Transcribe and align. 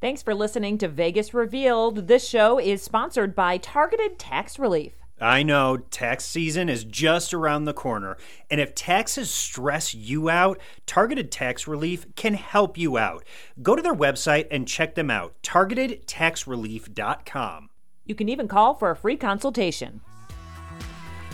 Thanks 0.00 0.22
for 0.22 0.34
listening 0.34 0.78
to 0.78 0.88
Vegas 0.88 1.32
Revealed. 1.32 2.08
This 2.08 2.28
show 2.28 2.58
is 2.58 2.82
sponsored 2.82 3.32
by 3.34 3.56
Targeted 3.56 4.18
Tax 4.18 4.58
Relief. 4.58 4.92
I 5.20 5.44
know 5.44 5.76
tax 5.76 6.24
season 6.24 6.68
is 6.68 6.82
just 6.84 7.32
around 7.32 7.64
the 7.64 7.72
corner, 7.72 8.16
and 8.50 8.60
if 8.60 8.74
taxes 8.74 9.30
stress 9.30 9.94
you 9.94 10.28
out, 10.28 10.58
Targeted 10.86 11.30
Tax 11.30 11.68
Relief 11.68 12.12
can 12.16 12.34
help 12.34 12.76
you 12.76 12.98
out. 12.98 13.24
Go 13.62 13.76
to 13.76 13.82
their 13.82 13.94
website 13.94 14.48
and 14.50 14.68
check 14.68 14.96
them 14.96 15.10
out 15.10 15.34
targetedtaxrelief.com. 15.42 17.70
You 18.04 18.14
can 18.14 18.28
even 18.28 18.48
call 18.48 18.74
for 18.74 18.90
a 18.90 18.96
free 18.96 19.16
consultation. 19.16 20.02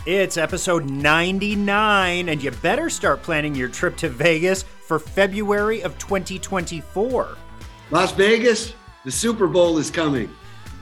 It's 0.05 0.37
episode 0.37 0.89
99, 0.89 2.29
and 2.29 2.41
you 2.41 2.51
better 2.51 2.89
start 2.89 3.21
planning 3.23 3.53
your 3.53 3.69
trip 3.69 3.97
to 3.97 4.09
Vegas 4.09 4.63
for 4.63 4.99
February 4.99 5.83
of 5.83 5.97
2024. 5.97 7.37
Las 7.91 8.13
Vegas, 8.13 8.73
the 9.03 9.11
Super 9.11 9.47
Bowl 9.47 9.77
is 9.77 9.91
coming. 9.91 10.33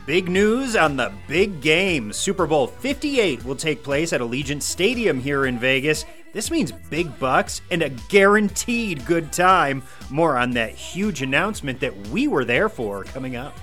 Big 0.05 0.29
news 0.29 0.75
on 0.75 0.95
the 0.95 1.11
big 1.27 1.59
game. 1.59 2.13
Super 2.13 2.45
Bowl 2.45 2.67
58 2.67 3.43
will 3.43 3.55
take 3.55 3.83
place 3.83 4.13
at 4.13 4.21
Allegiant 4.21 4.61
Stadium 4.61 5.19
here 5.19 5.47
in 5.47 5.57
Vegas. 5.57 6.05
This 6.33 6.51
means 6.51 6.71
big 6.71 7.17
bucks 7.17 7.61
and 7.71 7.81
a 7.81 7.89
guaranteed 7.89 9.07
good 9.07 9.33
time. 9.33 9.81
More 10.11 10.37
on 10.37 10.51
that 10.51 10.69
huge 10.69 11.23
announcement 11.23 11.79
that 11.79 11.97
we 12.09 12.27
were 12.27 12.45
there 12.45 12.69
for 12.69 13.05
coming 13.05 13.35
up. 13.35 13.57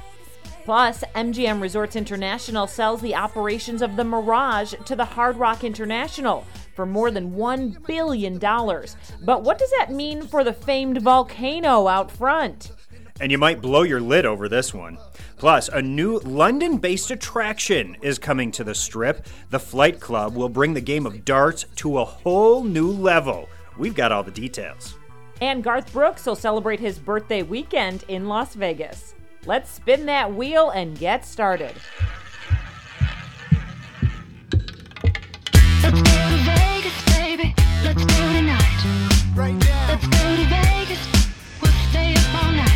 Plus, 0.65 1.05
MGM 1.15 1.63
Resorts 1.63 1.95
International 1.95 2.67
sells 2.67 3.01
the 3.01 3.15
operations 3.15 3.81
of 3.81 3.95
the 3.95 4.03
Mirage 4.03 4.75
to 4.87 4.97
the 4.97 5.05
Hard 5.05 5.37
Rock 5.37 5.63
International 5.63 6.45
for 6.75 6.85
more 6.85 7.13
than 7.13 7.37
$1 7.37 7.87
billion. 7.87 8.41
But 8.41 9.43
what 9.45 9.59
does 9.59 9.71
that 9.79 9.93
mean 9.93 10.27
for 10.27 10.43
the 10.43 10.53
famed 10.53 11.01
volcano 11.01 11.87
out 11.87 12.11
front? 12.11 12.73
And 13.21 13.33
you 13.33 13.39
might 13.39 13.63
blow 13.63 13.83
your 13.83 14.01
lid 14.01 14.27
over 14.27 14.49
this 14.49 14.75
one. 14.75 14.99
Plus, 15.39 15.69
a 15.69 15.81
new 15.81 16.19
London 16.19 16.77
based 16.79 17.11
attraction 17.11 17.97
is 18.03 18.19
coming 18.19 18.51
to 18.53 18.65
the 18.65 18.75
strip. 18.75 19.27
The 19.51 19.59
Flight 19.59 20.01
Club 20.01 20.35
will 20.35 20.49
bring 20.49 20.75
the 20.75 20.81
game 20.81 21.07
of 21.07 21.25
darts 21.25 21.65
to 21.77 21.99
a 21.99 22.05
whole 22.05 22.63
new 22.63 22.91
level. 22.91 23.49
We've 23.79 23.95
got 23.95 24.13
all 24.13 24.23
the 24.23 24.31
details. 24.31 24.97
And 25.41 25.63
Garth 25.63 25.93
Brooks 25.93 26.25
will 26.25 26.37
celebrate 26.37 26.81
his 26.81 26.99
birthday 26.99 27.43
weekend 27.43 28.05
in 28.09 28.29
Las 28.29 28.55
Vegas. 28.55 29.15
Let's 29.45 29.71
spin 29.71 30.07
that 30.07 30.35
wheel 30.35 30.71
and 30.71 30.99
get 30.99 31.25
started. 31.25 31.75
Let's 35.83 36.03
go 36.03 36.31
to 36.31 36.39
Vegas, 36.45 37.05
baby. 37.17 37.55
Let's 37.85 38.05
go 38.05 38.33
tonight. 38.33 39.33
Right 39.37 39.55
now, 39.55 39.89
Let's 39.89 40.07
go 40.07 40.37
to 40.37 40.45
Vegas. 40.49 41.07
We'll 41.63 41.73
stay 41.91 42.15
up 42.15 42.45
all 42.45 42.53
night. 42.53 42.76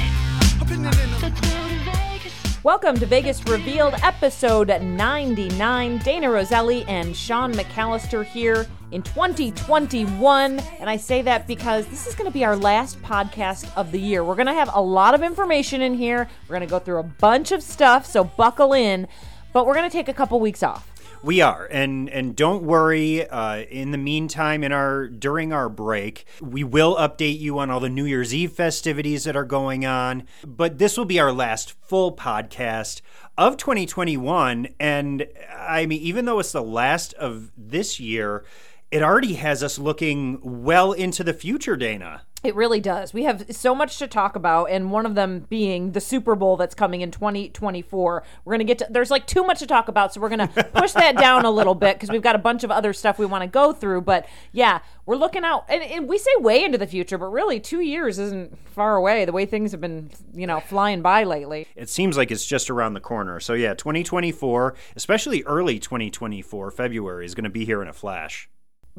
Welcome 2.62 2.98
to 2.98 3.06
Vegas 3.06 3.42
Revealed, 3.46 3.94
episode 4.02 4.68
99. 4.68 5.98
Dayna 6.00 6.32
Roselli 6.32 6.84
and 6.84 7.16
Sean 7.16 7.54
McAllister 7.54 8.24
here 8.24 8.66
in 8.90 9.02
2021. 9.02 10.58
And 10.58 10.90
I 10.90 10.96
say 10.98 11.22
that 11.22 11.46
because 11.46 11.86
this 11.86 12.06
is 12.06 12.14
going 12.14 12.30
to 12.30 12.32
be 12.32 12.44
our 12.44 12.56
last 12.56 13.00
podcast 13.02 13.70
of 13.76 13.92
the 13.92 14.00
year. 14.00 14.22
We're 14.22 14.34
going 14.34 14.46
to 14.46 14.52
have 14.52 14.70
a 14.74 14.80
lot 14.80 15.14
of 15.14 15.22
information 15.22 15.80
in 15.80 15.94
here. 15.94 16.28
We're 16.48 16.56
going 16.56 16.68
to 16.68 16.70
go 16.70 16.78
through 16.78 16.98
a 16.98 17.04
bunch 17.04 17.50
of 17.52 17.62
stuff, 17.62 18.04
so 18.04 18.24
buckle 18.24 18.74
in. 18.74 19.08
But 19.54 19.66
we're 19.66 19.74
going 19.74 19.88
to 19.88 19.96
take 19.96 20.08
a 20.08 20.14
couple 20.14 20.38
weeks 20.38 20.62
off. 20.62 20.89
We 21.22 21.42
are, 21.42 21.68
and 21.70 22.08
and 22.08 22.34
don't 22.34 22.62
worry. 22.62 23.28
Uh, 23.28 23.58
in 23.58 23.90
the 23.90 23.98
meantime, 23.98 24.64
in 24.64 24.72
our 24.72 25.06
during 25.06 25.52
our 25.52 25.68
break, 25.68 26.24
we 26.40 26.64
will 26.64 26.96
update 26.96 27.38
you 27.38 27.58
on 27.58 27.68
all 27.70 27.78
the 27.78 27.90
New 27.90 28.06
Year's 28.06 28.34
Eve 28.34 28.52
festivities 28.52 29.24
that 29.24 29.36
are 29.36 29.44
going 29.44 29.84
on. 29.84 30.26
But 30.46 30.78
this 30.78 30.96
will 30.96 31.04
be 31.04 31.20
our 31.20 31.32
last 31.32 31.72
full 31.72 32.16
podcast 32.16 33.02
of 33.36 33.58
2021, 33.58 34.68
and 34.80 35.26
I 35.54 35.84
mean, 35.84 36.00
even 36.00 36.24
though 36.24 36.38
it's 36.38 36.52
the 36.52 36.62
last 36.62 37.12
of 37.14 37.50
this 37.54 38.00
year, 38.00 38.44
it 38.90 39.02
already 39.02 39.34
has 39.34 39.62
us 39.62 39.78
looking 39.78 40.40
well 40.42 40.92
into 40.92 41.22
the 41.22 41.34
future, 41.34 41.76
Dayna. 41.76 42.22
It 42.42 42.54
really 42.54 42.80
does. 42.80 43.12
We 43.12 43.24
have 43.24 43.44
so 43.50 43.74
much 43.74 43.98
to 43.98 44.06
talk 44.06 44.34
about, 44.34 44.70
and 44.70 44.90
one 44.90 45.04
of 45.04 45.14
them 45.14 45.46
being 45.50 45.92
the 45.92 46.00
Super 46.00 46.34
Bowl 46.34 46.56
that's 46.56 46.74
coming 46.74 47.02
in 47.02 47.10
2024. 47.10 48.22
We're 48.44 48.50
going 48.50 48.58
to 48.58 48.64
get 48.64 48.78
to, 48.78 48.86
there's 48.88 49.10
like 49.10 49.26
too 49.26 49.42
much 49.42 49.58
to 49.58 49.66
talk 49.66 49.88
about, 49.88 50.14
so 50.14 50.22
we're 50.22 50.30
going 50.30 50.48
to 50.54 50.64
push 50.64 50.92
that 50.92 51.18
down 51.18 51.44
a 51.44 51.50
little 51.50 51.74
bit 51.74 51.96
because 51.96 52.08
we've 52.08 52.22
got 52.22 52.34
a 52.34 52.38
bunch 52.38 52.64
of 52.64 52.70
other 52.70 52.94
stuff 52.94 53.18
we 53.18 53.26
want 53.26 53.42
to 53.42 53.48
go 53.48 53.74
through. 53.74 54.00
But 54.02 54.26
yeah, 54.52 54.78
we're 55.04 55.16
looking 55.16 55.44
out, 55.44 55.66
and, 55.68 55.82
and 55.82 56.08
we 56.08 56.16
say 56.16 56.30
way 56.38 56.64
into 56.64 56.78
the 56.78 56.86
future, 56.86 57.18
but 57.18 57.26
really 57.26 57.60
two 57.60 57.80
years 57.80 58.18
isn't 58.18 58.56
far 58.68 58.96
away 58.96 59.26
the 59.26 59.32
way 59.32 59.44
things 59.44 59.72
have 59.72 59.82
been, 59.82 60.10
you 60.32 60.46
know, 60.46 60.60
flying 60.60 61.02
by 61.02 61.24
lately. 61.24 61.66
It 61.76 61.90
seems 61.90 62.16
like 62.16 62.30
it's 62.30 62.46
just 62.46 62.70
around 62.70 62.94
the 62.94 63.00
corner. 63.00 63.38
So 63.40 63.52
yeah, 63.52 63.74
2024, 63.74 64.74
especially 64.96 65.42
early 65.44 65.78
2024, 65.78 66.70
February 66.70 67.26
is 67.26 67.34
going 67.34 67.44
to 67.44 67.50
be 67.50 67.66
here 67.66 67.82
in 67.82 67.88
a 67.88 67.92
flash. 67.92 68.48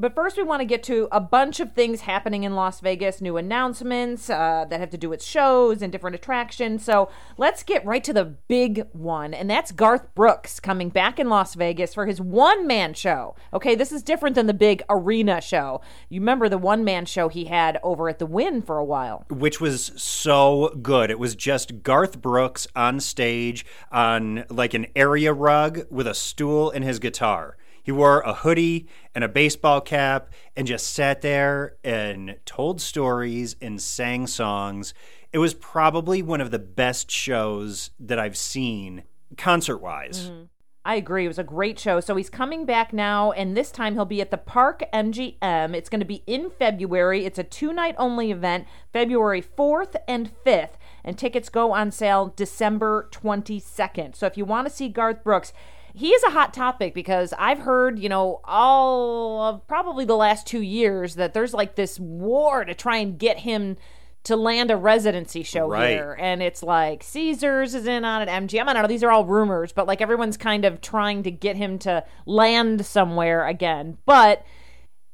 But 0.02 0.16
first, 0.16 0.36
we 0.36 0.42
want 0.42 0.62
to 0.62 0.66
get 0.66 0.82
to 0.86 1.08
a 1.12 1.20
bunch 1.20 1.60
of 1.60 1.74
things 1.74 2.02
happening 2.02 2.42
in 2.44 2.56
Las 2.56 2.80
Vegas, 2.80 3.22
new 3.22 3.38
announcements 3.38 4.32
uh, 4.32 4.66
that 4.68 4.80
have 4.80 4.90
to 4.90 4.98
do 4.98 5.10
with 5.10 5.22
shows 5.22 5.84
and 5.84 5.92
different 5.92 6.16
attractions. 6.16 6.84
So 6.84 7.12
let's 7.38 7.62
get 7.62 7.86
right 7.86 8.04
to 8.06 8.12
the 8.12 8.26
big 8.26 8.88
one, 8.94 9.32
and 9.32 9.48
that's 9.48 9.72
Garth 9.72 10.16
Brooks 10.16 10.60
coming 10.60 10.90
back 10.90 11.20
in 11.20 11.30
Las 11.30 11.54
Vegas 11.54 11.94
for 11.94 12.08
his 12.08 12.20
one 12.20 12.66
man 12.66 12.96
show. 12.96 13.36
Okay, 13.54 13.76
this 13.76 13.92
is 13.92 14.02
different 14.02 14.34
than 14.34 14.48
the 14.48 14.56
big 14.56 14.82
arena 14.90 15.40
show. 15.40 15.82
You 16.10 16.20
remember 16.20 16.50
the 16.50 16.58
one 16.58 16.84
man 16.84 17.06
show 17.06 17.30
he 17.30 17.46
had 17.46 17.80
over 17.84 18.10
at 18.10 18.18
the 18.18 18.26
Wynn 18.26 18.64
for 18.64 18.80
a 18.80 18.84
while. 18.84 19.28
which 19.30 19.62
was 19.62 19.92
so 20.02 20.80
good. 20.82 21.12
It 21.12 21.20
was 21.20 21.36
just 21.36 21.84
Garth 21.84 22.20
Brooks 22.20 22.66
on 22.76 23.02
stage 23.02 23.68
on 23.92 24.46
like 24.50 24.74
an 24.74 24.88
area 24.96 25.32
rug 25.32 25.82
with 25.92 26.08
a 26.08 26.16
stool 26.16 26.72
and 26.72 26.84
his 26.84 26.98
guitar. 26.98 27.56
He 27.84 27.92
wore 27.92 28.22
a 28.22 28.34
hoodie 28.34 28.88
and 29.16 29.24
a 29.24 29.30
baseball 29.30 29.82
cap 29.82 30.32
and 30.56 30.68
just 30.68 30.94
sat 30.94 31.22
there 31.22 31.78
and 31.84 32.38
told 32.46 32.82
stories 32.82 33.56
and 33.62 33.82
sang 33.82 34.28
songs. 34.28 34.94
It 35.32 35.38
was 35.38 35.54
probably 35.54 36.22
one 36.22 36.42
of 36.42 36.52
the 36.52 36.60
best 36.60 37.10
shows 37.10 37.92
that 38.00 38.20
I've 38.20 38.38
seen 38.38 39.04
concert 39.38 39.78
wise. 39.78 40.30
Mm-hmm. 40.30 40.44
I 40.84 40.96
agree. 40.96 41.26
It 41.26 41.28
was 41.28 41.38
a 41.38 41.44
great 41.44 41.78
show. 41.78 42.00
So 42.00 42.16
he's 42.16 42.30
coming 42.30 42.66
back 42.66 42.92
now, 42.92 43.32
and 43.34 43.56
this 43.56 43.70
time 43.70 43.94
he'll 43.94 44.06
be 44.06 44.20
at 44.20 44.32
the 44.32 44.38
Park 44.38 44.82
MGM. 44.92 45.76
It's 45.76 45.90
going 45.90 46.00
to 46.00 46.06
be 46.06 46.24
in 46.26 46.50
February. 46.50 47.24
It's 47.24 47.38
a 47.38 47.44
two 47.44 47.72
night 47.72 47.94
only 48.00 48.32
event, 48.32 48.66
February 48.92 49.44
4th 49.44 49.96
and 50.08 50.32
5th, 50.44 50.74
and 51.04 51.20
tickets 51.20 51.50
go 51.50 51.72
on 51.72 51.92
sale 51.92 52.34
December 52.36 53.10
22nd. 53.12 54.16
So 54.16 54.26
if 54.26 54.38
you 54.38 54.46
want 54.46 54.68
to 54.68 54.74
see 54.74 54.90
Garth 54.90 55.24
Brooks, 55.24 55.54
he 55.94 56.10
is 56.10 56.24
a 56.24 56.30
hot 56.32 56.54
topic 56.54 56.94
because 56.94 57.34
I've 57.38 57.60
heard, 57.60 58.00
you 58.00 58.10
know, 58.10 58.40
all 58.44 59.42
of 59.42 59.68
probably 59.68 60.06
the 60.06 60.16
last 60.16 60.46
two 60.48 60.62
years 60.62 61.16
that 61.16 61.34
there's 61.34 61.54
like 61.54 61.76
this 61.76 62.00
war 62.00 62.64
to 62.66 62.74
try 62.74 62.98
and 62.98 63.18
get 63.18 63.40
him 63.40 63.78
to 64.24 64.36
land 64.36 64.70
a 64.70 64.78
residency 64.78 65.42
show 65.42 65.68
Right. 65.68 65.90
here. 65.92 66.16
And 66.20 66.44
it's 66.44 66.62
like 66.62 67.02
Caesars 67.04 67.74
is 67.74 67.88
in 67.88 68.06
on 68.06 68.22
it, 68.22 68.30
MGM. 68.30 68.68
I 68.68 68.74
don't 68.74 68.84
know. 68.84 68.88
These 68.88 69.04
are 69.04 69.10
all 69.12 69.26
rumors, 69.26 69.72
but 69.72 69.88
like 69.88 70.00
everyone's 70.02 70.38
kind 70.38 70.64
of 70.64 70.80
trying 70.80 71.24
to 71.24 71.32
get 71.32 71.56
him 71.58 71.80
to 71.80 72.04
land 72.28 72.86
somewhere 72.86 73.48
again. 73.48 73.98
But 74.06 74.46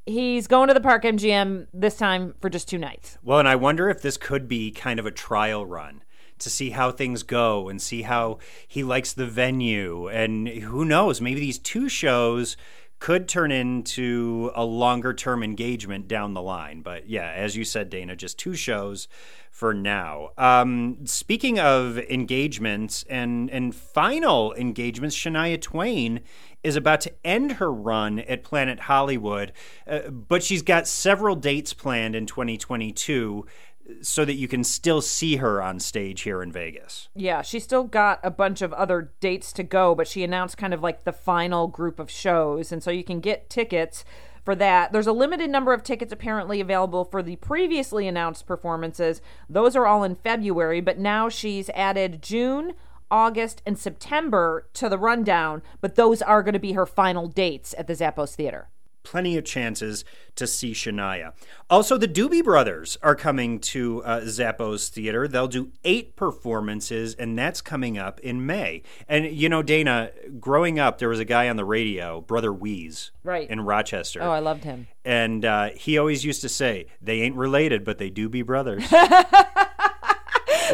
he's 0.05 0.47
going 0.47 0.67
to 0.67 0.73
the 0.73 0.81
Park 0.81 1.03
MGM 1.03 1.67
this 1.73 1.95
time 1.97 2.33
for 2.41 2.49
just 2.49 2.67
two 2.67 2.77
nights. 2.77 3.17
Well, 3.23 3.39
and 3.39 3.47
I 3.47 3.55
wonder 3.55 3.89
if 3.89 4.01
this 4.01 4.17
could 4.17 4.47
be 4.47 4.71
kind 4.71 4.99
of 4.99 5.05
a 5.05 5.11
trial 5.11 5.65
run 5.65 6.03
to 6.39 6.49
see 6.49 6.71
how 6.71 6.91
things 6.91 7.23
go 7.23 7.69
and 7.69 7.81
see 7.81 8.03
how 8.03 8.39
he 8.67 8.83
likes 8.83 9.13
the 9.13 9.25
venue. 9.25 10.07
And 10.07 10.47
who 10.47 10.85
knows, 10.85 11.21
maybe 11.21 11.39
these 11.39 11.59
two 11.59 11.89
shows 11.89 12.57
could 12.99 13.27
turn 13.27 13.51
into 13.51 14.51
a 14.55 14.65
longer 14.65 15.13
term 15.13 15.43
engagement 15.43 16.07
down 16.07 16.33
the 16.33 16.41
line. 16.41 16.81
But 16.81 17.07
yeah, 17.07 17.31
as 17.31 17.55
you 17.55 17.63
said, 17.63 17.91
Dayna, 17.91 18.17
just 18.17 18.39
two 18.39 18.55
shows 18.55 19.07
for 19.51 19.73
now. 19.73 20.29
Um, 20.37 21.05
speaking 21.05 21.59
of 21.59 21.97
engagements 21.97 23.03
and, 23.09 23.49
and 23.49 23.73
final 23.73 24.53
engagements, 24.53 25.15
Shania 25.15 25.59
Twain 25.59 26.21
is 26.63 26.75
about 26.75 27.01
to 27.01 27.13
end 27.23 27.53
her 27.53 27.71
run 27.71 28.19
at 28.19 28.43
Planet 28.43 28.81
Hollywood, 28.81 29.53
uh, 29.87 30.09
but 30.09 30.43
she's 30.43 30.61
got 30.61 30.87
several 30.87 31.35
dates 31.35 31.73
planned 31.73 32.15
in 32.15 32.25
2022 32.25 33.45
so 34.01 34.25
that 34.25 34.33
you 34.33 34.47
can 34.47 34.63
still 34.63 35.01
see 35.01 35.37
her 35.37 35.61
on 35.61 35.79
stage 35.79 36.21
here 36.21 36.41
in 36.41 36.51
Vegas. 36.51 37.09
Yeah, 37.15 37.41
she 37.41 37.59
still 37.59 37.83
got 37.83 38.19
a 38.23 38.31
bunch 38.31 38.61
of 38.61 38.73
other 38.73 39.11
dates 39.19 39.53
to 39.53 39.63
go, 39.63 39.95
but 39.95 40.07
she 40.07 40.23
announced 40.23 40.57
kind 40.57 40.73
of 40.73 40.83
like 40.83 41.03
the 41.03 41.13
final 41.13 41.67
group 41.67 41.99
of 41.99 42.11
shows. 42.11 42.71
And 42.71 42.83
so 42.83 42.91
you 42.91 43.03
can 43.03 43.19
get 43.19 43.49
tickets 43.49 44.03
for 44.43 44.55
that. 44.55 44.91
There's 44.91 45.07
a 45.07 45.13
limited 45.13 45.49
number 45.49 45.73
of 45.73 45.83
tickets 45.83 46.13
apparently 46.13 46.61
available 46.61 47.05
for 47.05 47.21
the 47.21 47.35
previously 47.37 48.07
announced 48.07 48.45
performances. 48.45 49.21
Those 49.49 49.75
are 49.75 49.85
all 49.85 50.03
in 50.03 50.15
February, 50.15 50.81
but 50.81 50.97
now 50.97 51.29
she's 51.29 51.69
added 51.71 52.21
June. 52.21 52.73
August 53.09 53.61
and 53.65 53.79
September 53.79 54.67
to 54.73 54.89
the 54.89 54.97
rundown, 54.97 55.61
but 55.79 55.95
those 55.95 56.21
are 56.21 56.43
going 56.43 56.51
to 56.51 56.59
be 56.59 56.73
her 56.73 56.85
final 56.85 57.27
dates 57.27 57.73
at 57.77 57.87
the 57.87 57.93
Zappos 57.93 58.35
Theater. 58.35 58.67
Plenty 59.07 59.37
of 59.37 59.45
chances 59.45 60.03
to 60.35 60.45
see 60.45 60.73
Shania. 60.73 61.31
Also, 61.69 61.97
the 61.97 62.09
Doobie 62.09 62.43
Brothers 62.43 62.97
are 63.01 63.15
coming 63.15 63.57
to 63.59 64.03
uh, 64.03 64.19
Zappos 64.25 64.89
Theater. 64.89 65.29
They'll 65.29 65.47
do 65.47 65.71
eight 65.85 66.17
performances, 66.17 67.15
and 67.15 67.39
that's 67.39 67.61
coming 67.61 67.97
up 67.97 68.19
in 68.19 68.45
May. 68.45 68.83
And, 69.07 69.25
you 69.27 69.47
know, 69.47 69.63
Dayna, 69.63 70.11
growing 70.41 70.77
up, 70.77 70.97
there 70.97 71.07
was 71.07 71.19
a 71.21 71.25
guy 71.25 71.47
on 71.47 71.55
the 71.55 71.63
radio, 71.63 72.19
Brother 72.19 72.51
Wease, 72.51 73.11
Right. 73.23 73.49
in 73.49 73.61
Rochester. 73.61 74.21
Oh, 74.21 74.29
I 74.31 74.39
loved 74.39 74.65
him. 74.65 74.87
And 75.05 75.45
uh, 75.45 75.69
he 75.69 75.97
always 75.97 76.25
used 76.25 76.41
to 76.41 76.49
say, 76.49 76.87
they 77.01 77.21
ain't 77.21 77.35
related, 77.37 77.85
but 77.85 77.99
they 77.99 78.09
do 78.09 78.27
be 78.27 78.41
brothers. 78.41 78.83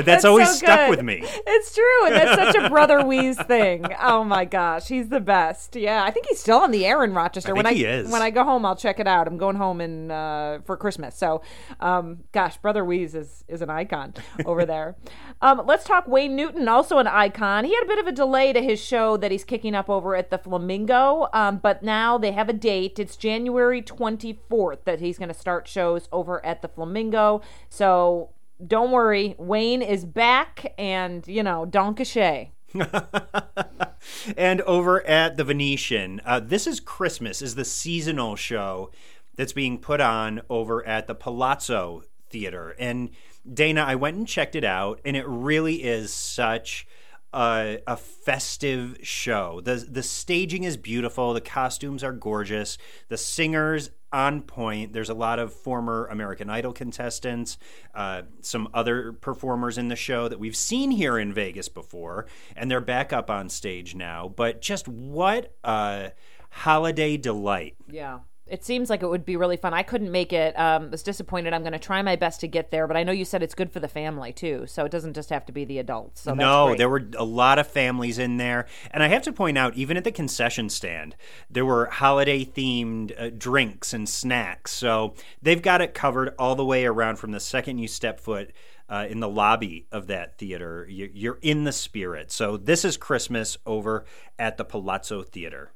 that's, 0.02 0.26
always 0.26 0.50
so 0.50 0.56
stuck 0.56 0.90
with 0.90 1.02
me. 1.02 1.22
It's 1.24 1.74
true, 1.74 2.08
and 2.08 2.16
that's 2.16 2.36
such 2.36 2.64
a 2.64 2.70
brother 2.74 3.06
Wease 3.06 3.38
thing. 3.38 3.86
Oh 4.02 4.24
my 4.24 4.46
gosh, 4.46 4.88
he's 4.88 5.10
the 5.10 5.20
best. 5.20 5.76
Yeah, 5.76 6.04
I 6.04 6.12
think 6.12 6.28
he's 6.28 6.40
still 6.40 6.60
on 6.60 6.72
the 6.72 6.86
air 6.86 7.04
in 7.04 7.14
Rochester. 7.14 7.52
I 7.52 7.54
when 7.54 7.66
I 7.66 7.72
is. 7.72 8.12
when 8.12 8.22
I 8.22 8.30
go 8.30 8.44
home, 8.44 8.66
I'll 8.66 8.76
check 8.76 9.00
it 9.00 9.08
out. 9.08 9.28
I'm 9.28 9.38
going 9.38 9.56
home 9.56 9.82
in 9.82 10.12
uh, 10.12 10.60
for 10.66 10.78
Christmas, 10.78 11.16
so 11.16 11.42
um, 11.80 12.24
gosh, 12.32 12.58
brother 12.58 12.84
Wease 12.86 13.16
is 13.16 13.44
is 13.48 13.62
an 13.62 13.70
icon 13.70 14.14
over 14.46 14.66
there. 14.66 14.96
Um, 15.42 15.64
let's 15.66 15.84
talk 15.84 16.08
Wayne 16.08 16.38
Newton, 16.38 16.70
also 16.70 17.00
an 17.00 17.08
icon. 17.08 17.66
He 17.66 17.76
had 17.76 17.84
a 17.84 17.88
bit 17.88 18.00
of 18.00 18.08
a 18.08 18.14
delay 18.14 18.54
to 18.54 18.62
his 18.62 18.82
show 18.82 19.18
that 19.18 19.30
he's 19.30 19.44
kicking 19.44 19.76
up 19.76 19.90
over 19.90 20.16
at 20.16 20.30
the 20.30 20.38
Flamingo, 20.38 21.28
um, 21.34 21.58
but 21.58 21.84
now 21.84 22.18
they 22.18 22.32
have 22.32 22.48
a 22.48 22.54
date. 22.54 22.98
It's 22.98 23.18
January 23.18 23.82
24th 23.82 24.86
that 24.86 25.02
he's 25.02 25.18
going 25.18 25.28
to 25.28 25.34
start 25.34 25.68
shows 25.68 26.08
over 26.14 26.44
at 26.46 26.62
the 26.62 26.70
Flamingo. 26.70 27.42
So 27.68 28.30
don't 28.68 28.92
worry, 28.92 29.36
Wayne 29.38 29.82
is 29.82 30.06
back, 30.06 30.74
and 30.78 31.28
you 31.28 31.44
know, 31.44 31.66
Danke 31.66 32.06
Schoen. 32.06 32.50
and 34.38 34.62
over 34.62 35.06
at 35.06 35.38
the 35.38 35.44
Venetian, 35.44 36.22
uh, 36.26 36.40
this 36.40 36.66
is 36.66 36.80
Christmas 36.80 37.42
is 37.42 37.56
the 37.56 37.66
seasonal 37.66 38.36
show 38.36 38.92
that's 39.36 39.54
being 39.54 39.78
put 39.78 40.02
on 40.02 40.42
over 40.50 40.86
at 40.86 41.08
the 41.08 41.16
Palazzo 41.16 42.04
Theater. 42.30 42.76
And 42.80 43.12
Dayna, 43.48 43.84
I 43.84 43.96
went 43.96 44.18
and 44.18 44.28
checked 44.28 44.56
it 44.56 44.64
out, 44.64 45.00
and 45.06 45.16
it 45.16 45.28
really 45.28 45.84
is 45.84 46.14
such 46.14 46.88
a, 47.34 47.80
a 47.88 47.98
festive 47.98 48.98
show. 49.02 49.62
the 49.62 49.86
The 49.90 50.04
staging 50.04 50.64
is 50.64 50.78
beautiful. 50.78 51.34
The 51.34 51.42
costumes 51.42 52.04
are 52.04 52.14
gorgeous. 52.14 52.78
The 53.10 53.18
singers 53.18 53.90
on 54.14 54.44
point. 54.44 54.94
There's 54.94 55.10
a 55.10 55.14
lot 55.14 55.40
of 55.40 55.52
former 55.52 56.08
American 56.08 56.50
Idol 56.50 56.72
contestants, 56.72 57.58
uh, 57.96 58.22
some 58.42 58.70
other 58.74 59.14
performers 59.14 59.78
in 59.78 59.88
the 59.88 59.96
show 59.96 60.28
that 60.28 60.40
we've 60.40 60.56
seen 60.56 60.92
here 60.92 61.18
in 61.18 61.34
Vegas 61.34 61.68
before, 61.68 62.28
and 62.56 62.70
they're 62.70 62.80
back 62.80 63.12
up 63.12 63.30
on 63.30 63.50
stage 63.50 63.96
now. 63.96 64.28
But 64.34 64.62
just 64.62 64.88
what 64.88 65.56
a 65.64 66.12
holiday 66.52 67.18
delight! 67.18 67.76
Yeah. 67.90 68.20
It 68.46 68.66
seems 68.66 68.90
like 68.90 69.02
it 69.02 69.08
would 69.08 69.26
be 69.26 69.38
really 69.38 69.56
fun. 69.56 69.74
I 69.74 69.84
couldn't 69.84 70.12
make 70.12 70.34
it. 70.34 70.58
Um, 70.60 70.92
was 70.92 71.02
disappointed. 71.02 71.54
I'm 71.54 71.62
going 71.62 71.74
to 71.74 71.80
try 71.80 72.02
my 72.02 72.18
best 72.18 72.42
to 72.42 72.48
get 72.48 72.72
there, 72.72 72.88
but 72.88 72.98
I 72.98 73.04
know 73.04 73.14
you 73.14 73.24
said 73.24 73.42
it's 73.42 73.56
good 73.56 73.72
for 73.72 73.80
the 73.80 73.88
family 73.88 74.34
too, 74.34 74.66
so 74.68 74.84
it 74.84 74.92
doesn't 74.92 75.14
just 75.14 75.30
have 75.30 75.46
to 75.46 75.54
be 75.54 75.64
the 75.64 75.80
adults. 75.80 76.22
So 76.22 76.34
no, 76.34 76.68
great. 76.68 76.78
there 76.78 76.90
were 76.90 77.08
a 77.18 77.24
lot 77.24 77.58
of 77.58 77.68
families 77.68 78.20
in 78.20 78.36
there. 78.36 78.68
And 78.92 79.02
I 79.02 79.08
have 79.08 79.22
to 79.24 79.32
point 79.32 79.58
out, 79.58 79.76
even 79.76 79.96
at 79.96 80.04
the 80.04 80.12
concession 80.12 80.70
stand, 80.70 81.16
there 81.50 81.66
were 81.66 81.86
holiday 81.86 82.44
themed 82.44 83.14
uh, 83.18 83.30
drinks 83.30 83.94
and 83.94 84.10
snacks. 84.10 84.72
So 84.72 85.14
they've 85.42 85.62
got 85.62 85.80
it 85.80 85.94
covered 85.94 86.36
all 86.38 86.56
the 86.56 86.66
way 86.66 86.86
around 86.86 87.16
from 87.18 87.32
the 87.32 87.40
second 87.40 87.78
you 87.78 87.88
step 87.88 88.20
foot. 88.20 88.52
Uh, 88.90 89.08
in 89.10 89.22
the 89.22 89.30
lobby 89.30 89.88
of 89.94 90.08
that 90.08 90.38
theater, 90.38 90.86
you're 90.90 91.40
in 91.42 91.64
the 91.64 91.72
spirit. 91.72 92.32
So, 92.32 92.58
this 92.58 92.84
is 92.84 92.98
Christmas 92.98 93.58
over 93.66 94.06
at 94.38 94.58
the 94.58 94.66
Palazzo 94.66 95.24
Theater. 95.24 95.72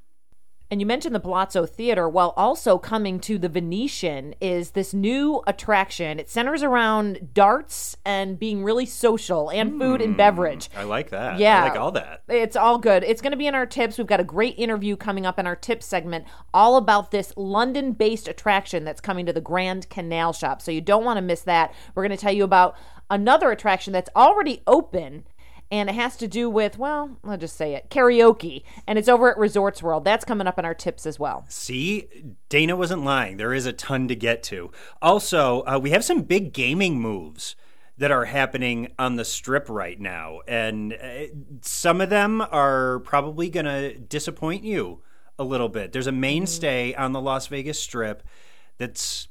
And 0.69 0.81
you 0.81 0.85
mentioned 0.85 1.15
the 1.15 1.21
Palazzo 1.21 1.65
Theater. 1.65 2.09
Well, 2.09 2.33
also 2.35 2.77
coming 2.77 3.21
to 3.21 3.37
the 3.37 3.47
Venetian 3.47 4.35
is 4.41 4.71
this 4.71 4.93
new 4.93 5.41
attraction. 5.47 6.19
It 6.19 6.29
centers 6.29 6.61
around 6.61 7.33
darts 7.33 7.95
and 8.03 8.37
being 8.37 8.63
really 8.63 8.85
social 8.85 9.49
and 9.49 9.79
food 9.79 10.01
and 10.01 10.13
hmm. 10.13 10.17
beverage. 10.17 10.69
I 10.75 10.83
like 10.83 11.11
that. 11.11 11.39
Yeah. 11.39 11.63
I 11.63 11.69
like 11.69 11.79
all 11.79 11.91
that. 11.91 12.23
It's 12.27 12.57
all 12.57 12.77
good. 12.77 13.03
It's 13.03 13.21
going 13.21 13.31
to 13.31 13.37
be 13.37 13.47
in 13.47 13.55
our 13.55 13.65
tips. 13.65 13.97
We've 13.97 14.07
got 14.07 14.19
a 14.19 14.25
great 14.25 14.55
interview 14.59 14.97
coming 14.97 15.25
up 15.25 15.39
in 15.39 15.47
our 15.47 15.55
tips 15.55 15.85
segment 15.85 16.25
all 16.53 16.75
about 16.75 17.11
this 17.11 17.31
London 17.37 17.93
based 17.93 18.27
attraction 18.27 18.83
that's 18.83 18.99
coming 18.99 19.25
to 19.25 19.33
the 19.33 19.41
Grand 19.41 19.89
Canal 19.89 20.33
Shop. 20.33 20.61
So 20.61 20.71
you 20.71 20.81
don't 20.81 21.05
want 21.05 21.17
to 21.17 21.21
miss 21.21 21.41
that. 21.43 21.73
We're 21.95 22.03
going 22.03 22.17
to 22.17 22.21
tell 22.21 22.33
you 22.33 22.43
about 22.43 22.75
another 23.09 23.51
attraction 23.51 23.93
that's 23.93 24.09
already 24.15 24.63
open. 24.67 25.23
And 25.69 25.89
it 25.89 25.95
has 25.95 26.15
to 26.17 26.27
do 26.27 26.49
with, 26.49 26.77
well, 26.77 27.17
I'll 27.23 27.37
just 27.37 27.57
say 27.57 27.75
it 27.75 27.89
karaoke. 27.89 28.63
And 28.85 28.97
it's 28.97 29.09
over 29.09 29.29
at 29.29 29.37
Resorts 29.37 29.83
World. 29.83 30.05
That's 30.05 30.23
coming 30.23 30.47
up 30.47 30.57
in 30.57 30.65
our 30.65 30.73
tips 30.73 31.05
as 31.05 31.19
well. 31.19 31.45
See, 31.49 32.07
Dayna 32.49 32.77
wasn't 32.77 33.03
lying. 33.03 33.37
There 33.37 33.53
is 33.53 33.65
a 33.65 33.73
ton 33.73 34.07
to 34.07 34.15
get 34.15 34.43
to. 34.43 34.71
Also, 35.01 35.63
uh, 35.63 35.79
we 35.81 35.89
have 35.89 36.05
some 36.05 36.21
big 36.21 36.53
gaming 36.53 37.01
moves 37.01 37.55
that 37.97 38.11
are 38.11 38.25
happening 38.25 38.93
on 38.97 39.15
the 39.15 39.25
strip 39.25 39.67
right 39.69 39.99
now. 39.99 40.39
And 40.47 40.93
uh, 40.93 41.27
some 41.61 41.99
of 41.99 42.09
them 42.09 42.41
are 42.41 42.99
probably 42.99 43.49
going 43.49 43.65
to 43.65 43.97
disappoint 43.97 44.63
you 44.63 45.01
a 45.39 45.43
little 45.43 45.69
bit. 45.69 45.91
There's 45.91 46.07
a 46.07 46.11
mainstay 46.11 46.93
on 46.93 47.11
the 47.11 47.21
Las 47.21 47.47
Vegas 47.47 47.79
strip 47.79 48.23
that's, 48.77 49.27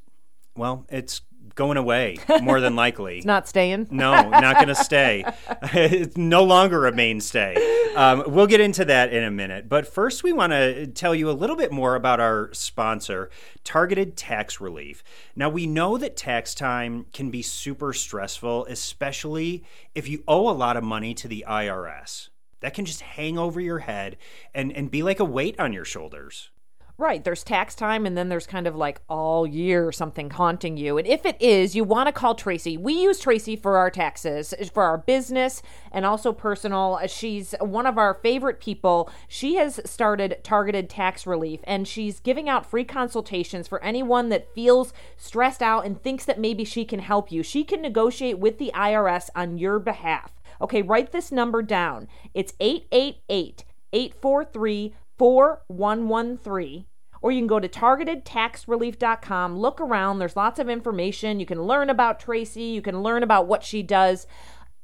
well, 0.56 0.84
it's 0.88 1.22
going 1.56 1.76
away 1.76 2.18
more 2.42 2.60
than 2.60 2.76
likely. 2.76 3.16
It's 3.16 3.26
not 3.26 3.48
staying. 3.48 3.88
No, 3.90 4.28
not 4.28 4.56
going 4.56 4.68
to 4.68 4.74
stay. 4.74 5.24
it's 5.62 6.16
no 6.16 6.44
longer 6.44 6.86
a 6.86 6.92
mainstay. 6.92 7.56
Um, 7.96 8.24
we'll 8.26 8.46
get 8.46 8.60
into 8.60 8.84
that 8.84 9.12
in 9.12 9.24
a 9.24 9.30
minute. 9.30 9.68
But 9.68 9.86
first, 9.86 10.22
we 10.22 10.32
want 10.32 10.52
to 10.52 10.86
tell 10.86 11.14
you 11.14 11.30
a 11.30 11.32
little 11.32 11.56
bit 11.56 11.72
more 11.72 11.94
about 11.94 12.20
our 12.20 12.50
sponsor, 12.52 13.30
Targeted 13.64 14.16
Tax 14.16 14.60
Relief. 14.60 15.02
Now, 15.34 15.48
we 15.48 15.66
know 15.66 15.96
that 15.96 16.16
tax 16.16 16.54
time 16.54 17.06
can 17.12 17.30
be 17.30 17.42
super 17.42 17.92
stressful, 17.92 18.66
especially 18.66 19.64
if 19.94 20.08
you 20.08 20.22
owe 20.28 20.48
a 20.48 20.52
lot 20.52 20.76
of 20.76 20.84
money 20.84 21.14
to 21.14 21.26
the 21.26 21.44
IRS. 21.48 22.28
That 22.60 22.74
can 22.74 22.84
just 22.84 23.00
hang 23.00 23.38
over 23.38 23.60
your 23.60 23.80
head 23.80 24.16
and, 24.54 24.72
and 24.72 24.90
be 24.90 25.02
like 25.02 25.20
a 25.20 25.24
weight 25.24 25.58
on 25.58 25.72
your 25.72 25.84
shoulders. 25.84 26.50
Right. 26.98 27.22
There's 27.22 27.44
tax 27.44 27.74
time, 27.74 28.06
and 28.06 28.16
then 28.16 28.30
there's 28.30 28.46
kind 28.46 28.66
of 28.66 28.74
like 28.74 29.02
all 29.06 29.46
year 29.46 29.92
something 29.92 30.30
haunting 30.30 30.78
you. 30.78 30.96
And 30.96 31.06
if 31.06 31.26
it 31.26 31.36
is, 31.42 31.76
you 31.76 31.84
want 31.84 32.06
to 32.06 32.12
call 32.12 32.34
Tracy. 32.34 32.78
We 32.78 32.94
use 32.94 33.20
Tracy 33.20 33.54
for 33.54 33.76
our 33.76 33.90
taxes, 33.90 34.54
for 34.72 34.82
our 34.82 34.96
business, 34.96 35.60
and 35.92 36.06
also 36.06 36.32
personal. 36.32 36.98
She's 37.06 37.54
one 37.60 37.84
of 37.84 37.98
our 37.98 38.14
favorite 38.14 38.60
people. 38.60 39.10
She 39.28 39.56
has 39.56 39.78
started 39.84 40.38
targeted 40.42 40.88
tax 40.88 41.26
relief, 41.26 41.60
and 41.64 41.86
she's 41.86 42.18
giving 42.18 42.48
out 42.48 42.64
free 42.64 42.84
consultations 42.84 43.68
for 43.68 43.82
anyone 43.84 44.30
that 44.30 44.54
feels 44.54 44.94
stressed 45.18 45.62
out 45.62 45.84
and 45.84 46.02
thinks 46.02 46.24
that 46.24 46.40
maybe 46.40 46.64
she 46.64 46.86
can 46.86 47.00
help 47.00 47.30
you. 47.30 47.42
She 47.42 47.62
can 47.62 47.82
negotiate 47.82 48.38
with 48.38 48.56
the 48.56 48.72
IRS 48.74 49.28
on 49.36 49.58
your 49.58 49.78
behalf. 49.78 50.32
Okay, 50.62 50.80
write 50.80 51.12
this 51.12 51.30
number 51.30 51.60
down. 51.60 52.08
It's 52.32 52.54
888 52.58 53.64
843 53.92 54.94
4113 55.18 56.86
or 57.22 57.32
you 57.32 57.40
can 57.40 57.46
go 57.46 57.60
to 57.60 57.68
targetedtaxrelief.com 57.68 59.58
look 59.58 59.80
around 59.80 60.18
there's 60.18 60.36
lots 60.36 60.58
of 60.58 60.68
information 60.68 61.40
you 61.40 61.46
can 61.46 61.62
learn 61.62 61.90
about 61.90 62.20
tracy 62.20 62.62
you 62.62 62.82
can 62.82 63.02
learn 63.02 63.22
about 63.22 63.46
what 63.46 63.64
she 63.64 63.82
does. 63.82 64.26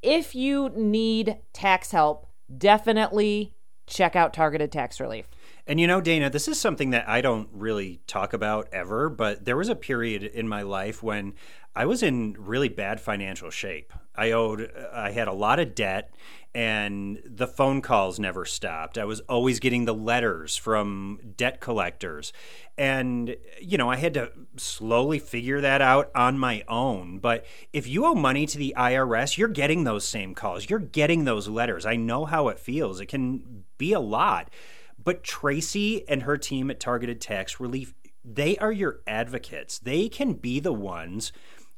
If 0.02 0.34
you 0.34 0.70
need 0.70 1.38
tax 1.52 1.92
help 1.92 2.26
definitely 2.58 3.54
check 3.86 4.16
out 4.16 4.32
targeted 4.32 4.72
tax 4.72 5.00
relief. 5.00 5.28
And 5.66 5.78
you 5.78 5.86
know, 5.86 6.00
Dayna, 6.00 6.30
this 6.30 6.48
is 6.48 6.60
something 6.60 6.90
that 6.90 7.08
I 7.08 7.20
don't 7.20 7.48
really 7.52 8.00
talk 8.06 8.32
about 8.32 8.68
ever, 8.72 9.08
but 9.08 9.44
there 9.44 9.56
was 9.56 9.68
a 9.68 9.76
period 9.76 10.24
in 10.24 10.48
my 10.48 10.62
life 10.62 11.02
when 11.02 11.34
I 11.74 11.86
was 11.86 12.02
in 12.02 12.36
really 12.38 12.68
bad 12.68 13.00
financial 13.00 13.50
shape. 13.50 13.92
I 14.14 14.32
owed, 14.32 14.70
I 14.92 15.12
had 15.12 15.26
a 15.26 15.32
lot 15.32 15.58
of 15.58 15.74
debt, 15.74 16.12
and 16.54 17.22
the 17.24 17.46
phone 17.46 17.80
calls 17.80 18.18
never 18.18 18.44
stopped. 18.44 18.98
I 18.98 19.06
was 19.06 19.20
always 19.20 19.58
getting 19.58 19.86
the 19.86 19.94
letters 19.94 20.54
from 20.54 21.18
debt 21.36 21.60
collectors. 21.60 22.34
And, 22.76 23.36
you 23.58 23.78
know, 23.78 23.90
I 23.90 23.96
had 23.96 24.12
to 24.14 24.32
slowly 24.56 25.18
figure 25.18 25.62
that 25.62 25.80
out 25.80 26.10
on 26.14 26.38
my 26.38 26.62
own. 26.68 27.20
But 27.20 27.46
if 27.72 27.86
you 27.86 28.04
owe 28.04 28.14
money 28.14 28.44
to 28.44 28.58
the 28.58 28.74
IRS, 28.76 29.38
you're 29.38 29.48
getting 29.48 29.84
those 29.84 30.06
same 30.06 30.34
calls, 30.34 30.68
you're 30.68 30.78
getting 30.78 31.24
those 31.24 31.48
letters. 31.48 31.86
I 31.86 31.96
know 31.96 32.26
how 32.26 32.48
it 32.48 32.58
feels. 32.58 33.00
It 33.00 33.06
can 33.06 33.64
be 33.78 33.94
a 33.94 34.00
lot. 34.00 34.50
But 35.02 35.24
Tracy 35.24 36.06
and 36.06 36.24
her 36.24 36.36
team 36.36 36.70
at 36.70 36.80
Targeted 36.80 37.20
Tax 37.20 37.58
Relief, 37.58 37.94
they 38.22 38.58
are 38.58 38.70
your 38.70 39.00
advocates. 39.06 39.78
They 39.78 40.10
can 40.10 40.34
be 40.34 40.60
the 40.60 40.72
ones 40.72 41.32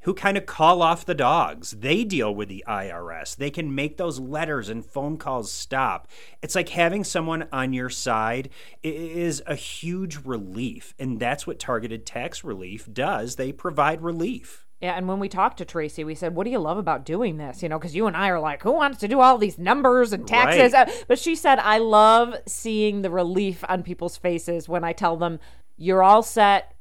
who 0.04 0.14
kind 0.14 0.36
of 0.36 0.46
call 0.46 0.82
off 0.82 1.04
the 1.04 1.14
dogs. 1.14 1.72
They 1.72 2.04
deal 2.04 2.34
with 2.34 2.48
the 2.48 2.64
IRS. 2.68 3.36
They 3.36 3.50
can 3.50 3.74
make 3.74 3.96
those 3.96 4.20
letters 4.20 4.68
and 4.68 4.84
phone 4.84 5.16
calls 5.16 5.50
stop. 5.50 6.08
It's 6.42 6.54
like 6.54 6.68
having 6.68 7.04
someone 7.04 7.48
on 7.52 7.72
your 7.72 7.90
side 7.90 8.50
is 8.82 9.42
a 9.46 9.54
huge 9.54 10.24
relief. 10.24 10.94
And 10.98 11.18
that's 11.18 11.46
what 11.46 11.58
Targeted 11.58 12.04
Tax 12.04 12.44
Relief 12.44 12.88
does. 12.92 13.36
They 13.36 13.50
provide 13.50 14.02
relief. 14.02 14.66
Yeah, 14.80 14.92
and 14.92 15.08
when 15.08 15.18
we 15.18 15.30
talked 15.30 15.56
to 15.58 15.64
Tracy, 15.64 16.04
we 16.04 16.14
said, 16.14 16.34
"What 16.34 16.44
do 16.44 16.50
you 16.50 16.58
love 16.58 16.76
about 16.76 17.06
doing 17.06 17.38
this?" 17.38 17.62
You 17.62 17.70
know, 17.70 17.78
because 17.78 17.94
you 17.94 18.06
and 18.06 18.14
I 18.14 18.28
are 18.28 18.40
like, 18.40 18.62
"Who 18.62 18.72
wants 18.72 18.98
to 18.98 19.08
do 19.08 19.20
all 19.20 19.38
these 19.38 19.56
numbers 19.56 20.12
and 20.12 20.26
taxes?" 20.26 20.74
Right. 20.74 20.88
Uh, 20.88 20.92
But 21.08 21.18
she 21.18 21.34
said, 21.34 21.58
"I 21.58 21.78
love 21.78 22.34
seeing 22.46 23.00
the 23.00 23.08
relief 23.08 23.64
on 23.66 23.82
people's 23.82 24.18
faces 24.18 24.68
when 24.68 24.84
I 24.84 24.92
tell 24.92 25.16
them 25.16 25.38
you're 25.78 26.02
all 26.02 26.22
set. 26.22 26.73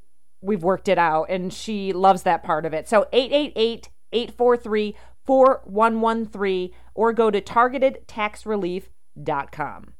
We've 0.43 0.63
worked 0.63 0.87
it 0.87 0.97
out. 0.97 1.27
And 1.29 1.53
she 1.53 1.93
loves 1.93 2.23
that 2.23 2.43
part 2.43 2.65
of 2.65 2.73
it. 2.73 2.87
So 2.87 3.07
888 3.11 3.89
843 4.11 4.95
4113 5.25 6.71
or 6.93 7.13
go 7.13 7.31
to 7.31 7.41
targetedtaxrelief.com. 7.41 9.93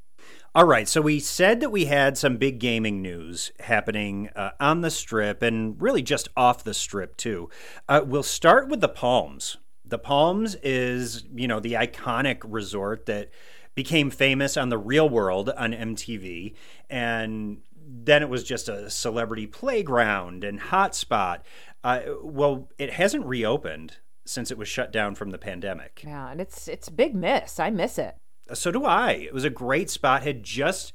All 0.55 0.65
right, 0.65 0.88
so 0.88 1.01
we 1.01 1.19
said 1.19 1.62
that 1.62 1.71
we 1.71 1.85
had 1.85 2.15
some 2.15 2.38
big 2.38 2.59
gaming 2.59 3.01
news 3.01 3.51
happening 3.59 4.29
uh, 4.35 4.51
on 4.59 4.81
the 4.81 4.91
strip 4.91 5.41
and 5.41 5.81
really 5.81 6.03
just 6.03 6.29
off 6.38 6.63
the 6.63 6.75
strip, 6.75 7.17
too. 7.17 7.50
Uh, 7.89 8.01
we'll 8.05 8.21
start 8.21 8.69
with 8.69 8.79
the 8.79 8.88
Palms. 8.88 9.57
The 9.83 9.97
Palms 9.97 10.53
is, 10.62 11.23
you 11.33 11.47
know, 11.47 11.59
the 11.59 11.73
iconic 11.73 12.41
resort 12.43 13.07
that 13.07 13.31
became 13.73 14.12
famous 14.12 14.55
on 14.55 14.69
the 14.69 14.77
real 14.77 15.09
world 15.09 15.50
on 15.50 15.73
MTV. 15.73 16.53
And 16.88 17.63
then 17.95 18.23
it 18.23 18.29
was 18.29 18.43
just 18.43 18.67
a 18.67 18.89
celebrity 18.89 19.45
playground 19.45 20.43
and 20.43 20.59
hotspot. 20.59 21.41
Uh, 21.83 22.01
well, 22.23 22.69
it 22.79 22.93
hasn't 22.93 23.25
reopened 23.25 23.97
since 24.25 24.50
it 24.50 24.57
was 24.57 24.67
shut 24.67 24.91
down 24.91 25.15
from 25.15 25.29
the 25.29 25.38
pandemic. 25.38 26.01
Yeah, 26.05 26.31
and 26.31 26.41
it's 26.41 26.67
it's 26.67 26.88
a 26.88 26.91
big 26.91 27.13
miss. 27.13 27.59
I 27.59 27.69
miss 27.69 27.97
it. 28.00 28.15
So 28.53 28.71
do 28.71 28.85
I. 28.85 29.12
It 29.12 29.33
was 29.33 29.43
a 29.43 29.50
great 29.50 29.89
spot. 29.89 30.23
Had 30.23 30.43
just 30.43 30.91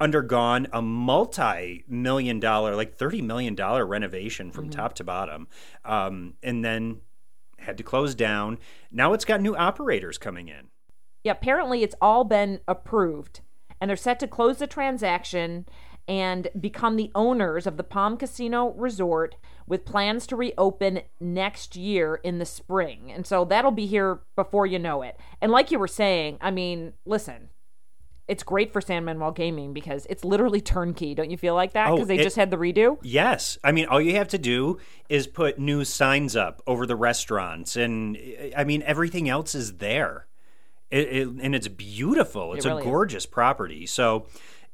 undergone 0.00 0.68
a 0.72 0.80
multi-million 0.80 2.40
dollar, 2.40 2.74
like 2.74 2.94
thirty 2.94 3.20
million 3.20 3.54
dollar 3.54 3.84
renovation 3.84 4.50
from 4.50 4.70
top 4.70 4.94
to 4.94 5.04
bottom, 5.04 5.48
um, 5.84 6.34
and 6.42 6.64
then 6.64 7.00
had 7.58 7.76
to 7.76 7.82
close 7.82 8.14
down. 8.14 8.58
Now 8.90 9.12
it's 9.12 9.24
got 9.24 9.42
new 9.42 9.56
operators 9.56 10.16
coming 10.16 10.48
in. 10.48 10.68
Yeah, 11.24 11.32
apparently 11.32 11.82
it's 11.82 11.96
all 12.00 12.24
been 12.24 12.60
approved, 12.66 13.40
and 13.80 13.90
they're 13.90 13.96
set 13.96 14.18
to 14.20 14.28
close 14.28 14.58
the 14.58 14.66
transaction 14.66 15.66
and 16.08 16.48
become 16.58 16.96
the 16.96 17.10
owners 17.14 17.66
of 17.66 17.76
the 17.76 17.84
Palm 17.84 18.16
Casino 18.16 18.70
Resort 18.70 19.36
with 19.66 19.84
plans 19.84 20.26
to 20.28 20.36
reopen 20.36 21.02
next 21.20 21.76
year 21.76 22.16
in 22.16 22.38
the 22.38 22.46
spring. 22.46 23.12
And 23.12 23.26
so 23.26 23.44
that'll 23.44 23.70
be 23.70 23.86
here 23.86 24.20
before 24.34 24.66
you 24.66 24.78
know 24.78 25.02
it. 25.02 25.18
And 25.42 25.52
like 25.52 25.70
you 25.70 25.78
were 25.78 25.86
saying, 25.86 26.38
I 26.40 26.50
mean, 26.50 26.94
listen, 27.04 27.50
it's 28.26 28.42
great 28.42 28.72
for 28.72 28.80
San 28.80 29.04
Manuel 29.04 29.32
Gaming 29.32 29.74
because 29.74 30.06
it's 30.08 30.24
literally 30.24 30.60
turnkey. 30.62 31.14
Don't 31.14 31.30
you 31.30 31.36
feel 31.36 31.54
like 31.54 31.72
that? 31.72 31.88
Oh, 31.88 31.96
Because 31.96 32.08
they 32.08 32.18
it- 32.18 32.22
just 32.22 32.36
had 32.36 32.50
the 32.50 32.56
redo? 32.56 32.98
Yes. 33.02 33.58
I 33.62 33.72
mean, 33.72 33.86
all 33.86 34.00
you 34.00 34.16
have 34.16 34.28
to 34.28 34.38
do 34.38 34.78
is 35.10 35.26
put 35.26 35.58
new 35.58 35.84
signs 35.84 36.36
up 36.36 36.62
over 36.66 36.86
the 36.86 36.96
restaurants, 36.96 37.76
and 37.76 38.18
I 38.56 38.64
mean, 38.64 38.82
everything 38.82 39.28
else 39.28 39.54
is 39.54 39.78
there. 39.78 40.26
It, 40.90 41.08
it, 41.08 41.28
and 41.42 41.54
it's 41.54 41.68
beautiful. 41.68 42.54
It's 42.54 42.64
really 42.64 42.78
a 42.78 42.80
is. 42.80 42.90
gorgeous 42.90 43.26
property. 43.26 43.84
So 43.84 44.26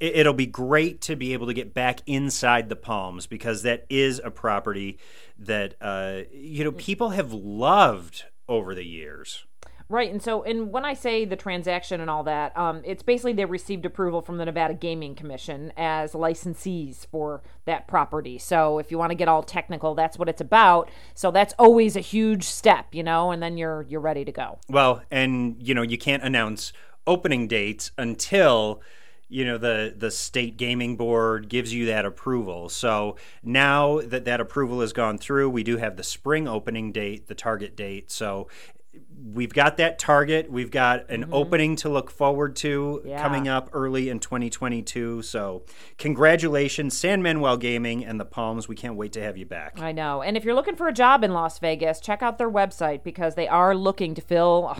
it, 0.05 0.17
it'll 0.17 0.35
be 0.35 0.47
great 0.47 1.01
to 1.03 1.17
be 1.17 1.33
able 1.33 1.47
to 1.47 1.55
get 1.55 1.73
back 1.73 2.01
inside 2.07 2.69
the 2.69 2.77
Palms 2.77 3.27
because 3.27 3.63
that 3.63 3.87
is 3.89 4.21
a 4.23 4.31
property 4.31 4.99
that, 5.39 5.75
uh, 5.81 6.23
you 6.31 6.65
know, 6.65 6.73
people 6.73 7.11
have 7.11 7.33
loved 7.33 8.25
over 8.49 8.75
the 8.75 8.85
years. 8.85 9.45
Right, 9.91 10.11
and 10.11 10.23
so, 10.23 10.43
and 10.43 10.73
when 10.73 10.87
I 10.87 10.95
say 10.95 11.27
the 11.27 11.37
transaction 11.37 12.01
and 12.01 12.09
all 12.09 12.25
that, 12.25 12.57
um, 12.57 12.81
it's 12.85 13.03
basically 13.03 13.35
they 13.35 13.45
received 13.45 13.85
approval 13.85 14.23
from 14.23 14.39
the 14.39 14.47
Nevada 14.47 14.73
Gaming 14.73 15.15
Commission 15.15 15.75
as 15.77 16.13
licensees 16.13 17.07
for 17.07 17.43
that 17.67 17.87
property. 17.87 18.39
So, 18.39 18.79
if 18.79 18.91
you 18.91 18.97
want 18.97 19.11
to 19.11 19.15
get 19.15 19.29
all 19.29 19.43
technical, 19.43 19.95
that's 19.95 20.19
what 20.19 20.29
it's 20.29 20.41
about. 20.41 20.91
So 21.13 21.31
that's 21.31 21.53
always 21.59 21.97
a 21.97 22.01
huge 22.01 22.45
step, 22.45 22.95
you 22.95 23.03
know, 23.03 23.31
and 23.31 23.43
then 23.43 23.59
you're 23.59 23.83
you're 23.83 24.01
ready 24.01 24.25
to 24.25 24.33
go. 24.33 24.59
Well, 24.71 25.03
and 25.11 25.57
you 25.61 25.75
know, 25.75 25.83
you 25.83 25.99
can't 25.99 26.23
announce 26.23 26.73
opening 27.07 27.47
dates 27.47 27.93
until 27.99 28.81
you 29.28 29.45
know 29.45 29.59
the 29.59 29.95
the 29.97 30.11
state 30.11 30.57
gaming 30.57 30.97
board 30.97 31.49
gives 31.49 31.73
you 31.73 31.87
that 31.87 32.04
approval. 32.04 32.69
So 32.69 33.16
now 33.43 34.00
that 34.00 34.25
that 34.25 34.40
approval 34.40 34.81
has 34.81 34.93
gone 34.93 35.19
through, 35.19 35.50
we 35.50 35.62
do 35.62 35.76
have 35.78 35.97
the 35.97 36.02
spring 36.02 36.47
opening 36.47 36.93
date, 36.93 37.26
the 37.28 37.35
target 37.35 37.76
date. 37.76 38.11
So 38.11 38.49
we've 39.33 39.52
got 39.52 39.76
that 39.78 39.99
target. 39.99 40.50
We've 40.50 40.71
got 40.71 41.11
an 41.11 41.23
mm-hmm. 41.23 41.35
opening 41.35 41.76
to 41.76 41.88
look 41.88 42.11
forward 42.11 42.57
to 42.57 43.02
Yeah. 43.04 43.21
coming 43.21 43.49
up 43.49 43.71
early 43.73 44.09
in 44.09 44.21
2022. 44.21 45.23
So 45.23 45.64
congratulations, 45.99 46.97
San 46.97 47.23
Manuel 47.23 47.57
Gaming 47.57 48.04
and 48.04 48.21
the 48.21 48.25
Palms. 48.25 48.69
We 48.69 48.76
can't 48.76 48.97
wait 48.97 49.12
to 49.12 49.23
have 49.23 49.37
you 49.37 49.47
back. 49.47 49.81
I 49.81 49.93
know. 49.93 50.23
And 50.23 50.37
if 50.37 50.45
you're 50.45 50.54
looking 50.54 50.76
for 50.76 50.88
a 50.88 50.93
job 50.93 51.25
in 51.25 51.33
Las 51.33 51.59
Vegas, 51.59 52.00
check 52.00 52.23
out 52.23 52.38
their 52.38 52.50
website 52.50 53.02
because 53.02 53.35
they 53.35 53.49
are 53.49 53.75
looking 53.75 54.14
to 54.14 54.21
fill, 54.21 54.76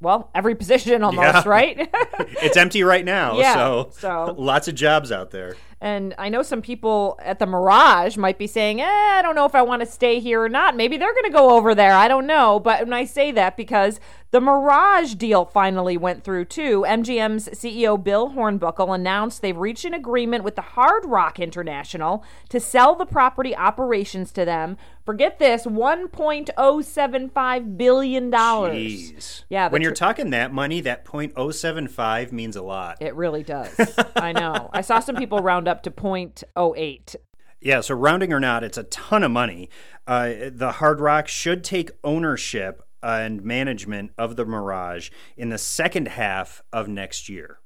well, 0.00 0.30
every 0.34 0.54
position 0.54 1.02
almost, 1.02 1.24
Yeah. 1.24 1.42
right? 1.46 1.88
it's 2.42 2.56
empty 2.56 2.82
right 2.82 3.04
now, 3.04 3.38
Yeah, 3.38 3.54
so, 3.54 3.88
so- 3.92 4.34
lots 4.38 4.68
of 4.68 4.74
jobs 4.74 5.10
out 5.12 5.30
there. 5.30 5.56
And 5.78 6.14
I 6.16 6.30
know 6.30 6.42
some 6.42 6.62
people 6.62 7.18
at 7.22 7.38
the 7.38 7.44
Mirage 7.46 8.16
might 8.16 8.38
be 8.38 8.46
saying, 8.46 8.80
eh, 8.80 8.86
I 8.86 9.20
don't 9.22 9.34
know 9.36 9.44
if 9.44 9.54
I 9.54 9.60
want 9.60 9.80
to 9.80 9.86
stay 9.86 10.20
here 10.20 10.42
or 10.42 10.48
not. 10.48 10.74
Maybe 10.74 10.96
they're 10.96 11.12
going 11.12 11.24
to 11.26 11.30
go 11.30 11.50
over 11.50 11.74
there. 11.74 11.92
I 11.92 12.08
don't 12.08 12.26
know. 12.26 12.58
But 12.58 12.80
when 12.84 12.94
I 12.94 13.04
say 13.04 13.30
that, 13.32 13.58
because 13.58 14.00
the 14.36 14.40
Mirage 14.42 15.14
deal 15.14 15.46
finally 15.46 15.96
went 15.96 16.22
through 16.22 16.44
too, 16.44 16.84
MGM's 16.86 17.48
CEO 17.54 17.96
Bill 18.04 18.32
Hornbuckle 18.32 18.94
announced 18.94 19.40
they've 19.40 19.56
reached 19.56 19.86
an 19.86 19.94
agreement 19.94 20.44
with 20.44 20.56
the 20.56 20.60
Hard 20.60 21.06
Rock 21.06 21.40
International 21.40 22.22
to 22.50 22.60
sell 22.60 22.94
the 22.94 23.06
property 23.06 23.56
operations 23.56 24.30
to 24.32 24.44
them. 24.44 24.76
Forget 25.06 25.38
this 25.38 25.64
$1.075 25.64 27.78
billion. 27.78 28.30
Jeez. 28.30 29.44
Yeah, 29.48 29.70
When 29.70 29.80
you're 29.80 29.92
tr- 29.92 30.04
talking 30.04 30.28
that 30.30 30.52
money, 30.52 30.82
that 30.82 31.06
.075 31.06 32.30
means 32.30 32.56
a 32.56 32.62
lot. 32.62 32.98
It 33.00 33.14
really 33.14 33.42
does. 33.54 33.74
I 34.16 34.32
know. 34.32 34.68
I 34.74 34.82
saw 34.82 35.00
some 35.00 35.16
people 35.16 35.38
round 35.38 35.66
up 35.66 35.82
to 35.84 35.90
.08. 35.90 37.16
Yeah, 37.62 37.80
so 37.80 37.94
rounding 37.94 38.34
or 38.34 38.40
not, 38.40 38.62
it's 38.64 38.76
a 38.76 38.82
ton 38.82 39.22
of 39.22 39.30
money. 39.30 39.70
Uh, 40.06 40.50
the 40.52 40.72
Hard 40.72 41.00
Rock 41.00 41.26
should 41.26 41.64
take 41.64 41.90
ownership 42.04 42.82
and 43.06 43.42
management 43.44 44.10
of 44.18 44.34
the 44.34 44.44
Mirage 44.44 45.10
in 45.36 45.48
the 45.50 45.58
second 45.58 46.08
half 46.08 46.62
of 46.72 46.88
next 46.88 47.28
year. 47.28 47.60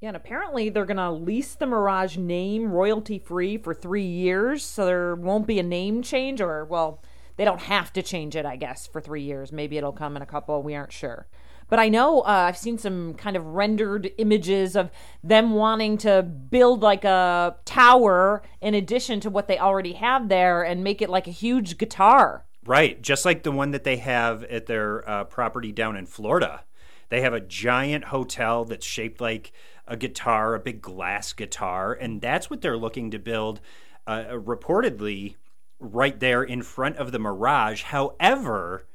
Yeah, 0.00 0.08
and 0.08 0.16
apparently 0.16 0.68
they're 0.68 0.84
going 0.84 0.96
to 0.96 1.12
lease 1.12 1.54
the 1.54 1.66
Mirage 1.66 2.16
name 2.16 2.72
royalty 2.72 3.20
free 3.20 3.56
for 3.56 3.72
three 3.72 4.04
years. 4.04 4.64
So 4.64 4.84
there 4.84 5.14
won't 5.14 5.46
be 5.46 5.60
a 5.60 5.62
name 5.62 6.02
change, 6.02 6.40
or, 6.40 6.64
well, 6.64 7.00
they 7.36 7.44
don't 7.44 7.60
have 7.60 7.92
to 7.92 8.02
change 8.02 8.34
it, 8.34 8.44
I 8.44 8.56
guess, 8.56 8.88
for 8.88 9.00
three 9.00 9.22
years. 9.22 9.52
Maybe 9.52 9.78
it'll 9.78 9.92
come 9.92 10.16
in 10.16 10.22
a 10.22 10.26
couple. 10.26 10.60
We 10.60 10.74
aren't 10.74 10.92
sure. 10.92 11.28
But 11.68 11.78
I 11.78 11.88
know 11.88 12.20
uh, 12.22 12.46
I've 12.48 12.58
seen 12.58 12.76
some 12.76 13.14
kind 13.14 13.36
of 13.36 13.46
rendered 13.46 14.10
images 14.18 14.76
of 14.76 14.90
them 15.22 15.52
wanting 15.52 15.96
to 15.98 16.22
build 16.22 16.82
like 16.82 17.04
a 17.04 17.56
tower 17.64 18.42
in 18.60 18.74
addition 18.74 19.20
to 19.20 19.30
what 19.30 19.46
they 19.46 19.58
already 19.58 19.92
have 19.92 20.28
there 20.28 20.64
and 20.64 20.84
make 20.84 21.00
it 21.00 21.08
like 21.08 21.28
a 21.28 21.30
huge 21.30 21.78
guitar. 21.78 22.44
Right, 22.64 23.02
just 23.02 23.24
like 23.24 23.42
the 23.42 23.50
one 23.50 23.72
that 23.72 23.82
they 23.82 23.96
have 23.96 24.44
at 24.44 24.66
their 24.66 25.08
uh, 25.08 25.24
property 25.24 25.72
down 25.72 25.96
in 25.96 26.06
Florida. 26.06 26.64
They 27.08 27.20
have 27.22 27.34
a 27.34 27.40
giant 27.40 28.04
hotel 28.04 28.64
that's 28.64 28.86
shaped 28.86 29.20
like 29.20 29.52
a 29.86 29.96
guitar, 29.96 30.54
a 30.54 30.60
big 30.60 30.80
glass 30.80 31.32
guitar, 31.32 31.92
and 31.92 32.20
that's 32.20 32.48
what 32.48 32.60
they're 32.60 32.78
looking 32.78 33.10
to 33.10 33.18
build 33.18 33.60
uh, 34.06 34.24
reportedly 34.30 35.34
right 35.80 36.18
there 36.20 36.42
in 36.42 36.62
front 36.62 36.96
of 36.96 37.10
the 37.10 37.18
Mirage. 37.18 37.82
However, 37.82 38.86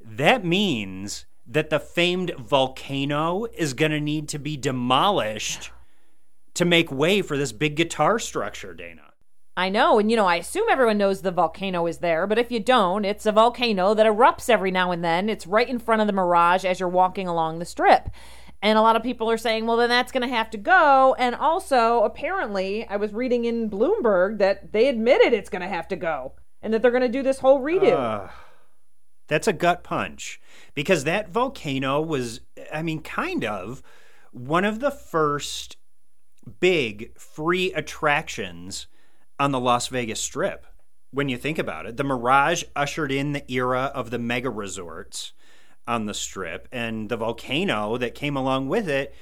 that 0.00 0.44
means 0.44 1.24
that 1.46 1.70
the 1.70 1.80
famed 1.80 2.32
volcano 2.38 3.46
is 3.54 3.72
going 3.72 3.90
to 3.90 4.00
need 4.00 4.28
to 4.28 4.38
be 4.38 4.56
demolished 4.56 5.70
to 6.54 6.64
make 6.64 6.92
way 6.92 7.22
for 7.22 7.36
this 7.36 7.52
big 7.52 7.74
guitar 7.74 8.18
structure, 8.18 8.74
Dayna. 8.74 9.13
I 9.56 9.68
know, 9.68 9.98
and 10.00 10.10
you 10.10 10.16
know, 10.16 10.26
I 10.26 10.36
assume 10.36 10.66
everyone 10.68 10.98
knows 10.98 11.22
the 11.22 11.30
volcano 11.30 11.86
is 11.86 11.98
there, 11.98 12.26
but 12.26 12.38
if 12.38 12.50
you 12.50 12.58
don't, 12.58 13.04
it's 13.04 13.24
a 13.24 13.32
volcano 13.32 13.94
that 13.94 14.06
erupts 14.06 14.50
every 14.50 14.72
now 14.72 14.90
and 14.90 15.04
then. 15.04 15.28
It's 15.28 15.46
right 15.46 15.68
in 15.68 15.78
front 15.78 16.00
of 16.00 16.08
the 16.08 16.12
Mirage 16.12 16.64
as 16.64 16.80
you're 16.80 16.88
walking 16.88 17.28
along 17.28 17.58
the 17.58 17.64
strip. 17.64 18.10
And 18.60 18.78
a 18.78 18.82
lot 18.82 18.96
of 18.96 19.02
people 19.02 19.30
are 19.30 19.36
saying, 19.36 19.66
well, 19.66 19.76
then 19.76 19.90
that's 19.90 20.10
going 20.10 20.28
to 20.28 20.34
have 20.34 20.50
to 20.50 20.58
go. 20.58 21.14
And 21.18 21.34
also, 21.34 22.02
apparently, 22.02 22.86
I 22.88 22.96
was 22.96 23.12
reading 23.12 23.44
in 23.44 23.68
Bloomberg 23.68 24.38
that 24.38 24.72
they 24.72 24.88
admitted 24.88 25.32
it's 25.32 25.50
going 25.50 25.62
to 25.62 25.68
have 25.68 25.86
to 25.88 25.96
go 25.96 26.32
and 26.62 26.72
that 26.72 26.80
they're 26.80 26.90
going 26.90 27.02
to 27.02 27.08
do 27.08 27.22
this 27.22 27.40
whole 27.40 27.60
redo. 27.60 28.30
That's 29.28 29.46
a 29.46 29.52
gut 29.52 29.84
punch 29.84 30.40
because 30.74 31.04
that 31.04 31.28
volcano 31.28 32.00
was, 32.00 32.40
I 32.72 32.82
mean, 32.82 33.02
kind 33.02 33.44
of 33.44 33.82
one 34.32 34.64
of 34.64 34.80
the 34.80 34.90
first 34.90 35.76
big 36.58 37.16
free 37.18 37.72
attractions 37.72 38.86
on 39.38 39.52
the 39.52 39.60
Las 39.60 39.88
Vegas 39.88 40.20
Strip. 40.20 40.66
When 41.10 41.28
you 41.28 41.36
think 41.36 41.58
about 41.58 41.86
it, 41.86 41.96
the 41.96 42.04
Mirage 42.04 42.64
ushered 42.74 43.12
in 43.12 43.32
the 43.32 43.52
era 43.52 43.92
of 43.94 44.10
the 44.10 44.18
mega 44.18 44.50
resorts 44.50 45.32
on 45.86 46.06
the 46.06 46.14
Strip, 46.14 46.68
and 46.72 47.08
the 47.08 47.16
volcano 47.16 47.96
that 47.98 48.14
came 48.14 48.36
along 48.36 48.68
with 48.68 48.88
it 48.88 49.14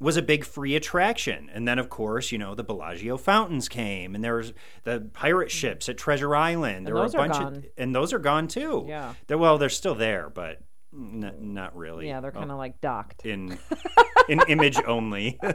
was 0.00 0.16
a 0.16 0.22
big 0.22 0.44
free 0.44 0.76
attraction. 0.76 1.50
And 1.52 1.66
then, 1.66 1.78
of 1.78 1.88
course, 1.88 2.30
you 2.30 2.38
know, 2.38 2.54
the 2.54 2.64
Bellagio 2.64 3.16
fountains 3.16 3.68
came, 3.68 4.14
and 4.14 4.22
there 4.22 4.36
was 4.36 4.52
the 4.84 5.10
pirate 5.12 5.50
ships 5.50 5.88
at 5.88 5.98
Treasure 5.98 6.34
Island. 6.34 6.86
There 6.86 6.94
those 6.94 7.14
were 7.14 7.24
a 7.24 7.28
bunch 7.28 7.56
of, 7.56 7.66
and 7.76 7.94
those 7.94 8.12
are 8.12 8.18
gone 8.18 8.48
too. 8.48 8.86
Yeah. 8.88 9.14
They're, 9.26 9.38
well, 9.38 9.58
they're 9.58 9.68
still 9.68 9.94
there, 9.96 10.30
but 10.30 10.60
n- 10.92 11.34
not 11.40 11.76
really. 11.76 12.08
yeah, 12.08 12.20
they're 12.20 12.32
kind 12.32 12.50
of 12.50 12.58
like 12.58 12.80
docked. 12.80 13.24
in 13.26 13.58
in 14.28 14.40
image 14.48 14.78
only. 14.86 15.38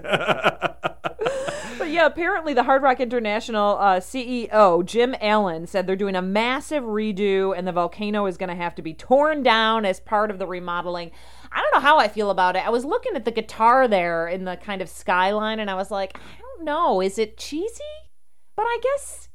But 1.80 1.90
yeah, 1.90 2.06
apparently 2.06 2.54
the 2.54 2.63
Hard 2.63 2.82
Rock 2.84 3.00
International 3.00 3.78
uh, 3.80 4.00
CEO, 4.00 4.86
Jim 4.86 5.16
Allen, 5.20 5.66
said 5.68 5.86
they're 5.86 5.96
doing 5.96 6.16
a 6.16 6.22
massive 6.22 6.84
redo 6.84 7.58
and 7.58 7.68
the 7.68 7.72
volcano 7.72 8.25
is 8.28 8.38
going 8.38 8.50
to 8.50 8.56
have 8.56 8.75
to 8.75 8.82
be 8.82 8.94
torn 8.94 9.44
down 9.44 9.84
as 9.84 10.00
part 10.00 10.30
of 10.32 10.38
the 10.40 10.46
remodeling. 10.48 11.12
I 11.52 11.62
don't 11.62 11.74
know 11.74 11.86
how 11.86 11.98
I 11.98 12.08
feel 12.08 12.30
about 12.30 12.56
it. 12.56 12.66
I 12.66 12.70
was 12.70 12.86
looking 12.86 13.16
at 13.16 13.25
the 13.25 13.32
guitar 13.32 13.88
there 13.88 14.28
in 14.28 14.46
the 14.46 14.56
kind 14.56 14.82
of 14.82 14.88
skyline 14.88 15.60
and 15.60 15.70
I 15.70 15.74
was 15.74 15.90
like, 15.92 16.16
I 16.18 16.40
don't 16.40 16.63
know. 16.63 17.02
Is 17.02 17.18
it 17.18 17.38
cheesy? 17.38 17.82
But 18.56 18.63
I 18.68 18.80
guess, 18.82 19.28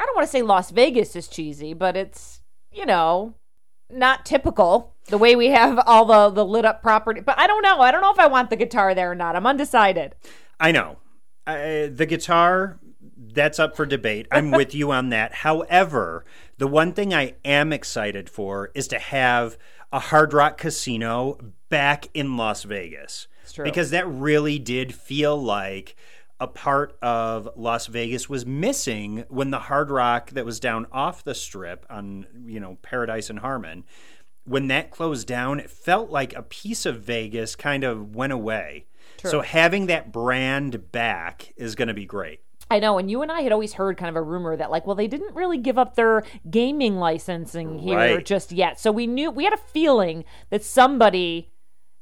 I 0.00 0.06
don't 0.06 0.16
want 0.16 0.26
to 0.26 0.32
say 0.32 0.42
Las 0.42 0.70
Vegas 0.70 1.14
is 1.14 1.28
cheesy, 1.28 1.74
but 1.74 1.96
it's, 1.96 2.40
you 2.72 2.86
know, 2.86 3.34
not 3.92 4.24
typical 4.24 4.94
the 5.06 5.18
way 5.18 5.36
we 5.36 5.48
have 5.48 5.78
all 5.86 6.04
the, 6.04 6.30
the 6.30 6.44
lit 6.44 6.64
up 6.64 6.82
property. 6.82 7.20
But 7.20 7.38
I 7.38 7.46
don't 7.46 7.62
know. 7.62 7.80
I 7.80 7.90
don't 7.90 8.00
know 8.00 8.12
if 8.12 8.18
I 8.18 8.26
want 8.26 8.50
the 8.50 8.56
guitar 8.56 8.94
there 8.94 9.10
or 9.10 9.14
not. 9.14 9.36
I'm 9.36 9.46
undecided. 9.46 10.14
I 10.58 10.72
know. 10.72 10.98
Uh, 11.46 11.88
the 11.92 12.06
guitar, 12.08 12.78
that's 13.16 13.58
up 13.58 13.76
for 13.76 13.86
debate. 13.86 14.26
I'm 14.30 14.50
with 14.52 14.74
you 14.74 14.92
on 14.92 15.10
that. 15.10 15.34
However, 15.34 16.24
the 16.58 16.66
one 16.66 16.92
thing 16.92 17.12
I 17.12 17.34
am 17.44 17.72
excited 17.72 18.30
for 18.30 18.70
is 18.74 18.88
to 18.88 18.98
have 18.98 19.58
a 19.92 19.98
Hard 19.98 20.32
Rock 20.32 20.58
casino 20.58 21.38
back 21.68 22.08
in 22.14 22.36
Las 22.36 22.62
Vegas. 22.62 23.26
true. 23.52 23.64
Because 23.64 23.90
that 23.90 24.06
really 24.06 24.58
did 24.58 24.94
feel 24.94 25.40
like 25.40 25.96
a 26.40 26.46
part 26.46 26.96
of 27.02 27.48
Las 27.54 27.86
Vegas 27.86 28.28
was 28.28 28.46
missing 28.46 29.24
when 29.28 29.50
the 29.50 29.58
Hard 29.58 29.90
Rock 29.90 30.30
that 30.30 30.44
was 30.46 30.58
down 30.58 30.86
off 30.90 31.22
the 31.22 31.34
strip 31.34 31.84
on, 31.90 32.26
you 32.46 32.58
know, 32.58 32.78
Paradise 32.82 33.28
and 33.30 33.38
Harmon, 33.40 33.84
when 34.44 34.68
that 34.68 34.90
closed 34.90 35.26
down, 35.26 35.60
it 35.60 35.70
felt 35.70 36.10
like 36.10 36.34
a 36.34 36.42
piece 36.42 36.86
of 36.86 37.02
Vegas 37.02 37.54
kind 37.54 37.84
of 37.84 38.16
went 38.16 38.32
away. 38.32 38.86
So 39.22 39.42
having 39.42 39.86
that 39.86 40.12
brand 40.12 40.90
back 40.92 41.52
is 41.56 41.74
going 41.74 41.88
to 41.88 41.94
be 41.94 42.06
great. 42.06 42.40
I 42.70 42.78
know, 42.78 42.96
and 42.98 43.10
you 43.10 43.20
and 43.20 43.30
I 43.30 43.42
had 43.42 43.52
always 43.52 43.74
heard 43.74 43.98
kind 43.98 44.08
of 44.08 44.16
a 44.16 44.22
rumor 44.22 44.56
that, 44.56 44.70
like, 44.70 44.86
well, 44.86 44.96
they 44.96 45.08
didn't 45.08 45.34
really 45.34 45.58
give 45.58 45.76
up 45.76 45.94
their 45.94 46.22
gaming 46.48 46.96
licensing 46.96 47.78
here 47.80 47.96
Right. 47.96 48.24
just 48.24 48.50
yet. 48.50 48.80
So 48.80 48.92
we 48.92 49.06
knew, 49.06 49.30
we 49.30 49.44
had 49.44 49.52
a 49.52 49.58
feeling 49.58 50.24
that 50.48 50.64
somebody, 50.64 51.50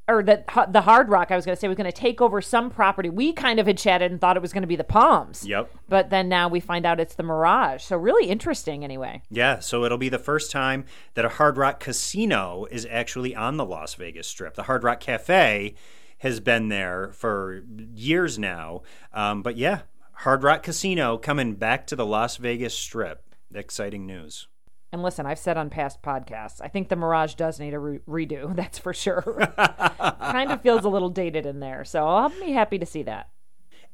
or 0.09 0.23
that 0.23 0.47
the 0.73 0.81
Hard 0.81 1.11
Rock, 1.11 1.31
I 1.31 1.37
was 1.37 1.45
going 1.45 1.55
to 1.55 1.61
say, 1.61 1.69
was 1.69 1.77
going 1.77 1.91
to 1.91 1.93
take 1.93 2.21
over 2.21 2.41
some 2.41 2.71
property. 2.71 3.11
We 3.11 3.33
kind 3.33 3.61
of 3.61 3.67
had 3.67 3.77
chatted 3.77 4.11
and 4.11 4.21
thought 4.21 4.37
it 4.37 4.43
was 4.43 4.53
going 4.53 4.63
to 4.63 4.69
be 4.69 4.77
the 4.77 4.85
Palms. 4.85 5.45
Yep. 5.47 5.71
But 5.89 6.11
then 6.11 6.29
now 6.29 6.49
we 6.49 6.61
find 6.61 6.87
out 6.87 6.99
it's 6.99 7.15
the 7.15 7.23
Mirage. 7.23 7.83
So 7.85 7.97
really 7.97 8.31
interesting, 8.31 8.85
anyway. 8.85 9.23
Yeah, 9.31 9.59
so 9.59 9.85
it'll 9.85 9.99
be 9.99 10.09
the 10.09 10.19
first 10.19 10.51
time 10.51 10.87
that 11.15 11.27
a 11.27 11.29
Hard 11.29 11.59
Rock 11.59 11.79
casino 11.79 12.67
is 12.71 12.87
actually 12.91 13.37
on 13.37 13.59
the 13.59 13.67
Las 13.67 13.95
Vegas 13.95 14.27
Strip. 14.27 14.55
The 14.55 14.65
Hard 14.65 14.83
Rock 14.83 15.01
Cafe 15.01 15.75
has 16.19 16.41
been 16.41 16.69
there 16.69 17.13
for 17.13 17.63
years 17.95 18.39
now. 18.39 18.83
Um, 19.13 19.43
but 19.43 19.57
yeah, 19.57 19.83
Hard 20.13 20.43
Rock 20.43 20.63
Casino 20.63 21.19
coming 21.19 21.55
back 21.55 21.87
to 21.89 21.97
the 21.97 22.07
Las 22.07 22.39
Vegas 22.39 22.75
Strip. 22.75 23.23
Exciting 23.55 24.07
news. 24.07 24.49
And 24.91 25.03
listen, 25.03 25.27
I've 25.27 25.39
said 25.39 25.57
on 25.59 25.69
past 25.69 26.03
podcasts, 26.03 26.61
I 26.63 26.69
think 26.69 26.89
the 26.89 26.97
Mirage 26.97 27.35
does 27.35 27.61
need 27.61 27.75
a 27.75 27.79
re- 27.79 28.01
redo. 28.09 28.55
That's 28.57 28.79
for 28.79 28.95
sure. 28.95 29.23
kind 30.21 30.51
of 30.51 30.63
feels 30.63 30.85
a 30.85 30.89
little 30.89 31.11
dated 31.11 31.47
in 31.47 31.61
there. 31.61 31.85
So 31.85 32.07
I'll 32.07 32.31
be 32.31 32.53
happy 32.53 32.79
to 32.79 32.87
see 32.87 33.03
that. 33.03 33.29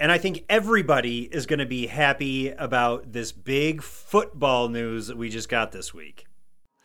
And 0.00 0.10
I 0.10 0.18
think 0.18 0.44
everybody 0.48 1.22
is 1.22 1.46
going 1.46 1.60
to 1.60 1.66
be 1.66 1.86
happy 1.86 2.50
about 2.50 3.12
this 3.12 3.30
big 3.30 3.82
football 3.82 4.68
news 4.68 5.06
that 5.06 5.16
we 5.16 5.28
just 5.28 5.48
got 5.48 5.72
this 5.72 5.94
week. 5.94 6.26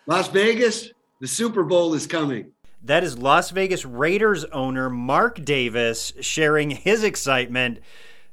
Las 0.06 0.28
Vegas, 0.28 0.92
the 1.20 1.28
Super 1.28 1.64
Bowl 1.64 1.94
is 1.96 2.06
coming. 2.06 2.52
That 2.84 3.04
is 3.04 3.18
Las 3.18 3.50
Vegas 3.50 3.84
Raiders 3.84 4.46
owner 4.46 4.90
Mark 4.90 5.44
Davis 5.44 6.14
sharing 6.22 6.72
his 6.72 7.04
excitement 7.04 7.80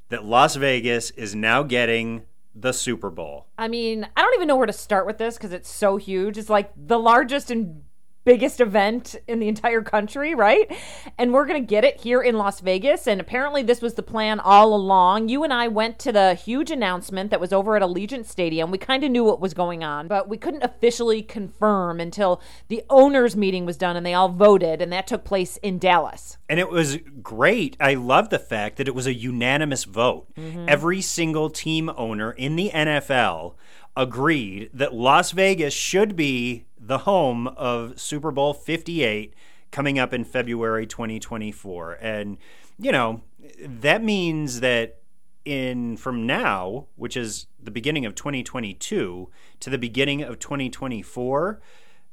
that 0.08 0.24
Las 0.24 0.56
Vegas 0.56 1.10
is 1.12 1.34
now 1.34 1.62
getting 1.62 2.22
the 2.58 2.72
Super 2.72 3.10
Bowl. 3.10 3.48
I 3.58 3.68
mean, 3.68 4.08
I 4.16 4.22
don't 4.22 4.34
even 4.34 4.48
know 4.48 4.56
where 4.56 4.66
to 4.66 4.72
start 4.72 5.06
with 5.06 5.18
this 5.18 5.36
because 5.36 5.52
it's 5.52 5.68
so 5.68 5.98
huge. 5.98 6.38
It's 6.38 6.48
like 6.48 6.72
the 6.76 6.98
largest 6.98 7.50
and 7.50 7.82
biggest 8.26 8.60
event 8.60 9.14
in 9.28 9.38
the 9.38 9.48
entire 9.48 9.80
country, 9.80 10.34
right? 10.34 10.70
And 11.16 11.32
we're 11.32 11.46
going 11.46 11.62
to 11.62 11.66
get 11.66 11.84
it 11.84 12.00
here 12.00 12.20
in 12.20 12.36
Las 12.36 12.60
Vegas. 12.60 13.06
And 13.06 13.20
apparently, 13.20 13.62
this 13.62 13.80
was 13.80 13.94
the 13.94 14.02
plan 14.02 14.40
all 14.40 14.74
along. 14.74 15.30
You 15.30 15.44
and 15.44 15.52
I 15.52 15.68
went 15.68 15.98
to 16.00 16.12
the 16.12 16.34
huge 16.34 16.70
announcement 16.70 17.30
that 17.30 17.40
was 17.40 17.52
over 17.52 17.76
at 17.76 17.82
Allegiant 17.82 18.26
Stadium. 18.26 18.70
We 18.70 18.78
kind 18.78 19.04
of 19.04 19.10
knew 19.12 19.24
what 19.24 19.40
was 19.40 19.54
going 19.54 19.84
on, 19.84 20.08
but 20.08 20.28
we 20.28 20.36
couldn't 20.36 20.64
officially 20.64 21.22
confirm 21.22 22.00
until 22.00 22.42
the 22.68 22.82
owners' 22.90 23.36
meeting 23.36 23.64
was 23.64 23.76
done 23.76 23.96
and 23.96 24.04
they 24.04 24.14
all 24.14 24.28
voted. 24.28 24.82
And 24.82 24.92
that 24.92 25.06
took 25.06 25.24
place 25.24 25.56
in 25.58 25.78
Dallas. 25.78 26.36
And 26.48 26.58
it 26.58 26.68
was 26.68 26.98
great. 27.22 27.76
I 27.78 27.94
love 27.94 28.30
the 28.30 28.40
fact 28.40 28.76
that 28.76 28.88
it 28.88 28.94
was 28.94 29.06
a 29.06 29.14
unanimous 29.14 29.84
vote. 29.84 30.34
Mm-hmm. 30.34 30.66
Every 30.68 31.00
single 31.00 31.48
team 31.48 31.90
owner 31.96 32.32
in 32.32 32.56
the 32.56 32.70
NFL 32.74 33.54
agreed 33.96 34.70
that 34.74 34.94
Las 34.94 35.30
Vegas 35.32 35.72
should 35.72 36.16
be 36.16 36.66
the 36.78 36.98
home 36.98 37.48
of 37.48 37.98
Super 37.98 38.30
Bowl 38.30 38.52
58 38.52 39.34
coming 39.70 39.98
up 39.98 40.12
in 40.12 40.24
February 40.24 40.86
2024. 40.86 41.98
And, 42.00 42.38
you 42.78 42.92
know, 42.92 43.22
that 43.60 44.02
means 44.02 44.60
that 44.60 45.00
in 45.44 45.96
from 45.96 46.26
now, 46.26 46.86
which 46.96 47.16
is 47.16 47.46
the 47.62 47.70
beginning 47.70 48.04
of 48.04 48.14
2022 48.14 49.30
to 49.60 49.70
the 49.70 49.78
beginning 49.78 50.22
of 50.22 50.38
2024, 50.38 51.60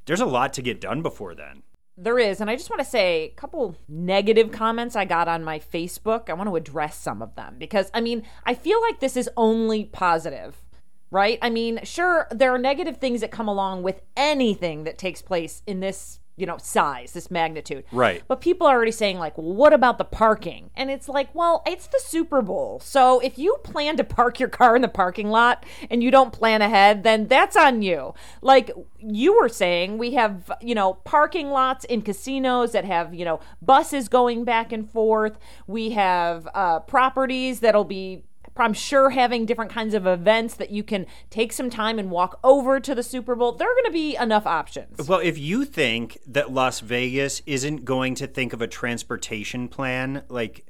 there's 0.06 0.22
a 0.22 0.26
lot 0.26 0.54
to 0.54 0.62
get 0.62 0.80
done 0.80 1.02
before 1.02 1.36
then. 1.36 1.64
There 1.96 2.18
is, 2.18 2.42
and 2.42 2.50
I 2.50 2.56
just 2.56 2.72
want 2.72 2.80
to 2.80 2.86
say 2.86 3.26
a 3.26 3.30
couple 3.30 3.76
negative 3.88 4.52
comments 4.52 4.96
I 4.96 5.06
got 5.06 5.28
on 5.28 5.44
my 5.44 5.60
Facebook. 5.60 6.28
I 6.28 6.34
want 6.34 6.50
to 6.50 6.56
address 6.56 6.98
some 6.98 7.22
of 7.22 7.36
them 7.36 7.58
because 7.60 7.92
I 7.94 8.02
mean, 8.02 8.24
I 8.46 8.56
feel 8.56 8.82
like 8.82 9.00
this 9.00 9.16
is 9.16 9.30
only 9.38 9.86
positive, 9.86 10.63
right? 11.14 11.38
I 11.44 11.52
mean, 11.52 11.80
sure, 11.84 12.28
there 12.32 12.54
are 12.54 12.58
negative 12.58 12.98
things 12.98 13.22
that 13.22 13.30
come 13.30 13.48
along 13.48 13.84
with 13.84 14.02
anything 14.18 14.84
that 14.86 14.98
takes 14.98 15.22
place 15.22 15.62
in 15.68 15.80
this, 15.80 16.20
you 16.36 16.48
know, 16.48 16.58
size, 16.58 17.14
this 17.14 17.30
magnitude. 17.30 17.84
Right. 17.92 18.24
But 18.28 18.42
people 18.42 18.66
are 18.66 18.76
already 18.76 18.92
saying, 18.92 19.20
like, 19.20 19.38
well, 19.38 19.54
what 19.54 19.74
about 19.74 20.00
the 20.00 20.06
parking? 20.06 20.72
And 20.76 20.90
it's 20.90 21.08
like, 21.08 21.30
well, 21.36 21.62
it's 21.68 21.86
the 21.86 22.02
Super 22.04 22.42
Bowl. 22.42 22.80
So 22.80 23.20
if 23.20 23.38
you 23.38 23.58
plan 23.64 23.96
to 23.98 24.04
park 24.04 24.40
your 24.40 24.50
car 24.50 24.76
in 24.76 24.82
the 24.82 24.88
parking 24.88 25.30
lot 25.30 25.68
and 25.92 26.02
you 26.02 26.10
don't 26.10 26.34
plan 26.34 26.64
ahead, 26.64 27.04
then 27.04 27.28
that's 27.28 27.56
on 27.56 27.84
you. 27.84 28.16
Like 28.42 28.72
you 28.98 29.40
were 29.40 29.50
saying, 29.50 30.00
we 30.00 30.16
have, 30.16 30.52
you 30.62 30.74
know, 30.74 30.96
parking 31.04 31.52
lots 31.52 31.86
in 31.86 32.02
casinos 32.02 32.72
that 32.72 32.86
have, 32.86 33.14
you 33.14 33.24
know, 33.24 33.40
buses 33.62 34.10
going 34.10 34.46
back 34.46 34.72
and 34.72 34.90
forth. 34.90 35.38
We 35.68 35.92
have 35.92 36.48
uh, 36.56 36.80
properties 36.80 37.60
that'll 37.60 37.84
be 37.84 38.24
I'm 38.58 38.74
sure 38.74 39.12
having 39.12 39.46
different 39.46 39.72
kinds 39.72 39.94
of 39.94 40.06
events 40.06 40.56
that 40.56 40.70
you 40.70 40.84
can 40.84 41.06
take 41.30 41.52
some 41.52 41.70
time 41.70 41.98
and 41.98 42.12
walk 42.12 42.40
over 42.44 42.80
to 42.80 42.94
the 42.94 43.04
Super 43.04 43.36
Bowl. 43.36 43.54
There 43.54 43.70
are 43.70 43.74
going 43.74 43.86
to 43.86 43.92
be 43.92 44.16
enough 44.16 44.46
options. 44.46 45.08
Well, 45.08 45.20
if 45.20 45.38
you 45.38 45.66
think 45.66 46.20
that 46.28 46.52
Las 46.52 46.80
Vegas 46.80 47.42
isn't 47.46 47.86
going 47.86 48.16
to 48.16 48.28
think 48.28 48.54
of 48.54 48.62
a 48.62 48.68
transportation 48.68 49.68
plan, 49.68 50.24
like 50.30 50.66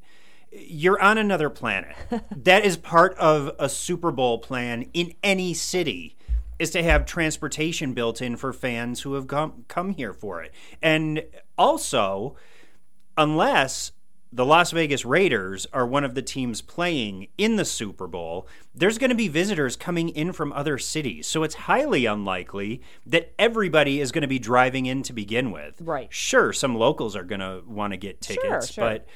you're 0.52 1.02
on 1.02 1.18
another 1.18 1.50
planet. 1.50 1.96
that 2.36 2.64
is 2.64 2.78
part 2.78 3.18
of 3.18 3.52
a 3.60 3.68
Super 3.68 4.12
Bowl 4.12 4.40
plan 4.40 4.90
in 4.94 5.14
any 5.24 5.54
city 5.54 6.16
is 6.60 6.70
to 6.72 6.84
have 6.84 7.06
transportation 7.06 7.94
built 7.94 8.22
in 8.22 8.38
for 8.38 8.54
fans 8.54 9.02
who 9.02 9.16
have 9.16 9.28
come 9.28 9.66
come 9.68 9.92
here 9.92 10.14
for 10.14 10.42
it. 10.42 10.54
And 10.82 11.24
also, 11.58 12.36
unless 13.18 13.92
the 14.34 14.46
Las 14.46 14.72
Vegas 14.72 15.06
Raiders 15.06 15.68
are 15.74 15.86
one 15.86 16.04
of 16.04 16.16
the 16.16 16.22
teams 16.24 16.62
playing 16.62 17.28
in 17.38 17.56
the 17.56 17.64
Super 17.64 18.08
Bowl, 18.08 18.48
there's 18.74 18.98
going 18.98 19.12
to 19.12 19.16
be 19.16 19.28
visitors 19.28 19.76
coming 19.76 20.10
in 20.10 20.34
from 20.34 20.52
other 20.54 20.80
cities. 20.80 21.28
So 21.28 21.44
it's 21.44 21.54
highly 21.54 22.08
unlikely 22.08 22.82
that 23.06 23.32
everybody 23.38 24.02
is 24.02 24.12
going 24.12 24.24
to 24.24 24.28
be 24.28 24.40
driving 24.40 24.88
in 24.88 25.04
to 25.04 25.14
begin 25.14 25.52
with. 25.52 25.80
Right. 25.80 26.12
Sure, 26.12 26.52
some 26.52 26.76
locals 26.76 27.16
are 27.16 27.24
going 27.24 27.42
to 27.42 27.62
want 27.68 27.94
to 27.94 27.98
get 27.98 28.22
tickets, 28.22 28.72
sure. 28.72 28.84
but 28.84 29.08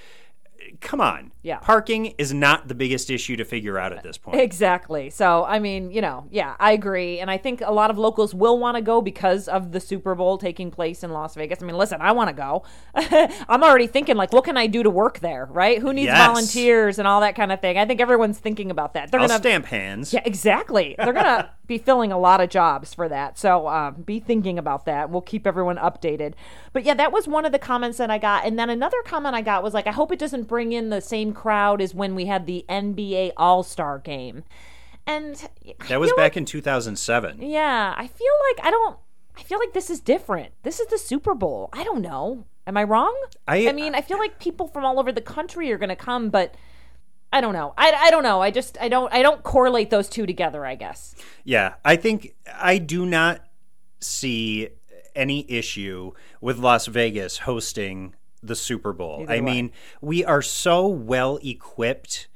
eh, 0.61 0.75
come 0.81 1.01
on. 1.01 1.31
Yeah. 1.47 1.59
Parking 1.59 2.07
is 2.17 2.33
not 2.33 2.67
the 2.67 2.75
biggest 2.75 3.09
issue 3.09 3.37
to 3.37 3.45
figure 3.45 3.79
out 3.79 3.93
at 3.93 4.03
this 4.03 4.17
point. 4.17 4.37
Exactly. 4.41 5.09
So, 5.09 5.45
I 5.45 5.59
mean, 5.59 5.91
you 5.91 6.01
know, 6.01 6.27
yeah, 6.29 6.55
I 6.59 6.73
agree. 6.73 7.19
And 7.19 7.31
I 7.31 7.37
think 7.37 7.61
a 7.65 7.71
lot 7.71 7.89
of 7.89 7.97
locals 7.97 8.35
will 8.35 8.59
want 8.59 8.75
to 8.75 8.81
go 8.81 9.01
because 9.01 9.47
of 9.47 9.71
the 9.71 9.79
Super 9.79 10.13
Bowl 10.13 10.37
taking 10.37 10.71
place 10.71 11.03
in 11.03 11.11
Las 11.11 11.35
Vegas. 11.35 11.63
I 11.63 11.65
mean, 11.65 11.77
listen, 11.77 12.01
I 12.01 12.11
want 12.11 12.27
to 12.29 12.33
go. 12.33 12.63
I'm 13.47 13.63
already 13.63 13.87
thinking, 13.87 14.17
like, 14.17 14.33
what 14.33 14.43
can 14.43 14.57
I 14.57 14.67
do 14.67 14.83
to 14.83 14.89
work 14.89 15.19
there, 15.19 15.47
right? 15.49 15.79
Who 15.81 15.93
needs 15.93 16.07
Yes. 16.07 16.27
volunteers 16.27 16.99
and 16.99 17.07
all 17.07 17.21
that 17.21 17.35
kind 17.35 17.51
of 17.53 17.61
thing? 17.61 17.77
I 17.77 17.85
think 17.85 18.01
everyone's 18.01 18.39
thinking 18.39 18.69
about 18.69 18.93
that. 18.95 19.09
They're 19.09 19.19
going 19.19 19.29
to. 19.29 19.37
stamp 19.37 19.67
hands. 19.67 20.13
Yeah, 20.13 20.23
exactly. 20.25 20.95
They're 20.97 21.13
going 21.13 21.25
to 21.25 21.49
be 21.65 21.77
filling 21.77 22.11
a 22.11 22.17
lot 22.17 22.41
of 22.41 22.49
jobs 22.49 22.93
for 22.93 23.07
that. 23.09 23.37
So 23.37 23.67
um, 23.67 24.01
be 24.03 24.19
thinking 24.19 24.57
about 24.57 24.85
that. 24.85 25.09
We'll 25.09 25.21
keep 25.21 25.45
everyone 25.45 25.77
updated. 25.77 26.33
But 26.73 26.83
yeah, 26.83 26.93
that 26.95 27.11
was 27.11 27.27
one 27.27 27.45
of 27.45 27.51
the 27.51 27.59
comments 27.59 27.97
that 27.97 28.09
I 28.09 28.17
got. 28.17 28.45
And 28.45 28.57
then 28.57 28.69
another 28.69 28.97
comment 29.05 29.35
I 29.35 29.41
got 29.41 29.63
was 29.63 29.73
like, 29.73 29.85
I 29.87 29.91
hope 29.91 30.11
it 30.11 30.19
doesn't 30.19 30.43
bring 30.43 30.71
in 30.71 30.89
the 30.89 31.01
same 31.01 31.33
crowd 31.41 31.81
is 31.81 31.93
when 31.93 32.15
we 32.15 32.25
had 32.25 32.45
the 32.45 32.65
NBA 32.67 33.31
All 33.37 33.63
Star 33.63 33.99
game. 33.99 34.43
And 35.05 35.35
That 35.87 35.99
was 35.99 36.11
back 36.11 36.19
like- 36.33 36.37
in 36.37 36.45
2007. 36.45 37.41
yeah, 37.41 37.93
I 37.97 38.07
feel 38.07 38.33
like 38.49 38.65
I 38.65 38.71
don't. 38.71 38.97
I 39.37 39.43
feel 39.43 39.59
like 39.59 39.73
this 39.73 39.89
is 39.89 39.99
different. 39.99 40.51
This 40.63 40.79
is 40.79 40.87
the 40.87 40.97
Super 40.97 41.35
Bowl. 41.35 41.69
I 41.71 41.83
don't 41.83 42.01
know. 42.01 42.45
Am 42.65 42.75
I 42.75 42.83
wrong? 42.83 43.15
I- 43.47 43.69
I 43.69 43.71
mean, 43.71 43.93
I 43.95 44.01
feel 44.01 44.17
like 44.17 44.39
people 44.39 44.67
from 44.67 44.83
all 44.83 44.99
over 44.99 45.11
the 45.11 45.21
country 45.21 45.71
are 45.71 45.77
going 45.77 45.89
to 45.89 45.95
come, 45.95 46.29
but 46.29 46.55
I 47.31 47.39
don't 47.39 47.53
know. 47.53 47.73
I, 47.77 47.91
I 47.91 48.09
don't 48.09 48.23
know. 48.23 48.41
I 48.41 48.51
just 48.51 48.77
I 48.81 48.89
don't 48.89 49.13
I 49.13 49.21
don't 49.21 49.43
correlate 49.43 49.89
those 49.89 50.09
two 50.09 50.25
together. 50.25 50.65
I 50.65 50.75
guess. 50.75 51.13
Yeah, 51.43 51.75
I 51.85 51.95
think 51.97 52.33
I 52.53 52.77
do 52.77 53.05
not 53.05 53.41
see 53.99 54.69
any 55.15 55.49
issue 55.49 56.11
with 56.41 56.57
Las 56.57 56.87
Vegas 56.87 57.39
hosting 57.39 58.13
the 58.43 58.55
Super 58.55 58.93
Bowl. 58.93 59.25
I 59.27 59.41
mean, 59.41 59.71
we 60.01 60.23
are 60.25 60.41
so 60.41 60.87
well 60.87 61.39
equipped 61.43 62.27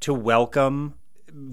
to 0.00 0.12
welcome 0.14 0.94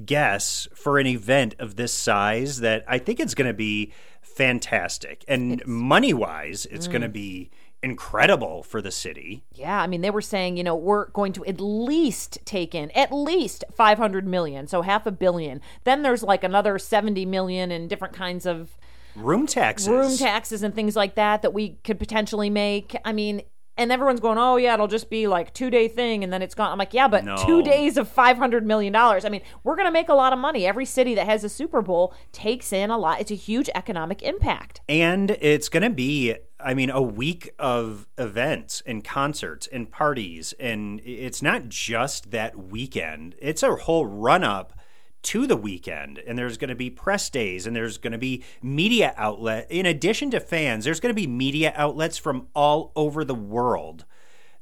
guests 0.05 0.67
for 0.73 0.99
an 0.99 1.07
event 1.07 1.55
of 1.59 1.75
this 1.75 1.93
size 1.93 2.59
that 2.59 2.83
I 2.87 2.97
think 2.97 3.19
it's 3.19 3.33
going 3.35 3.47
to 3.47 3.53
be 3.53 3.93
fantastic. 4.21 5.23
And 5.27 5.61
money 5.65 6.13
wise, 6.13 6.65
it's 6.67 6.87
going 6.87 7.01
Mm. 7.01 7.05
to 7.05 7.09
be 7.09 7.49
incredible 7.81 8.61
for 8.63 8.81
the 8.81 8.91
city. 8.91 9.43
Yeah, 9.53 9.81
I 9.81 9.87
mean 9.87 10.01
they 10.01 10.09
were 10.09 10.21
saying, 10.21 10.57
you 10.57 10.63
know, 10.63 10.75
we're 10.75 11.07
going 11.11 11.31
to 11.33 11.45
at 11.45 11.61
least 11.61 12.39
take 12.45 12.75
in 12.75 12.91
at 12.91 13.11
least 13.13 13.63
500 13.73 14.27
million, 14.27 14.67
so 14.67 14.81
half 14.81 15.05
a 15.05 15.11
billion. 15.11 15.61
Then 15.85 16.01
there's 16.01 16.21
like 16.23 16.43
another 16.43 16.77
70 16.77 17.25
million 17.25 17.71
in 17.71 17.87
different 17.87 18.13
kinds 18.13 18.45
of 18.45 18.77
Room 19.15 19.47
taxes. 19.47 19.87
room 19.87 20.15
taxes 20.17 20.61
and 20.61 20.75
things 20.75 20.95
like 20.95 21.15
that 21.15 21.41
that 21.41 21.53
we 21.53 21.77
could 21.85 21.99
potentially 21.99 22.49
make. 22.49 22.95
I 23.05 23.11
mean, 23.13 23.41
and 23.79 23.91
everyone's 23.91 24.19
going, 24.19 24.37
"Oh 24.37 24.57
yeah, 24.57 24.75
it'll 24.75 24.87
just 24.87 25.09
be 25.09 25.25
like 25.27 25.53
2-day 25.53 25.87
thing 25.87 26.23
and 26.23 26.31
then 26.31 26.41
it's 26.41 26.53
gone." 26.53 26.71
I'm 26.71 26.77
like, 26.77 26.93
"Yeah, 26.93 27.07
but 27.07 27.23
No. 27.23 27.37
2 27.37 27.63
days 27.63 27.97
of 27.97 28.07
500 28.07 28.65
million 28.65 28.93
dollars. 28.93 29.25
I 29.25 29.29
mean, 29.29 29.41
we're 29.63 29.75
going 29.75 29.87
to 29.87 29.91
make 29.91 30.09
a 30.09 30.13
lot 30.13 30.33
of 30.33 30.39
money. 30.39 30.67
Every 30.67 30.85
city 30.85 31.15
that 31.15 31.25
has 31.25 31.43
a 31.43 31.49
Super 31.49 31.81
Bowl 31.81 32.13
takes 32.31 32.71
in 32.71 32.91
a 32.91 32.97
lot. 32.97 33.19
It's 33.21 33.31
a 33.31 33.35
huge 33.35 33.69
economic 33.73 34.21
impact." 34.21 34.81
And 34.87 35.31
it's 35.41 35.69
going 35.69 35.83
to 35.83 35.89
be, 35.89 36.35
I 36.59 36.73
mean, 36.73 36.89
a 36.89 37.01
week 37.01 37.51
of 37.57 38.07
events 38.17 38.83
and 38.85 39.03
concerts 39.03 39.67
and 39.67 39.89
parties. 39.89 40.53
And 40.59 41.01
it's 41.03 41.41
not 41.41 41.69
just 41.69 42.31
that 42.31 42.57
weekend, 42.57 43.35
it's 43.39 43.63
a 43.63 43.75
whole 43.75 44.05
run 44.05 44.43
up 44.43 44.73
to 45.21 45.47
the 45.47 45.57
weekend. 45.57 46.19
And 46.19 46.37
there's 46.37 46.57
going 46.57 46.69
to 46.69 46.75
be 46.75 46.89
press 46.89 47.29
days 47.29 47.67
and 47.67 47.75
there's 47.75 47.97
going 47.97 48.13
to 48.13 48.17
be 48.17 48.43
media 48.61 49.13
outlet. 49.17 49.67
In 49.69 49.85
addition 49.85 50.31
to 50.31 50.39
fans, 50.39 50.85
there's 50.85 50.99
going 50.99 51.13
to 51.13 51.21
be 51.21 51.27
media 51.27 51.73
outlets 51.75 52.17
from 52.17 52.47
all 52.53 52.91
over 52.95 53.23
the 53.23 53.35
world 53.35 54.05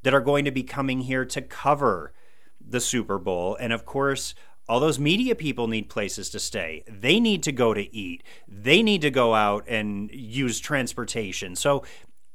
that 0.03 0.13
are 0.13 0.21
going 0.21 0.45
to 0.45 0.51
be 0.51 0.63
coming 0.63 1.01
here 1.01 1.25
to 1.25 1.41
cover 1.41 2.13
the 2.59 2.79
Super 2.79 3.17
Bowl. 3.17 3.55
And 3.59 3.73
of 3.73 3.85
course, 3.85 4.33
all 4.69 4.79
those 4.79 4.99
media 4.99 5.35
people 5.35 5.67
need 5.67 5.89
places 5.89 6.29
to 6.31 6.39
stay. 6.39 6.83
They 6.87 7.19
need 7.19 7.43
to 7.43 7.51
go 7.51 7.73
to 7.73 7.95
eat. 7.95 8.23
They 8.47 8.83
need 8.83 9.01
to 9.01 9.11
go 9.11 9.33
out 9.33 9.63
and 9.67 10.11
use 10.11 10.59
transportation. 10.59 11.55
So 11.55 11.85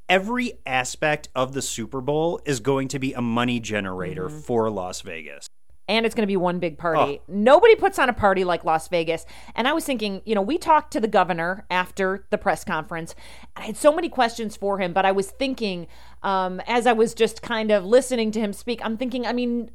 every 0.09 0.53
aspect 0.65 1.29
of 1.35 1.53
the 1.53 1.61
Super 1.61 2.01
Bowl 2.01 2.41
is 2.45 2.59
going 2.59 2.87
to 2.89 2.99
be 2.99 3.13
a 3.13 3.21
money 3.21 3.59
generator 3.59 4.29
mm-hmm. 4.29 4.39
for 4.39 4.69
Las 4.69 5.01
Vegas. 5.01 5.47
And 5.87 6.05
it's 6.05 6.15
going 6.15 6.23
to 6.23 6.27
be 6.27 6.37
one 6.37 6.59
big 6.59 6.77
party. 6.77 7.19
Nobody 7.27 7.75
puts 7.75 7.99
on 7.99 8.07
a 8.09 8.13
party 8.13 8.43
like 8.43 8.63
Las 8.63 8.87
Vegas. 8.87 9.25
And 9.55 9.67
I 9.67 9.73
was 9.73 9.83
thinking, 9.83 10.21
you 10.25 10.33
know, 10.33 10.41
we 10.41 10.57
talked 10.57 10.93
to 10.93 10.99
the 10.99 11.07
governor 11.07 11.65
after 11.69 12.25
the 12.29 12.37
press 12.37 12.63
conference. 12.63 13.15
I 13.55 13.63
had 13.63 13.77
so 13.77 13.93
many 13.93 14.07
questions 14.07 14.55
for 14.55 14.79
him, 14.79 14.93
but 14.93 15.05
I 15.05 15.11
was 15.11 15.31
thinking, 15.31 15.87
um, 16.21 16.61
as 16.67 16.87
I 16.87 16.93
was 16.93 17.13
just 17.13 17.41
kind 17.41 17.69
of 17.71 17.83
listening 17.83 18.31
to 18.31 18.39
him 18.39 18.53
speak, 18.53 18.79
I'm 18.83 18.97
thinking, 18.97 19.27
I 19.27 19.33
mean, 19.33 19.71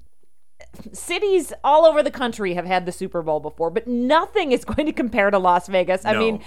cities 0.93 1.53
all 1.63 1.85
over 1.85 2.03
the 2.03 2.11
country 2.11 2.55
have 2.55 2.67
had 2.67 2.87
the 2.87 2.93
Super 2.93 3.23
Bowl 3.23 3.41
before, 3.41 3.71
but 3.71 3.87
nothing 3.87 4.53
is 4.53 4.65
going 4.65 4.87
to 4.87 4.93
compare 4.93 5.31
to 5.31 5.39
Las 5.39 5.69
Vegas. 5.69 6.05
I 6.07 6.15
mean, 6.19 6.43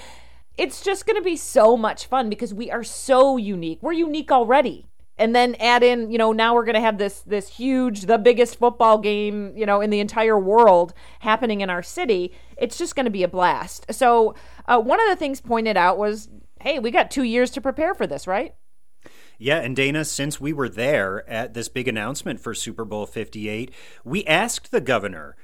it's 0.58 0.82
just 0.84 1.06
going 1.06 1.18
to 1.18 1.24
be 1.24 1.38
so 1.38 1.78
much 1.78 2.08
fun 2.08 2.30
because 2.30 2.54
we 2.54 2.72
are 2.72 2.84
so 2.84 3.38
unique. 3.38 3.80
We're 3.82 3.94
unique 3.94 4.32
already. 4.32 4.88
And 5.18 5.36
then 5.36 5.56
add 5.60 5.84
in, 5.84 6.10
you 6.10 6.18
know, 6.18 6.32
now 6.32 6.56
we're 6.56 6.66
going 6.66 6.76
to 6.76 6.82
have 6.82 6.98
this 6.98 7.22
this 7.22 7.48
huge, 7.48 8.02
the 8.04 8.18
biggest 8.18 8.58
football 8.58 8.98
game, 8.98 9.54
you 9.56 9.66
know, 9.66 9.80
in 9.80 9.90
the 9.90 10.00
entire 10.00 10.40
world 10.40 10.94
happening 11.20 11.62
in 11.62 11.70
our 11.70 11.84
city. 11.84 12.34
It's 12.58 12.78
just 12.78 12.96
going 12.96 13.06
to 13.06 13.12
be 13.12 13.24
a 13.24 13.28
blast. 13.28 13.86
So, 13.94 14.36
uh, 14.68 14.80
one 14.80 15.00
of 15.00 15.08
the 15.10 15.16
things 15.16 15.40
pointed 15.40 15.78
out 15.78 15.98
was, 15.98 16.30
hey, 16.62 16.80
we 16.80 16.92
got 16.92 17.12
two 17.12 17.24
years 17.24 17.52
to 17.52 17.62
prepare 17.62 17.94
for 17.94 18.08
this, 18.08 18.26
right? 18.26 18.56
Yeah, 19.38 19.58
and 19.58 19.76
Dayna, 19.76 20.06
since 20.06 20.40
we 20.40 20.54
were 20.54 20.70
there 20.70 21.28
at 21.28 21.56
this 21.56 21.68
big 21.68 21.88
announcement 21.88 22.40
for 22.40 22.54
Super 22.54 22.86
Bowl 22.86 23.08
58, 23.08 23.72
we 24.04 24.24
asked 24.26 24.70
the 24.70 24.82
governor, 24.82 25.36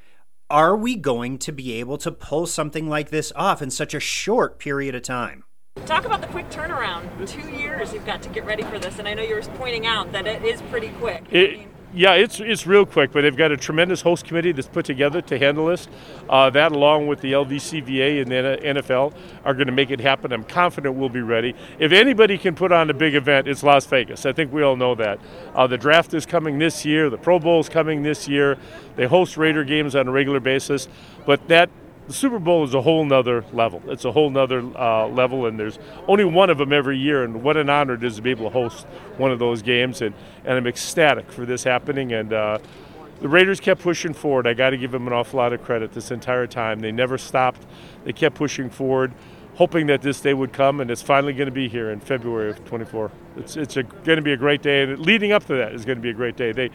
are 0.51 0.77
we 0.77 0.95
going 0.95 1.39
to 1.39 1.51
be 1.51 1.73
able 1.73 1.97
to 1.97 2.11
pull 2.11 2.45
something 2.45 2.87
like 2.87 3.09
this 3.09 3.33
off 3.35 3.61
in 3.61 3.71
such 3.71 3.95
a 3.95 3.99
short 3.99 4.59
period 4.59 4.93
of 4.93 5.01
time? 5.01 5.43
Talk 5.85 6.05
about 6.05 6.21
the 6.21 6.27
quick 6.27 6.49
turnaround. 6.49 7.27
Two 7.27 7.49
years 7.49 7.93
you've 7.93 8.05
got 8.05 8.21
to 8.23 8.29
get 8.29 8.45
ready 8.45 8.63
for 8.63 8.79
this, 8.79 8.99
and 8.99 9.07
I 9.07 9.13
know 9.13 9.23
you 9.23 9.35
were 9.35 9.41
pointing 9.41 9.85
out 9.85 10.11
that 10.11 10.27
it 10.27 10.43
is 10.43 10.61
pretty 10.63 10.89
quick. 10.89 11.23
It, 11.31 11.67
yeah, 11.93 12.13
it's 12.13 12.41
it's 12.41 12.67
real 12.67 12.85
quick, 12.85 13.13
but 13.13 13.21
they've 13.21 13.35
got 13.35 13.51
a 13.51 13.57
tremendous 13.57 14.01
host 14.01 14.25
committee 14.25 14.51
that's 14.51 14.67
put 14.67 14.85
together 14.85 15.21
to 15.21 15.39
handle 15.39 15.67
this. 15.67 15.87
Uh, 16.29 16.49
that, 16.49 16.73
along 16.73 17.07
with 17.07 17.21
the 17.21 17.31
LVCVA 17.31 18.21
and 18.21 18.29
the 18.31 18.59
NFL, 18.61 19.13
are 19.45 19.53
going 19.53 19.67
to 19.67 19.73
make 19.73 19.89
it 19.89 20.01
happen. 20.01 20.33
I'm 20.33 20.43
confident 20.43 20.95
we'll 20.95 21.09
be 21.09 21.21
ready. 21.21 21.55
If 21.79 21.93
anybody 21.93 22.37
can 22.37 22.55
put 22.55 22.73
on 22.73 22.89
a 22.89 22.93
big 22.93 23.15
event, 23.15 23.47
it's 23.47 23.63
Las 23.63 23.85
Vegas. 23.85 24.25
I 24.25 24.33
think 24.33 24.51
we 24.51 24.63
all 24.63 24.75
know 24.75 24.95
that. 24.95 25.19
Uh, 25.55 25.65
the 25.65 25.77
draft 25.77 26.13
is 26.13 26.25
coming 26.25 26.59
this 26.59 26.83
year. 26.83 27.09
The 27.09 27.17
Pro 27.17 27.39
Bowl 27.39 27.61
is 27.61 27.69
coming 27.69 28.03
this 28.03 28.27
year. 28.27 28.57
They 28.97 29.05
host 29.05 29.37
Raider 29.37 29.63
games 29.63 29.95
on 29.95 30.07
a 30.07 30.11
regular 30.11 30.41
basis, 30.41 30.89
but 31.25 31.47
that 31.47 31.69
the 32.07 32.13
Super 32.13 32.39
Bowl 32.39 32.63
is 32.63 32.73
a 32.73 32.81
whole 32.81 33.03
nother 33.03 33.43
level. 33.51 33.81
It's 33.87 34.05
a 34.05 34.11
whole 34.13 34.29
nother 34.29 34.59
uh, 34.77 35.07
level, 35.07 35.45
and 35.45 35.59
there's 35.59 35.77
only 36.07 36.23
one 36.23 36.49
of 36.49 36.57
them 36.57 36.71
every 36.71 36.97
year. 36.97 37.23
And 37.23 37.43
what 37.43 37.57
an 37.57 37.69
honor 37.69 37.95
it 37.95 38.03
is 38.03 38.15
to 38.15 38.21
be 38.21 38.31
able 38.31 38.45
to 38.45 38.53
host 38.53 38.87
one 39.17 39.31
of 39.31 39.39
those 39.39 39.61
games. 39.61 40.01
And, 40.01 40.15
and 40.45 40.53
I'm 40.57 40.67
ecstatic 40.67 41.29
for 41.29 41.45
this 41.45 41.65
happening. 41.65 42.13
And 42.13 42.31
uh, 42.31 42.59
the 43.19 43.27
Raiders 43.27 43.59
kept 43.59 43.81
pushing 43.81 44.13
forward. 44.13 44.47
I 44.47 44.53
got 44.53 44.69
to 44.69 44.77
give 44.77 44.91
them 44.91 45.05
an 45.05 45.11
awful 45.11 45.37
lot 45.37 45.51
of 45.51 45.61
credit 45.61 45.91
this 45.91 46.09
entire 46.09 46.47
time. 46.47 46.79
They 46.79 46.93
never 46.93 47.17
stopped. 47.17 47.65
They 48.05 48.13
kept 48.13 48.35
pushing 48.35 48.69
forward, 48.69 49.11
hoping 49.55 49.87
that 49.87 50.01
this 50.01 50.21
day 50.21 50.33
would 50.33 50.53
come, 50.53 50.79
and 50.79 50.89
it's 50.89 51.01
finally 51.01 51.33
going 51.33 51.47
to 51.47 51.51
be 51.51 51.67
here 51.67 51.91
in 51.91 51.99
February 51.99 52.51
of 52.51 52.63
24. 52.63 53.11
It's 53.35 53.57
it's 53.57 53.73
going 53.75 54.15
to 54.15 54.21
be 54.21 54.31
a 54.31 54.37
great 54.37 54.61
day, 54.61 54.83
and 54.83 54.99
leading 54.99 55.33
up 55.33 55.45
to 55.47 55.55
that 55.55 55.73
is 55.73 55.83
going 55.83 55.97
to 55.97 56.01
be 56.01 56.11
a 56.11 56.13
great 56.13 56.37
day. 56.37 56.53
They 56.53 56.69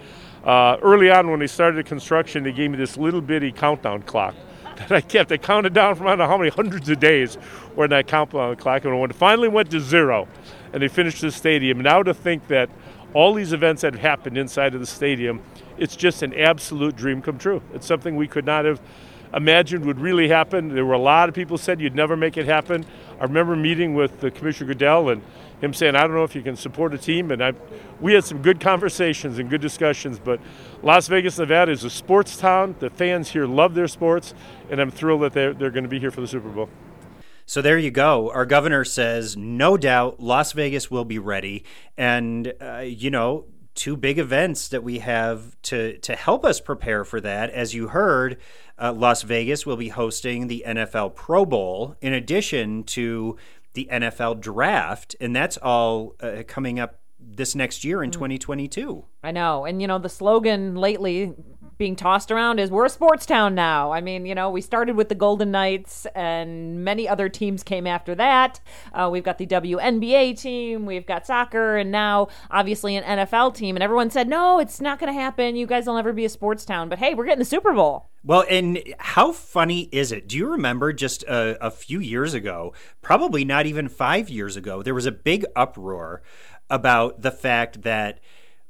uh, 0.45 0.77
early 0.83 1.11
on 1.11 1.31
when 1.31 1.41
they 1.41 1.47
started 1.47 1.77
the 1.77 1.89
construction, 1.89 2.43
they 2.43 2.53
gave 2.53 2.71
me 2.71 2.77
this 2.77 2.99
little 2.99 3.23
bitty 3.23 3.53
countdown 3.53 4.03
clock 4.03 4.35
that 4.77 4.93
I 4.93 5.01
kept. 5.01 5.33
I 5.33 5.37
counted 5.37 5.73
down 5.73 5.95
from 5.95 6.07
I 6.07 6.11
don't 6.11 6.21
know 6.21 6.27
how 6.27 6.39
many 6.39 6.51
hundreds 6.51 6.89
of 6.89 7.01
days 7.01 7.37
when 7.75 7.91
that 7.91 8.07
countdown 8.07 8.53
uh, 8.53 8.55
clock, 8.55 8.85
and 8.85 9.01
when 9.01 9.11
it 9.11 9.17
finally 9.17 9.49
went 9.49 9.71
to 9.71 9.81
zero, 9.81 10.29
and 10.73 10.83
they 10.83 10.89
finished 10.89 11.21
the 11.21 11.31
stadium. 11.31 11.81
Now 11.81 12.03
to 12.03 12.15
think 12.15 12.47
that 12.49 12.71
all 13.15 13.35
these 13.35 13.53
events 13.53 13.83
that 13.83 13.95
have 13.95 14.03
happened 14.03 14.39
inside 14.39 14.75
of 14.75 14.81
the 14.81 14.87
stadium, 14.87 15.43
it's 15.77 15.97
just 15.97 16.23
an 16.23 16.35
absolute 16.35 16.97
dream 16.97 17.21
come 17.21 17.39
true. 17.39 17.63
It's 17.75 17.87
something 17.87 18.17
we 18.17 18.29
could 18.29 18.47
not 18.47 18.65
have 18.65 18.81
imagined 19.35 19.85
would 19.85 19.99
really 19.99 20.29
happen. 20.29 20.75
There 20.75 20.85
were 20.85 20.95
a 20.95 20.99
lot 20.99 21.29
of 21.29 21.35
people 21.35 21.59
said 21.59 21.81
you'd 21.81 21.95
never 21.95 22.17
make 22.17 22.37
it 22.37 22.47
happen. 22.47 22.85
I 23.21 23.25
remember 23.25 23.57
meeting 23.57 23.95
with 23.95 24.21
the 24.21 24.31
Commissioner 24.31 24.69
Goodell 24.69 25.11
and 25.11 25.23
him 25.63 25.73
saying, 25.73 25.97
"I 25.97 26.01
don't 26.03 26.15
know 26.15 26.25
if 26.25 26.35
you 26.35 26.43
can 26.43 26.57
support 26.57 26.93
a 26.93 26.99
team." 26.99 27.31
And 27.31 27.43
I, 27.43 27.53
we 28.01 28.13
had 28.15 28.25
some 28.25 28.43
good 28.43 28.61
conversations 28.61 29.39
and 29.39 29.49
good 29.49 29.61
discussions. 29.61 30.19
But 30.19 30.41
Las 30.83 31.09
Vegas, 31.09 31.39
Nevada, 31.39 31.73
is 31.73 31.85
a 31.85 31.91
sports 31.91 32.37
town. 32.37 32.75
The 32.79 32.91
fans 32.91 33.31
here 33.31 33.47
love 33.47 33.75
their 33.75 33.89
sports, 33.89 34.35
and 34.71 34.81
I'm 34.81 34.91
thrilled 34.91 35.23
that 35.23 35.33
they're, 35.33 35.55
they're 35.55 35.71
going 35.71 35.85
to 35.85 35.91
be 35.91 36.01
here 36.01 36.11
for 36.11 36.21
the 36.21 36.29
Super 36.29 36.49
Bowl. 36.49 36.69
So 37.47 37.61
there 37.61 37.79
you 37.79 37.91
go. 37.91 38.31
Our 38.31 38.47
governor 38.47 38.85
says, 38.85 39.37
no 39.37 39.77
doubt, 39.77 40.21
Las 40.21 40.53
Vegas 40.53 40.91
will 40.91 41.05
be 41.05 41.19
ready. 41.19 41.65
And, 41.97 42.53
uh, 42.61 42.79
you 42.79 43.11
know, 43.11 43.47
two 43.75 43.97
big 43.97 44.19
events 44.19 44.69
that 44.69 44.85
we 44.85 45.01
have 45.01 45.61
to, 45.63 45.99
to 45.99 46.15
help 46.15 46.45
us 46.45 46.61
prepare 46.61 47.05
for 47.05 47.21
that. 47.21 47.51
As 47.51 47.75
you 47.75 47.89
heard, 47.89 48.39
uh, 48.79 48.93
Las 48.93 49.23
Vegas 49.23 49.67
will 49.67 49.77
be 49.77 49.89
hosting 49.89 50.47
the 50.47 50.65
NFL 50.67 51.15
Pro 51.15 51.45
Bowl 51.45 51.97
in 52.01 52.13
addition 52.13 52.85
to 52.85 53.37
the 53.75 53.89
NFL 53.91 54.41
Draft. 54.41 55.17
And 55.21 55.35
that's 55.35 55.57
all 55.57 56.15
uh, 56.21 56.43
coming 56.47 56.79
up 56.79 57.01
this 57.21 57.55
next 57.55 57.85
year 57.85 58.03
in 58.03 58.11
2022. 58.11 59.05
I 59.23 59.31
know. 59.31 59.65
And, 59.65 59.81
you 59.81 59.89
know, 59.89 59.99
the 59.99 60.09
slogan 60.09 60.75
lately 60.75 61.35
being 61.79 61.97
tossed 61.97 62.31
around 62.31 62.61
is 62.61 62.71
we're 62.71 62.85
a 62.85 62.91
sports 62.91 63.27
town 63.27 63.55
now. 63.55 63.93
I 63.93 64.01
mean, 64.01 64.25
you 64.25 64.35
know, 64.35 64.51
we 64.51 64.61
started 64.61 64.95
with 64.95 65.09
the 65.09 65.15
Golden 65.15 65.51
Knights 65.51 66.07
and 66.15 66.85
many 66.85 67.09
other 67.09 67.29
teams 67.29 67.63
came 67.63 67.87
after 67.87 68.15
that. 68.15 68.61
Uh, 68.93 69.09
we've 69.11 69.25
got 69.25 69.39
the 69.39 69.47
WNBA 69.47 70.41
team, 70.41 70.87
we've 70.87 71.07
got 71.07 71.27
soccer, 71.27 71.77
and 71.77 71.91
now 71.91 72.29
obviously 72.51 72.95
an 72.97 73.19
NFL 73.19 73.55
team. 73.55 73.75
And 73.75 73.83
everyone 73.83 74.11
said, 74.11 74.29
no, 74.29 74.59
it's 74.59 74.81
not 74.81 75.01
going 75.01 75.13
to 75.13 75.19
happen. 75.19 75.57
You 75.57 75.67
guys 75.67 75.87
will 75.87 75.97
never 75.97 76.13
be 76.13 76.25
a 76.25 76.29
sports 76.29 76.65
town. 76.65 76.89
But 76.89 76.99
hey, 76.99 77.15
we're 77.15 77.25
getting 77.25 77.41
the 77.41 77.45
Super 77.45 77.73
Bowl. 77.73 78.12
Well, 78.25 78.45
and 78.49 78.81
how 78.99 79.33
funny 79.33 79.89
is 79.91 80.13
it? 80.13 80.29
Do 80.29 80.37
you 80.37 80.49
remember 80.49 80.93
just 80.93 81.25
a, 81.25 81.65
a 81.65 81.71
few 81.71 81.99
years 81.99 82.35
ago, 82.35 82.73
probably 83.01 83.45
not 83.45 83.67
even 83.67 83.89
five 83.89 84.31
years 84.31 84.57
ago, 84.57 84.83
there 84.83 84.95
was 84.95 85.07
a 85.07 85.13
big 85.13 85.45
uproar 85.57 86.23
about 86.71 87.23
the 87.23 87.33
fact 87.33 87.83
that 87.83 88.21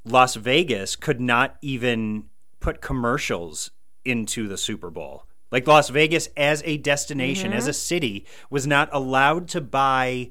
Las 0.05 0.37
Vegas 0.37 0.97
could 0.97 1.21
not 1.21 1.57
even 1.61 2.25
put 2.61 2.81
commercials 2.81 3.71
into 4.05 4.49
the 4.49 4.57
Super 4.57 4.91
Bowl. 4.91 5.27
Like 5.51 5.67
Las 5.67 5.91
Vegas 5.91 6.29
as 6.35 6.63
a 6.65 6.79
destination, 6.79 7.53
as 7.53 7.65
mm-hmm. 7.65 7.71
a 7.71 7.75
city, 7.75 8.27
was 8.49 8.67
not 8.67 8.89
allowed 8.91 9.49
to 9.49 9.61
buy 9.61 10.31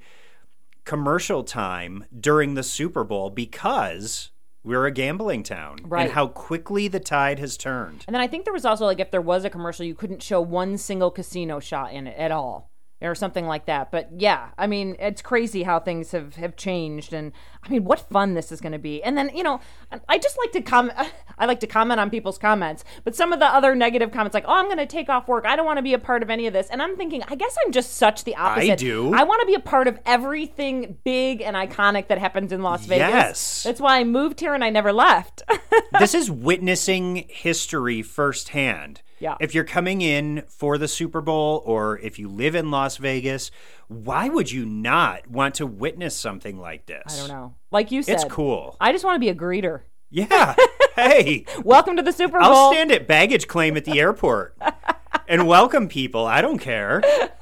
commercial 0.83 1.43
time 1.43 2.05
during 2.17 2.55
the 2.55 2.63
Super 2.63 3.03
Bowl 3.03 3.29
because 3.29 4.31
we're 4.63 4.85
a 4.85 4.91
gambling 4.91 5.43
town 5.43 5.77
Right. 5.83 6.03
and 6.03 6.11
how 6.13 6.27
quickly 6.27 6.87
the 6.87 6.99
tide 6.99 7.39
has 7.39 7.57
turned. 7.57 8.03
And 8.07 8.13
then 8.13 8.21
I 8.21 8.27
think 8.27 8.45
there 8.45 8.53
was 8.53 8.65
also 8.65 8.85
like 8.85 8.99
if 8.99 9.11
there 9.11 9.21
was 9.21 9.43
a 9.45 9.49
commercial, 9.49 9.85
you 9.85 9.95
couldn't 9.95 10.23
show 10.23 10.41
one 10.41 10.77
single 10.77 11.11
casino 11.11 11.59
shot 11.59 11.93
in 11.93 12.07
it 12.07 12.17
at 12.17 12.31
all. 12.31 12.70
Or 13.01 13.15
something 13.15 13.47
like 13.47 13.65
that. 13.65 13.89
But 13.91 14.09
yeah, 14.15 14.49
I 14.59 14.67
mean, 14.67 14.95
it's 14.99 15.23
crazy 15.23 15.63
how 15.63 15.79
things 15.79 16.11
have, 16.11 16.35
have 16.35 16.55
changed. 16.55 17.13
And 17.13 17.31
I 17.63 17.69
mean, 17.69 17.83
what 17.83 18.07
fun 18.11 18.35
this 18.35 18.51
is 18.51 18.61
going 18.61 18.73
to 18.73 18.79
be. 18.79 19.01
And 19.01 19.17
then, 19.17 19.31
you 19.35 19.41
know, 19.41 19.59
I 20.07 20.19
just 20.19 20.37
like 20.37 20.51
to 20.51 20.61
comment. 20.61 20.97
I 21.39 21.47
like 21.47 21.59
to 21.61 21.67
comment 21.67 21.99
on 21.99 22.11
people's 22.11 22.37
comments. 22.37 22.83
But 23.03 23.15
some 23.15 23.33
of 23.33 23.39
the 23.39 23.47
other 23.47 23.73
negative 23.73 24.11
comments, 24.11 24.35
like, 24.35 24.45
oh, 24.47 24.53
I'm 24.53 24.65
going 24.65 24.77
to 24.77 24.85
take 24.85 25.09
off 25.09 25.27
work. 25.27 25.45
I 25.47 25.55
don't 25.55 25.65
want 25.65 25.77
to 25.77 25.83
be 25.83 25.95
a 25.95 25.99
part 25.99 26.21
of 26.21 26.29
any 26.29 26.45
of 26.45 26.53
this. 26.53 26.69
And 26.69 26.79
I'm 26.79 26.95
thinking, 26.95 27.23
I 27.27 27.33
guess 27.33 27.57
I'm 27.65 27.71
just 27.71 27.95
such 27.95 28.23
the 28.23 28.35
opposite. 28.35 28.73
I 28.73 28.75
do. 28.75 29.13
I 29.15 29.23
want 29.23 29.41
to 29.41 29.47
be 29.47 29.55
a 29.55 29.59
part 29.59 29.87
of 29.87 29.97
everything 30.05 30.97
big 31.03 31.41
and 31.41 31.55
iconic 31.55 32.07
that 32.09 32.19
happens 32.19 32.51
in 32.51 32.61
Las 32.61 32.85
Vegas. 32.85 33.09
Yes. 33.09 33.63
That's 33.63 33.81
why 33.81 33.99
I 33.99 34.03
moved 34.03 34.39
here 34.39 34.53
and 34.53 34.63
I 34.63 34.69
never 34.69 34.93
left. 34.93 35.41
this 35.99 36.13
is 36.13 36.29
witnessing 36.29 37.25
history 37.27 38.03
firsthand. 38.03 39.01
Yeah. 39.21 39.35
If 39.39 39.53
you're 39.53 39.63
coming 39.63 40.01
in 40.01 40.43
for 40.47 40.79
the 40.79 40.87
Super 40.87 41.21
Bowl 41.21 41.61
or 41.63 41.99
if 41.99 42.17
you 42.17 42.27
live 42.27 42.55
in 42.55 42.71
Las 42.71 42.97
Vegas, 42.97 43.51
why 43.87 44.27
would 44.27 44.51
you 44.51 44.65
not 44.65 45.27
want 45.29 45.53
to 45.55 45.67
witness 45.67 46.15
something 46.15 46.57
like 46.59 46.87
this? 46.87 47.03
I 47.13 47.17
don't 47.19 47.27
know. 47.29 47.53
Like 47.69 47.91
you 47.91 48.01
said, 48.01 48.15
It's 48.15 48.23
cool. 48.23 48.75
I 48.81 48.91
just 48.91 49.05
want 49.05 49.15
to 49.15 49.19
be 49.19 49.29
a 49.29 49.35
greeter. 49.35 49.81
Yeah. 50.09 50.55
hey, 50.95 51.45
Welcome 51.63 51.97
to 51.97 52.01
the 52.01 52.11
Super 52.11 52.39
Bowl. 52.39 52.49
I'll 52.49 52.71
stand 52.71 52.91
at 52.91 53.07
baggage 53.07 53.47
claim 53.47 53.77
at 53.77 53.85
the 53.85 53.99
airport 53.99 54.57
and 55.27 55.47
welcome 55.47 55.87
people. 55.87 56.25
I 56.25 56.41
don't 56.41 56.59
care. 56.59 57.01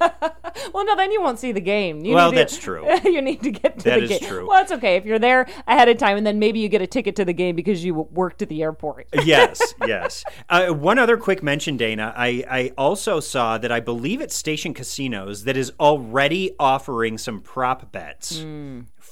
Well, 0.74 0.84
no, 0.84 0.94
then 0.96 1.10
you 1.10 1.22
won't 1.22 1.38
see 1.38 1.52
the 1.52 1.60
game. 1.60 2.04
You 2.04 2.14
Well, 2.14 2.30
need 2.30 2.36
to- 2.36 2.40
that's 2.42 2.58
true. 2.58 2.86
you 3.04 3.22
need 3.22 3.42
to 3.42 3.50
get 3.50 3.78
to 3.78 3.84
That 3.84 4.00
the 4.00 4.06
game. 4.08 4.20
game. 4.20 4.28
true. 4.28 4.48
Well, 4.48 4.60
it's 4.62 4.72
okay 4.72 4.96
if 4.96 5.04
you're 5.06 5.18
there 5.18 5.46
ahead 5.66 5.88
of 5.88 5.96
time, 5.96 6.16
and 6.18 6.26
then 6.26 6.38
maybe 6.38 6.58
you 6.60 6.68
get 6.68 6.82
a 6.82 6.86
ticket 6.86 7.16
to 7.16 7.24
the 7.24 7.32
game 7.32 7.56
because 7.56 7.82
you 7.84 7.94
worked 7.94 8.42
at 8.42 8.48
the 8.48 8.62
airport. 8.62 9.06
yes, 9.24 9.74
yes. 9.86 10.24
Uh, 10.48 10.66
one 10.68 10.98
other 10.98 11.16
quick 11.16 11.42
mention, 11.42 11.78
Dayna. 11.78 12.12
I, 12.16 12.44
I 12.50 12.72
also 12.76 13.20
saw 13.20 13.58
that 13.58 13.72
I 13.72 13.80
believe 13.80 14.20
it's 14.20 14.34
Station 14.34 14.74
Casinos 14.74 15.44
that 15.44 15.56
is 15.56 15.72
already 15.80 16.50
offering 16.58 17.16
some 17.16 17.40
prop 17.40 17.90
bets 17.92 18.44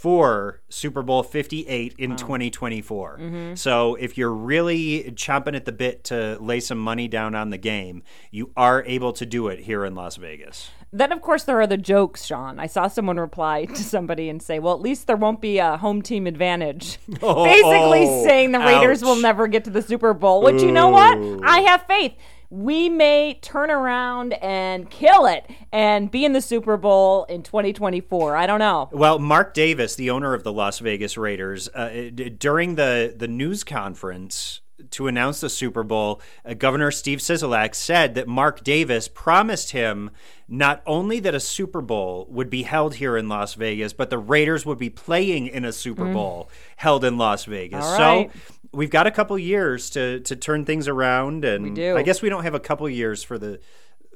for 0.00 0.60
Super 0.68 1.02
Bowl 1.02 1.24
58 1.24 1.96
in 1.98 2.14
2024. 2.14 3.18
Mm-hmm. 3.18 3.54
So 3.56 3.96
if 3.96 4.16
you're 4.16 4.32
really 4.32 5.10
chomping 5.16 5.56
at 5.56 5.64
the 5.64 5.72
bit 5.72 6.04
to 6.04 6.38
lay 6.40 6.60
some 6.60 6.78
money 6.78 7.08
down 7.08 7.34
on 7.34 7.50
the 7.50 7.58
game, 7.58 8.04
you 8.30 8.52
are 8.56 8.84
able 8.84 9.12
to 9.14 9.26
do 9.26 9.48
it 9.48 9.60
here 9.60 9.84
in 9.84 9.96
Las 9.96 10.16
Vegas. 10.16 10.70
Then, 10.92 11.10
of 11.12 11.20
course, 11.20 11.42
there 11.44 11.60
are 11.60 11.66
the 11.66 11.76
jokes, 11.76 12.24
Sean. 12.24 12.58
I 12.58 12.66
saw 12.66 12.86
someone 12.88 13.18
reply 13.18 13.66
to 13.66 13.82
somebody 13.82 14.30
and 14.30 14.40
say, 14.40 14.58
"Well, 14.58 14.72
at 14.72 14.80
least 14.80 15.06
there 15.06 15.16
won't 15.16 15.40
be 15.40 15.58
a 15.58 15.76
home 15.76 16.00
team 16.00 16.26
advantage." 16.26 16.98
Oh, 17.20 17.44
Basically, 17.44 18.06
saying 18.24 18.52
the 18.52 18.62
oh, 18.62 18.66
Raiders 18.66 19.02
ouch. 19.02 19.06
will 19.06 19.20
never 19.20 19.48
get 19.48 19.64
to 19.64 19.70
the 19.70 19.82
Super 19.82 20.14
Bowl. 20.14 20.42
Which 20.42 20.62
you 20.62 20.72
know 20.72 20.88
what? 20.88 21.18
I 21.44 21.60
have 21.60 21.82
faith. 21.86 22.14
We 22.50 22.88
may 22.88 23.38
turn 23.42 23.70
around 23.70 24.32
and 24.34 24.88
kill 24.88 25.26
it 25.26 25.46
and 25.70 26.10
be 26.10 26.24
in 26.24 26.32
the 26.32 26.40
Super 26.40 26.76
Bowl 26.76 27.24
in 27.24 27.42
2024. 27.42 28.36
I 28.36 28.46
don't 28.46 28.58
know. 28.58 28.88
Well, 28.90 29.18
Mark 29.18 29.52
Davis, 29.52 29.96
the 29.96 30.10
owner 30.10 30.32
of 30.32 30.44
the 30.44 30.52
Las 30.52 30.78
Vegas 30.78 31.18
Raiders, 31.18 31.68
uh, 31.74 32.10
d- 32.14 32.30
during 32.30 32.76
the, 32.76 33.14
the 33.14 33.28
news 33.28 33.64
conference 33.64 34.62
to 34.90 35.08
announce 35.08 35.40
the 35.40 35.50
Super 35.50 35.82
Bowl, 35.82 36.20
uh, 36.44 36.54
Governor 36.54 36.90
Steve 36.90 37.18
Sisolak 37.18 37.74
said 37.74 38.14
that 38.14 38.28
Mark 38.28 38.62
Davis 38.62 39.08
promised 39.08 39.72
him 39.72 40.10
not 40.48 40.82
only 40.86 41.20
that 41.20 41.34
a 41.34 41.40
Super 41.40 41.80
Bowl 41.82 42.26
would 42.30 42.48
be 42.48 42.62
held 42.62 42.94
here 42.94 43.16
in 43.16 43.28
Las 43.28 43.54
Vegas, 43.54 43.92
but 43.92 44.08
the 44.08 44.18
Raiders 44.18 44.64
would 44.64 44.78
be 44.78 44.88
playing 44.88 45.48
in 45.48 45.64
a 45.64 45.72
Super 45.72 46.10
Bowl 46.10 46.48
held 46.76 47.04
in 47.04 47.18
Las 47.18 47.44
Vegas. 47.44 47.84
Mm. 47.84 47.98
Right. 47.98 48.30
So 48.32 48.40
we've 48.72 48.90
got 48.90 49.06
a 49.06 49.10
couple 49.10 49.38
years 49.38 49.90
to 49.90 50.20
to 50.20 50.36
turn 50.36 50.64
things 50.64 50.88
around, 50.88 51.44
and 51.44 51.64
We 51.64 51.70
do. 51.70 51.96
I 51.96 52.02
guess 52.02 52.22
we 52.22 52.28
don't 52.28 52.44
have 52.44 52.54
a 52.54 52.60
couple 52.60 52.88
years 52.88 53.22
for 53.22 53.38
the 53.38 53.60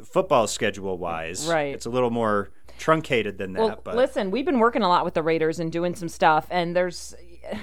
football 0.04 0.46
schedule 0.46 0.98
wise. 0.98 1.46
Right. 1.46 1.74
It's 1.74 1.86
a 1.86 1.90
little 1.90 2.10
more 2.10 2.50
truncated 2.78 3.38
than 3.38 3.52
that. 3.52 3.62
Well, 3.62 3.80
but 3.84 3.96
listen, 3.96 4.30
we've 4.30 4.44
been 4.44 4.58
working 4.58 4.82
a 4.82 4.88
lot 4.88 5.04
with 5.04 5.14
the 5.14 5.22
Raiders 5.22 5.60
and 5.60 5.70
doing 5.70 5.94
some 5.94 6.08
stuff, 6.08 6.46
and 6.50 6.74
there's 6.74 7.14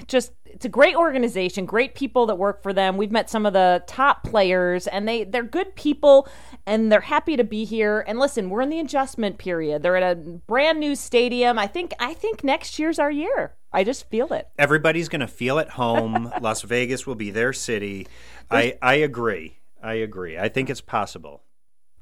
just 0.07 0.31
it's 0.45 0.65
a 0.65 0.69
great 0.69 0.95
organization, 0.95 1.65
great 1.65 1.95
people 1.95 2.25
that 2.25 2.35
work 2.35 2.63
for 2.63 2.73
them. 2.73 2.97
We've 2.97 3.11
met 3.11 3.29
some 3.29 3.45
of 3.45 3.53
the 3.53 3.83
top 3.87 4.23
players, 4.23 4.87
and 4.87 5.07
they 5.07 5.23
they're 5.23 5.43
good 5.43 5.75
people, 5.75 6.27
and 6.65 6.91
they're 6.91 7.01
happy 7.01 7.37
to 7.37 7.43
be 7.43 7.65
here. 7.65 8.03
And 8.07 8.19
listen, 8.19 8.49
we're 8.49 8.61
in 8.61 8.69
the 8.69 8.79
adjustment 8.79 9.37
period. 9.37 9.83
They're 9.83 9.95
at 9.95 10.11
a 10.11 10.15
brand 10.15 10.79
new 10.79 10.95
stadium. 10.95 11.59
I 11.59 11.67
think 11.67 11.93
I 11.99 12.13
think 12.13 12.43
next 12.43 12.79
year's 12.79 12.99
our 12.99 13.11
year. 13.11 13.55
I 13.71 13.83
just 13.83 14.09
feel 14.09 14.33
it. 14.33 14.47
everybody's 14.57 15.09
going 15.09 15.19
to 15.21 15.27
feel 15.27 15.59
at 15.59 15.69
home. 15.69 16.31
Las 16.41 16.63
Vegas 16.63 17.05
will 17.05 17.15
be 17.15 17.29
their 17.29 17.53
city. 17.53 18.07
I, 18.49 18.77
I 18.81 18.95
agree. 18.95 19.59
I 19.81 19.93
agree. 19.93 20.39
I 20.39 20.49
think 20.49 20.71
it's 20.71 20.81
possible. 20.81 21.43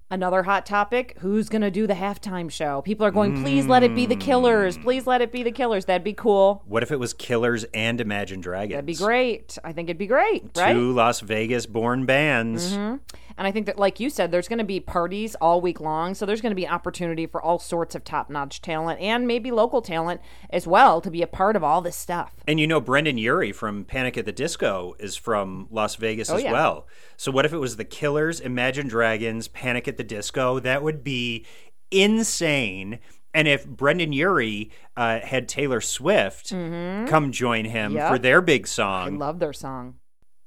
Another 0.09 0.43
hot 0.43 0.65
topic 0.65 1.17
who's 1.19 1.49
going 1.49 1.63
to 1.63 1.71
do 1.71 1.85
the 1.85 1.93
halftime 1.93 2.49
show? 2.49 2.81
People 2.81 3.05
are 3.05 3.11
going, 3.11 3.43
please 3.43 3.65
let 3.65 3.83
it 3.83 3.93
be 3.93 4.05
the 4.05 4.15
killers. 4.15 4.77
Hmm. 4.77 4.83
Please 4.83 5.05
let 5.05 5.21
it 5.21 5.33
be 5.33 5.43
the 5.43 5.51
killers. 5.51 5.83
That'd 5.83 6.05
be 6.05 6.13
cool. 6.13 6.63
What 6.65 6.81
if 6.81 6.91
it 6.91 6.99
was 6.99 7.13
Killers 7.13 7.65
and 7.73 7.99
Imagine 7.99 8.39
Dragons? 8.39 8.71
That'd 8.71 8.85
be 8.85 8.95
great. 8.95 9.57
I 9.65 9.73
think 9.73 9.89
it'd 9.89 9.97
be 9.97 10.07
great, 10.07 10.45
right? 10.55 10.71
Two 10.71 10.93
Las 10.93 11.19
Vegas 11.19 11.65
born 11.65 12.05
bands. 12.05 12.71
Mm-hmm. 12.71 12.95
And 13.37 13.45
I 13.45 13.51
think 13.51 13.67
that, 13.67 13.77
like 13.77 13.99
you 13.99 14.09
said, 14.09 14.31
there's 14.31 14.47
going 14.47 14.57
to 14.57 14.65
be 14.65 14.79
parties 14.79 15.35
all 15.35 15.61
week 15.61 15.79
long. 15.79 16.15
So 16.15 16.25
there's 16.25 16.41
going 16.41 16.51
to 16.51 16.55
be 16.55 16.67
opportunity 16.67 17.27
for 17.27 17.41
all 17.41 17.59
sorts 17.59 17.93
of 17.93 18.03
top 18.03 18.29
notch 18.29 18.61
talent 18.61 18.99
and 18.99 19.27
maybe 19.27 19.51
local 19.51 19.81
talent 19.81 20.21
as 20.49 20.65
well 20.65 21.01
to 21.01 21.11
be 21.11 21.21
a 21.21 21.27
part 21.27 21.55
of 21.55 21.63
all 21.63 21.81
this 21.81 21.95
stuff. 21.95 22.33
And 22.47 22.59
you 22.59 22.65
know, 22.65 22.81
Brendon 22.81 23.17
Urie 23.17 23.51
from 23.51 23.85
Panic 23.85 24.17
at 24.17 24.25
the 24.25 24.31
Disco 24.31 24.95
is 24.99 25.15
from 25.15 25.67
Las 25.69 25.95
Vegas 25.95 26.29
as 26.31 26.43
yeah. 26.43 26.51
well. 26.51 26.87
So 27.15 27.31
what 27.31 27.45
if 27.45 27.53
it 27.53 27.59
was 27.59 27.75
the 27.75 27.85
Killers, 27.85 28.39
Imagine 28.39 28.87
Dragons, 28.87 29.47
Panic 29.47 29.87
at 29.87 29.97
the 29.97 30.03
Disco? 30.03 30.59
That 30.59 30.81
would 30.81 31.03
be 31.03 31.45
insane. 31.91 32.99
And 33.33 33.47
if 33.47 33.67
Brendon 33.67 34.13
Urie 34.13 34.71
uh, 34.95 35.19
had 35.19 35.47
Taylor 35.47 35.79
Swift 35.79 36.49
come 36.49 37.31
join 37.31 37.65
him 37.65 37.93
Yep. 37.93 38.09
for 38.09 38.17
their 38.17 38.41
big 38.41 38.65
song, 38.65 39.15
I 39.15 39.17
love 39.17 39.37
their 39.37 39.53
song. 39.53 39.95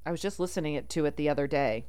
I 0.05 0.11
was 0.11 0.21
just 0.21 0.41
listening 0.41 0.75
it 0.75 0.89
to 0.91 1.05
it 1.05 1.17
the 1.17 1.29
other 1.29 1.47
day. 1.47 1.85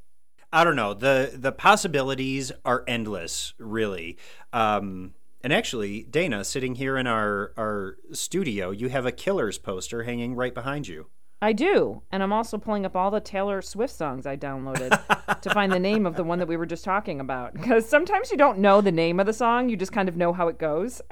I 0.54 0.64
don't 0.64 0.76
know. 0.76 0.94
the 0.94 1.32
The 1.34 1.52
possibilities 1.52 2.52
are 2.66 2.84
endless, 2.88 3.54
really. 3.58 4.18
Um, 4.52 5.14
and 5.44 5.52
actually, 5.52 6.06
Dayna, 6.10 6.46
sitting 6.46 6.76
here 6.76 6.98
in 6.98 7.08
our 7.08 7.54
our 7.58 7.98
studio, 8.12 8.72
you 8.72 8.90
have 8.90 9.06
a 9.06 9.12
Killers 9.12 9.58
poster 9.58 10.04
hanging 10.04 10.36
right 10.36 10.54
behind 10.54 10.88
you. 10.88 11.08
I 11.44 11.54
do. 11.54 12.04
And 12.12 12.22
I'm 12.22 12.32
also 12.32 12.60
pulling 12.60 12.86
up 12.86 12.96
all 12.96 13.10
the 13.10 13.20
Taylor 13.20 13.64
Swift 13.64 13.96
songs 13.96 14.28
I 14.28 14.38
downloaded 14.38 15.42
to 15.42 15.50
find 15.50 15.72
the 15.72 15.80
name 15.80 16.06
of 16.06 16.16
the 16.16 16.24
one 16.24 16.38
that 16.38 16.48
we 16.48 16.56
were 16.56 16.68
just 16.68 16.84
talking 16.86 17.20
about. 17.20 17.54
Because 17.54 17.90
sometimes 17.90 18.30
you 18.30 18.38
don't 18.38 18.60
know 18.60 18.80
the 18.80 18.92
name 18.92 19.20
of 19.20 19.26
the 19.26 19.34
song, 19.34 19.68
you 19.68 19.76
just 19.76 19.92
kind 19.92 20.08
of 20.08 20.16
know 20.16 20.34
how 20.34 20.50
it 20.50 20.60
goes. 20.60 21.02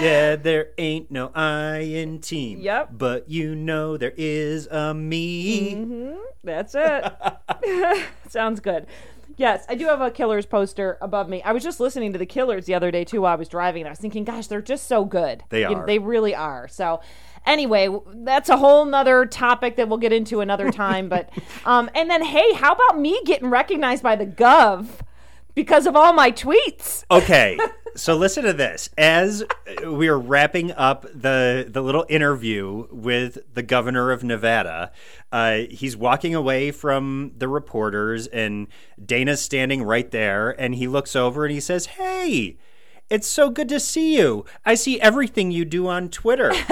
Yeah, 0.00 0.36
there 0.36 0.68
ain't 0.78 1.10
no 1.10 1.30
I 1.34 1.78
in 1.78 2.20
team. 2.20 2.60
Yep. 2.60 2.90
But 2.92 3.28
you 3.30 3.54
know 3.54 3.96
there 3.96 4.14
is 4.16 4.66
a 4.68 4.94
me. 4.94 6.14
That's 6.44 6.74
it. 6.76 7.12
Sounds 8.28 8.60
good. 8.60 8.86
Yes, 9.36 9.64
I 9.68 9.76
do 9.76 9.86
have 9.86 10.00
a 10.00 10.10
Killers 10.10 10.46
poster 10.46 10.98
above 11.00 11.28
me. 11.28 11.42
I 11.42 11.52
was 11.52 11.62
just 11.62 11.78
listening 11.78 12.12
to 12.12 12.18
the 12.18 12.26
Killers 12.26 12.66
the 12.66 12.74
other 12.74 12.90
day 12.90 13.04
too 13.04 13.20
while 13.22 13.32
I 13.32 13.36
was 13.36 13.48
driving, 13.48 13.82
and 13.82 13.88
I 13.88 13.92
was 13.92 13.98
thinking, 14.00 14.24
gosh, 14.24 14.48
they're 14.48 14.60
just 14.60 14.88
so 14.88 15.04
good. 15.04 15.44
They 15.50 15.60
You 15.60 15.70
know, 15.70 15.74
are. 15.76 15.86
they 15.86 16.00
really 16.00 16.34
are. 16.34 16.66
So, 16.66 17.00
anyway, 17.46 17.88
that's 18.14 18.48
a 18.48 18.56
whole 18.56 18.84
nother 18.84 19.26
topic 19.26 19.76
that 19.76 19.88
we'll 19.88 19.98
get 19.98 20.12
into 20.12 20.40
another 20.40 20.72
time. 20.72 21.08
but, 21.08 21.30
um, 21.64 21.88
and 21.94 22.10
then, 22.10 22.24
hey, 22.24 22.52
how 22.54 22.72
about 22.72 22.98
me 22.98 23.20
getting 23.24 23.48
recognized 23.48 24.02
by 24.02 24.16
the 24.16 24.26
Gov 24.26 24.86
because 25.54 25.86
of 25.86 25.94
all 25.94 26.12
my 26.12 26.32
tweets? 26.32 27.04
Okay. 27.08 27.56
so 27.98 28.16
listen 28.16 28.44
to 28.44 28.52
this. 28.52 28.88
As 28.96 29.44
we 29.86 30.08
are 30.08 30.18
wrapping 30.18 30.72
up 30.72 31.02
the 31.12 31.66
the 31.68 31.82
little 31.82 32.06
interview 32.08 32.86
with 32.90 33.38
the 33.54 33.62
governor 33.62 34.10
of 34.10 34.24
Nevada, 34.24 34.92
uh, 35.32 35.58
he's 35.70 35.96
walking 35.96 36.34
away 36.34 36.70
from 36.70 37.32
the 37.36 37.48
reporters, 37.48 38.26
and 38.28 38.68
Dayna's 39.04 39.42
standing 39.42 39.82
right 39.82 40.10
there, 40.10 40.50
and 40.60 40.74
he 40.76 40.86
looks 40.86 41.14
over 41.16 41.44
and 41.44 41.52
he 41.52 41.60
says, 41.60 41.86
"Hey." 41.86 42.56
It's 43.10 43.26
so 43.26 43.48
good 43.48 43.70
to 43.70 43.80
see 43.80 44.18
you. 44.18 44.44
I 44.66 44.74
see 44.74 45.00
everything 45.00 45.50
you 45.50 45.64
do 45.64 45.88
on 45.88 46.10
Twitter. 46.10 46.52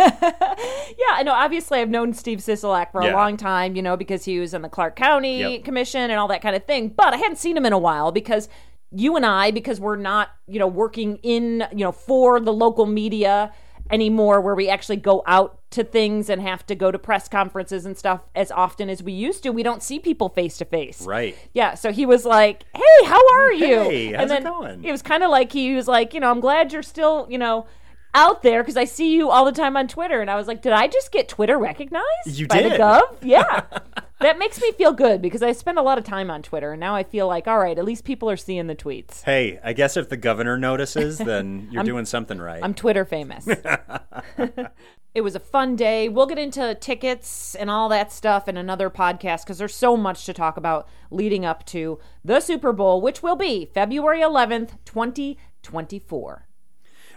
Yeah, 0.99 1.15
I 1.15 1.23
know. 1.25 1.33
Obviously, 1.33 1.81
I've 1.81 1.89
known 1.91 2.13
Steve 2.15 2.39
Sisolak 2.39 2.93
for 2.93 3.01
a 3.01 3.07
Yeah. 3.07 3.15
long 3.15 3.37
time, 3.37 3.75
you 3.75 3.83
know, 3.83 3.97
because 3.97 4.25
he 4.25 4.39
was 4.39 4.55
in 4.55 4.63
the 4.63 4.69
Clark 4.69 4.97
County 4.97 5.41
Yep. 5.41 5.65
Commission 5.65 6.03
and 6.03 6.15
all 6.15 6.29
that 6.29 6.43
kind 6.43 6.55
of 6.57 6.65
thing. 6.65 6.89
But 6.89 7.13
I 7.13 7.17
hadn't 7.17 7.37
seen 7.37 7.57
him 7.57 7.67
in 7.67 7.73
a 7.73 7.79
while 7.79 8.13
because 8.13 8.49
you 8.93 9.17
and 9.17 9.27
I, 9.27 9.51
because 9.51 9.81
we're 9.81 9.97
not, 9.97 10.31
you 10.47 10.59
know, 10.59 10.67
working 10.67 11.17
in, 11.23 11.67
you 11.73 11.85
know, 11.85 11.93
for 11.93 12.41
the 12.41 12.53
local 12.53 12.87
media 12.87 13.53
anymore, 13.91 14.41
where 14.41 14.55
we 14.55 14.69
actually 14.69 14.97
go 14.97 15.23
out 15.27 15.59
to 15.71 15.85
things 15.85 16.29
and 16.31 16.41
have 16.43 16.65
to 16.67 16.75
go 16.75 16.91
to 16.91 16.99
press 16.99 17.29
conferences 17.29 17.85
and 17.87 17.97
stuff 17.97 18.21
as 18.35 18.51
often 18.51 18.89
as 18.89 19.03
we 19.03 19.13
used 19.13 19.43
to. 19.45 19.51
We 19.51 19.63
don't 19.63 19.83
see 19.83 19.99
people 19.99 20.29
face 20.29 20.59
to 20.59 20.65
face. 20.65 21.03
Right. 21.07 21.37
Yeah. 21.53 21.75
So 21.75 21.93
he 21.93 22.07
was 22.07 22.25
like, 22.25 22.65
"Hey, 22.75 23.05
how 23.07 23.21
are 23.35 23.53
you?" 23.53 23.67
Hey, 23.83 24.13
how's 24.13 24.23
and 24.23 24.31
it 24.31 24.35
then 24.35 24.43
going? 24.45 24.85
It 24.85 24.93
was 24.93 25.03
kind 25.03 25.23
of 25.23 25.31
like 25.31 25.53
he 25.53 25.75
was 25.75 25.87
like, 25.89 26.15
you 26.15 26.21
know, 26.21 26.31
I'm 26.31 26.41
glad 26.41 26.73
you're 26.73 26.83
still, 26.83 27.27
you 27.31 27.39
know. 27.39 27.67
out 28.15 28.43
there 28.43 28.63
because 28.63 28.79
I 28.79 28.85
see 28.87 29.13
you 29.15 29.29
all 29.31 29.45
the 29.45 29.53
time 29.53 29.77
on 29.77 29.87
Twitter, 29.89 30.21
and 30.23 30.31
I 30.31 30.37
was 30.37 30.47
like, 30.49 30.63
did 30.63 30.73
I 30.73 30.87
just 30.89 31.13
get 31.13 31.29
Twitter 31.29 31.59
recognized 31.59 32.05
You 32.29 32.47
by 32.47 32.63
the 32.63 32.71
did. 32.71 32.81
Gov? 32.81 33.03
Yeah. 33.21 33.61
that 34.21 34.39
makes 34.39 34.61
me 34.61 34.73
feel 34.73 34.93
good 34.93 35.21
because 35.21 35.43
I 35.43 35.53
spend 35.53 35.79
a 35.79 35.83
lot 35.83 35.99
of 35.99 36.05
time 36.05 36.31
on 36.31 36.43
Twitter, 36.43 36.73
and 36.73 36.81
now 36.81 36.95
I 36.95 37.03
feel 37.03 37.27
like, 37.27 37.47
all 37.47 37.59
right, 37.59 37.79
at 37.79 37.85
least 37.85 38.05
people 38.05 38.31
are 38.31 38.37
seeing 38.37 38.67
the 38.67 38.75
tweets. 38.75 39.23
Hey, 39.23 39.61
I 39.63 39.73
guess 39.73 39.97
if 39.97 40.09
the 40.09 40.17
governor 40.17 40.57
notices, 40.57 41.19
then 41.27 41.69
you're 41.71 41.85
doing 41.85 42.07
something 42.07 42.39
right. 42.39 42.63
I'm 42.63 42.75
Twitter 42.75 43.05
famous. 43.05 43.47
it 45.15 45.21
was 45.21 45.35
a 45.35 45.41
fun 45.41 45.77
day. 45.77 46.09
We'll 46.09 46.27
get 46.27 46.39
into 46.39 46.75
tickets 46.77 47.55
and 47.55 47.71
all 47.71 47.89
that 47.91 48.11
stuff 48.11 48.49
in 48.49 48.57
another 48.57 48.89
podcast 48.89 49.45
because 49.45 49.59
there's 49.59 49.75
so 49.75 49.97
much 49.97 50.25
to 50.27 50.33
talk 50.33 50.57
about 50.57 50.89
leading 51.11 51.45
up 51.45 51.67
to 51.67 51.99
the 52.25 52.41
Super 52.41 52.73
Bowl, 52.73 53.01
which 53.01 53.23
will 53.23 53.37
be 53.37 53.67
February 53.67 54.21
11th, 54.21 54.73
2024. 54.87 56.47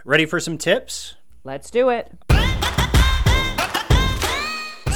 Ready 0.04 0.26
for 0.26 0.40
some 0.40 0.58
tips? 0.58 1.14
Let's 1.44 1.70
do 1.70 1.88
it. 1.88 2.12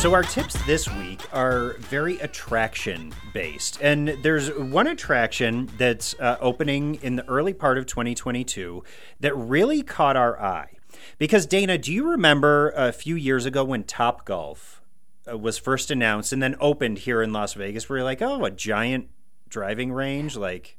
So, 0.05 0.13
our 0.13 0.23
tips 0.23 0.63
this 0.67 0.87
week 0.97 1.23
are 1.33 1.79
very 1.79 2.19
attraction 2.19 3.15
based. 3.33 3.79
And 3.81 4.09
there's 4.23 4.53
one 4.53 4.87
attraction 4.87 5.71
that's 5.79 6.15
uh, 6.21 6.37
opening 6.43 6.97
in 6.97 7.17
the 7.17 7.27
early 7.27 7.55
part 7.55 7.79
of 7.79 7.87
2022 7.87 8.85
that 9.21 9.35
really 9.35 9.83
caught 9.83 10.15
our 10.15 10.39
eye. 10.39 10.75
Because, 11.17 11.47
Dayna, 11.47 11.81
do 11.81 11.91
you 11.91 12.11
remember 12.11 12.75
a 12.77 12.93
few 12.93 13.17
years 13.17 13.47
ago 13.47 13.65
when 13.65 13.83
Top 13.83 14.27
Golf 14.27 14.83
uh, 15.27 15.39
was 15.39 15.57
first 15.57 15.91
announced 15.91 16.35
and 16.35 16.43
then 16.43 16.55
opened 16.61 16.99
here 16.99 17.23
in 17.23 17.33
Las 17.33 17.55
Vegas? 17.55 17.89
Where 17.89 18.01
you're 18.01 18.05
like, 18.05 18.21
oh, 18.21 18.45
a 18.45 18.51
giant 18.51 19.09
driving 19.49 19.91
range? 19.91 20.37
Like, 20.37 20.77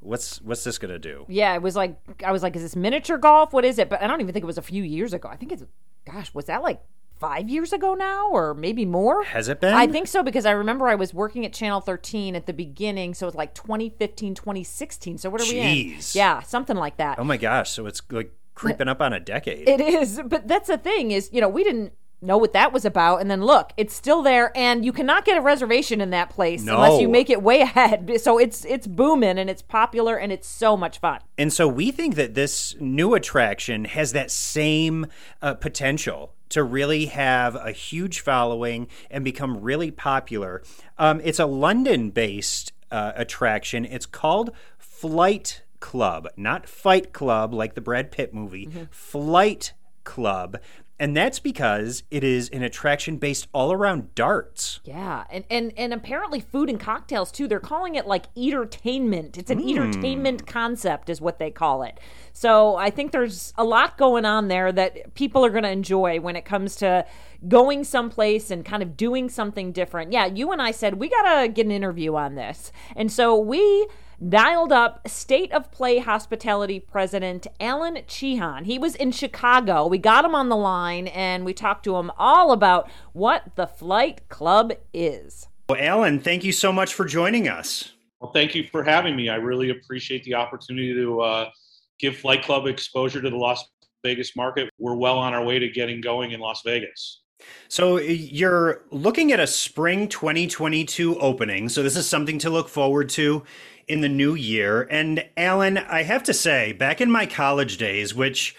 what's 0.00 0.42
what's 0.42 0.64
this 0.64 0.76
gonna 0.76 0.98
do? 0.98 1.24
Yeah, 1.30 1.54
it 1.54 1.62
was 1.62 1.76
like 1.76 1.96
I 2.22 2.30
was 2.30 2.42
like, 2.42 2.54
is 2.54 2.62
this 2.62 2.76
miniature 2.76 3.16
golf? 3.16 3.54
What 3.54 3.64
is 3.64 3.78
it? 3.78 3.88
But 3.88 4.02
I 4.02 4.06
don't 4.06 4.20
even 4.20 4.34
think 4.34 4.42
it 4.42 4.46
was 4.46 4.58
a 4.58 4.62
few 4.62 4.82
years 4.82 5.14
ago. 5.14 5.30
I 5.30 5.36
think 5.36 5.52
it's 5.52 5.64
gosh, 6.04 6.34
was 6.34 6.44
that 6.44 6.62
like 6.62 6.82
five 7.18 7.48
years 7.48 7.72
ago 7.72 7.94
now, 7.94 8.30
or 8.30 8.54
maybe 8.54 8.84
more? 8.84 9.24
Has 9.24 9.48
it 9.48 9.60
been? 9.60 9.74
I 9.74 9.86
think 9.86 10.08
so 10.08 10.22
because 10.22 10.46
I 10.46 10.52
remember 10.52 10.88
I 10.88 10.94
was 10.94 11.14
working 11.14 11.44
at 11.44 11.52
Channel 11.52 11.80
13 11.80 12.36
at 12.36 12.46
the 12.46 12.52
beginning, 12.52 13.14
so 13.14 13.26
it's 13.26 13.36
like 13.36 13.54
2015, 13.54 14.34
2016. 14.34 15.18
So 15.18 15.30
what 15.30 15.40
are 15.40 15.44
we 15.44 15.58
in? 15.58 15.66
Jeez. 15.66 16.14
Yeah, 16.14 16.40
something 16.42 16.76
like 16.76 16.96
that. 16.98 17.18
Oh 17.18 17.24
my 17.24 17.36
gosh! 17.36 17.70
So 17.70 17.86
it's 17.86 18.02
like 18.10 18.32
creeping 18.54 18.88
up 18.88 19.00
on 19.00 19.12
a 19.12 19.20
decade. 19.20 19.68
It 19.68 19.80
is, 19.80 20.20
but 20.26 20.48
that's 20.48 20.68
the 20.68 20.78
thing 20.78 21.10
is, 21.10 21.30
you 21.32 21.40
know, 21.40 21.48
we 21.48 21.64
didn't 21.64 21.92
know 22.22 22.38
what 22.38 22.52
that 22.54 22.72
was 22.72 22.84
about, 22.84 23.20
and 23.20 23.30
then 23.30 23.42
look, 23.42 23.72
it's 23.76 23.94
still 23.94 24.22
there, 24.22 24.50
and 24.56 24.84
you 24.84 24.92
cannot 24.92 25.24
get 25.24 25.36
a 25.36 25.40
reservation 25.40 26.00
in 26.00 26.10
that 26.10 26.30
place 26.30 26.62
No. 26.62 26.74
unless 26.76 27.00
you 27.00 27.08
make 27.08 27.28
it 27.30 27.42
way 27.42 27.60
ahead. 27.62 28.10
So 28.20 28.38
it's 28.38 28.64
it's 28.64 28.86
booming 28.86 29.38
and 29.38 29.50
it's 29.50 29.62
popular 29.62 30.16
and 30.16 30.32
it's 30.32 30.48
so 30.48 30.76
much 30.76 30.98
fun. 30.98 31.20
And 31.38 31.52
so 31.52 31.68
we 31.68 31.90
think 31.90 32.14
that 32.16 32.34
this 32.34 32.74
new 32.80 33.14
attraction 33.14 33.84
has 33.84 34.12
that 34.12 34.30
same 34.30 35.06
uh, 35.42 35.54
potential 35.54 36.32
to 36.48 36.62
really 36.62 37.06
have 37.06 37.56
a 37.56 37.72
huge 37.72 38.20
following 38.20 38.86
and 39.10 39.24
become 39.24 39.60
really 39.60 39.90
popular. 39.90 40.62
Um, 40.96 41.20
it's 41.24 41.38
a 41.40 41.46
London 41.46 42.10
based 42.10 42.72
uh, 42.90 43.12
attraction. 43.16 43.84
It's 43.84 44.06
called 44.06 44.50
Flight 44.78 45.62
Club, 45.80 46.28
not 46.36 46.68
Fight 46.68 47.12
Club 47.12 47.52
like 47.52 47.74
the 47.74 47.80
Brad 47.80 48.10
Pitt 48.10 48.32
movie, 48.32 48.68
Flight 48.90 49.72
Club. 50.04 50.58
And 50.98 51.14
that's 51.14 51.38
because 51.38 52.04
it 52.10 52.24
is 52.24 52.48
an 52.50 52.62
attraction 52.62 53.18
based 53.18 53.48
all 53.52 53.70
around 53.70 54.14
darts. 54.14 54.80
Yeah, 54.84 55.24
and 55.28 55.44
and 55.50 55.72
and 55.76 55.92
apparently 55.92 56.40
food 56.40 56.70
and 56.70 56.80
cocktails 56.80 57.30
too. 57.30 57.46
They're 57.46 57.60
calling 57.60 57.96
it 57.96 58.06
like 58.06 58.26
entertainment. 58.36 59.36
It's 59.36 59.50
an 59.50 59.60
hmm. 59.60 59.68
entertainment 59.68 60.46
concept, 60.46 61.10
is 61.10 61.20
what 61.20 61.38
they 61.38 61.50
call 61.50 61.82
it. 61.82 62.00
So 62.32 62.76
I 62.76 62.88
think 62.88 63.12
there's 63.12 63.52
a 63.58 63.64
lot 63.64 63.98
going 63.98 64.24
on 64.24 64.48
there 64.48 64.72
that 64.72 65.14
people 65.14 65.44
are 65.44 65.50
going 65.50 65.64
to 65.64 65.70
enjoy 65.70 66.18
when 66.20 66.34
it 66.34 66.46
comes 66.46 66.76
to 66.76 67.04
going 67.46 67.84
someplace 67.84 68.50
and 68.50 68.64
kind 68.64 68.82
of 68.82 68.96
doing 68.96 69.28
something 69.28 69.72
different. 69.72 70.12
Yeah, 70.12 70.26
you 70.26 70.50
and 70.50 70.62
I 70.62 70.70
said 70.70 70.94
we 70.94 71.10
got 71.10 71.42
to 71.42 71.48
get 71.48 71.66
an 71.66 71.72
interview 71.72 72.14
on 72.14 72.36
this, 72.36 72.72
and 72.94 73.12
so 73.12 73.36
we 73.36 73.86
dialed 74.26 74.72
up 74.72 75.06
State 75.08 75.52
of 75.52 75.70
Play 75.70 75.98
Hospitality 75.98 76.80
President 76.80 77.46
Alan 77.60 77.96
Chehan. 78.06 78.64
He 78.64 78.78
was 78.78 78.94
in 78.94 79.12
Chicago. 79.12 79.86
We 79.86 79.98
got 79.98 80.24
him 80.24 80.34
on 80.34 80.48
the 80.48 80.56
line 80.56 81.08
and 81.08 81.44
we 81.44 81.52
talked 81.52 81.84
to 81.84 81.96
him 81.96 82.10
all 82.16 82.52
about 82.52 82.90
what 83.12 83.56
the 83.56 83.66
Flight 83.66 84.28
Club 84.28 84.72
is. 84.92 85.48
Well, 85.68 85.80
Alan, 85.80 86.20
thank 86.20 86.44
you 86.44 86.52
so 86.52 86.72
much 86.72 86.94
for 86.94 87.04
joining 87.04 87.48
us. 87.48 87.92
Well, 88.20 88.32
thank 88.32 88.54
you 88.54 88.64
for 88.70 88.82
having 88.82 89.16
me. 89.16 89.28
I 89.28 89.36
really 89.36 89.70
appreciate 89.70 90.24
the 90.24 90.34
opportunity 90.34 90.94
to 90.94 91.20
uh, 91.20 91.50
give 91.98 92.16
Flight 92.16 92.42
Club 92.42 92.66
exposure 92.66 93.20
to 93.20 93.30
the 93.30 93.36
Las 93.36 93.64
Vegas 94.02 94.36
market. 94.36 94.70
We're 94.78 94.94
well 94.94 95.18
on 95.18 95.34
our 95.34 95.44
way 95.44 95.58
to 95.58 95.68
getting 95.68 96.00
going 96.00 96.30
in 96.30 96.40
Las 96.40 96.62
Vegas. 96.64 97.20
So 97.68 97.98
you're 97.98 98.82
looking 98.90 99.32
at 99.32 99.40
a 99.40 99.46
spring 99.46 100.08
2022 100.08 101.18
opening. 101.18 101.68
So 101.68 101.82
this 101.82 101.96
is 101.96 102.08
something 102.08 102.38
to 102.38 102.50
look 102.50 102.68
forward 102.68 103.08
to 103.10 103.42
in 103.88 104.00
the 104.00 104.08
new 104.08 104.34
year. 104.34 104.86
And 104.90 105.24
Alan, 105.36 105.78
I 105.78 106.02
have 106.02 106.22
to 106.24 106.34
say, 106.34 106.72
back 106.72 107.00
in 107.00 107.10
my 107.10 107.26
college 107.26 107.76
days, 107.78 108.14
which 108.14 108.54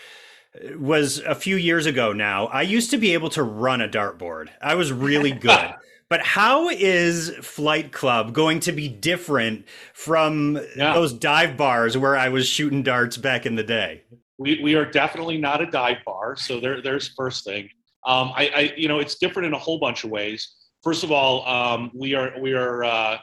was 0.77 1.19
a 1.19 1.35
few 1.35 1.55
years 1.55 1.85
ago 1.85 2.13
now, 2.13 2.47
I 2.47 2.61
used 2.63 2.89
to 2.91 2.97
be 2.97 3.13
able 3.13 3.29
to 3.31 3.43
run 3.43 3.81
a 3.81 3.87
dartboard. 3.87 4.49
I 4.61 4.75
was 4.75 4.91
really 4.91 5.31
good. 5.47 5.73
But 6.09 6.21
how 6.21 6.69
is 6.69 7.31
Flight 7.41 7.91
Club 7.91 8.33
going 8.33 8.61
to 8.61 8.71
be 8.71 8.87
different 8.87 9.65
from 9.93 10.57
Yeah. 10.75 10.93
those 10.93 11.11
dive 11.11 11.57
bars 11.57 11.97
where 11.97 12.15
I 12.15 12.29
was 12.29 12.47
shooting 12.47 12.81
darts 12.81 13.17
back 13.17 13.45
in 13.45 13.55
the 13.55 13.63
day? 13.63 14.03
We, 14.37 14.61
we 14.63 14.75
are 14.75 14.85
definitely 14.85 15.37
not 15.37 15.61
a 15.61 15.65
dive 15.65 15.97
bar, 16.05 16.37
so 16.37 16.59
there, 16.61 16.81
there's 16.81 17.09
first 17.09 17.43
thing. 17.43 17.69
Um, 18.05 18.31
I, 18.35 18.51
I, 18.55 18.73
you 18.77 18.87
know, 18.87 18.99
it's 18.99 19.15
different 19.15 19.47
in 19.47 19.53
a 19.53 19.57
whole 19.57 19.79
bunch 19.79 20.05
of 20.05 20.09
ways. 20.09 20.55
First 20.81 21.03
of 21.03 21.11
all, 21.11 21.45
um, 21.45 21.91
we 21.93 22.13
are 22.13 22.31
we 22.39 22.53
are 22.53 22.83
uh, 22.85 23.17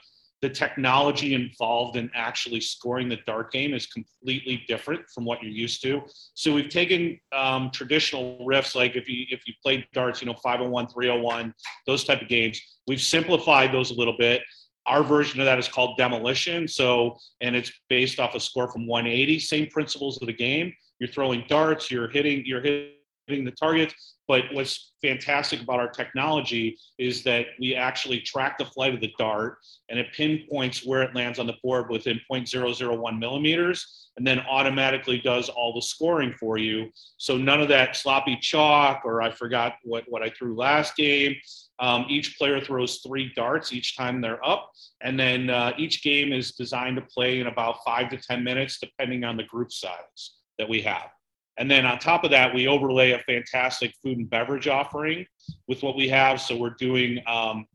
the 0.45 0.51
technology 0.51 1.33
involved 1.33 1.97
in 1.97 2.11
actually 2.15 2.61
scoring 2.61 3.09
the 3.09 3.17
dart 3.27 3.51
game 3.51 3.73
is 3.73 3.87
completely 3.87 4.63
different 4.69 5.01
from 5.09 5.25
what 5.25 5.43
you're 5.43 5.51
used 5.51 5.81
to. 5.81 6.03
So 6.35 6.53
we've 6.53 6.69
taken 6.69 7.19
um, 7.33 7.71
traditional 7.71 8.37
riffs 8.47 8.75
like 8.75 8.95
if 8.95 9.09
you 9.09 9.25
if 9.31 9.47
you 9.47 9.55
played 9.63 9.87
darts, 9.95 10.21
you 10.21 10.27
know, 10.27 10.35
501, 10.43 10.89
301, 10.89 11.55
those 11.87 12.05
type 12.05 12.21
of 12.21 12.29
games. 12.29 12.61
We've 12.87 13.01
simplified 13.01 13.73
those 13.73 13.91
a 13.91 13.95
little 13.95 14.19
bit. 14.19 14.43
Our 14.85 15.03
version 15.03 15.41
of 15.41 15.47
that 15.47 15.59
is 15.59 15.67
called 15.67 15.97
demolition. 15.97 16.69
So 16.69 17.17
and 17.41 17.57
it's 17.57 17.73
based 17.89 18.21
off 18.21 18.35
a 18.35 18.41
score 18.41 18.71
from 18.71 18.87
180. 18.87 19.39
Same 19.39 19.67
principles 19.69 20.21
of 20.21 20.27
the 20.27 20.35
game. 20.35 20.75
You're 20.99 21.09
throwing 21.09 21.47
darts. 21.49 21.91
You're 21.91 22.11
hitting. 22.11 22.43
You're 22.45 22.61
hitting 22.61 23.47
the 23.47 23.53
target. 23.53 23.95
But 24.27 24.45
what's 24.53 24.93
fantastic 25.03 25.61
about 25.61 25.81
our 25.81 25.89
technology 25.89 26.79
is 26.99 27.23
that 27.25 27.47
we 27.61 27.75
actually 27.75 28.21
track 28.21 28.57
the 28.57 28.65
flight 28.65 28.95
of 28.95 29.01
the 29.01 29.13
dart 29.19 29.59
and 29.91 29.99
it 29.99 30.13
pinpoints 30.15 30.85
where 30.85 31.03
it 31.03 31.15
lands 31.15 31.39
on 31.39 31.47
the 31.47 31.57
board 31.63 31.91
within 31.91 32.19
0.001 32.31 33.19
millimeters 33.19 34.09
and 34.17 34.27
then 34.27 34.41
automatically 34.41 35.19
does 35.19 35.49
all 35.49 35.75
the 35.75 35.83
scoring 35.83 36.33
for 36.39 36.57
you. 36.57 36.91
So 37.19 37.37
none 37.37 37.61
of 37.61 37.69
that 37.69 37.97
sloppy 37.97 38.39
chalk 38.41 39.03
or 39.05 39.21
I 39.21 39.31
forgot 39.31 39.75
what, 39.83 40.05
what 40.09 40.23
I 40.23 40.31
threw 40.31 40.57
last 40.57 40.97
game. 40.97 41.35
Um, 41.81 42.07
each 42.09 42.39
player 42.39 42.61
throws 42.61 43.01
three 43.07 43.33
darts 43.35 43.73
each 43.73 43.97
time 43.97 44.21
they're 44.21 44.45
up. 44.47 44.71
And 45.03 45.19
then 45.19 45.51
uh, 45.51 45.73
each 45.77 46.03
game 46.03 46.33
is 46.33 46.53
designed 46.53 46.97
to 46.97 47.03
play 47.03 47.41
in 47.41 47.49
about 47.49 47.79
five 47.85 48.09
to 48.11 48.17
10 48.17 48.43
minutes, 48.43 48.79
depending 48.81 49.25
on 49.25 49.37
the 49.37 49.45
group 49.45 49.73
size 49.73 50.37
that 50.59 50.69
we 50.69 50.81
have. 50.83 51.14
And 51.57 51.71
then 51.71 51.87
on 51.87 51.99
top 51.99 52.25
of 52.25 52.31
that, 52.31 52.53
we 52.55 52.67
overlay 52.67 53.13
a 53.13 53.19
fantastic 53.21 53.95
food 54.03 54.19
and 54.19 54.29
beverage 54.29 54.67
offering 54.67 55.25
with 55.69 55.83
what 55.83 55.97
we 55.97 56.09
have. 56.09 56.41
So 56.41 56.57
we're 56.57 56.71
doing 56.71 57.23
um, 57.27 57.67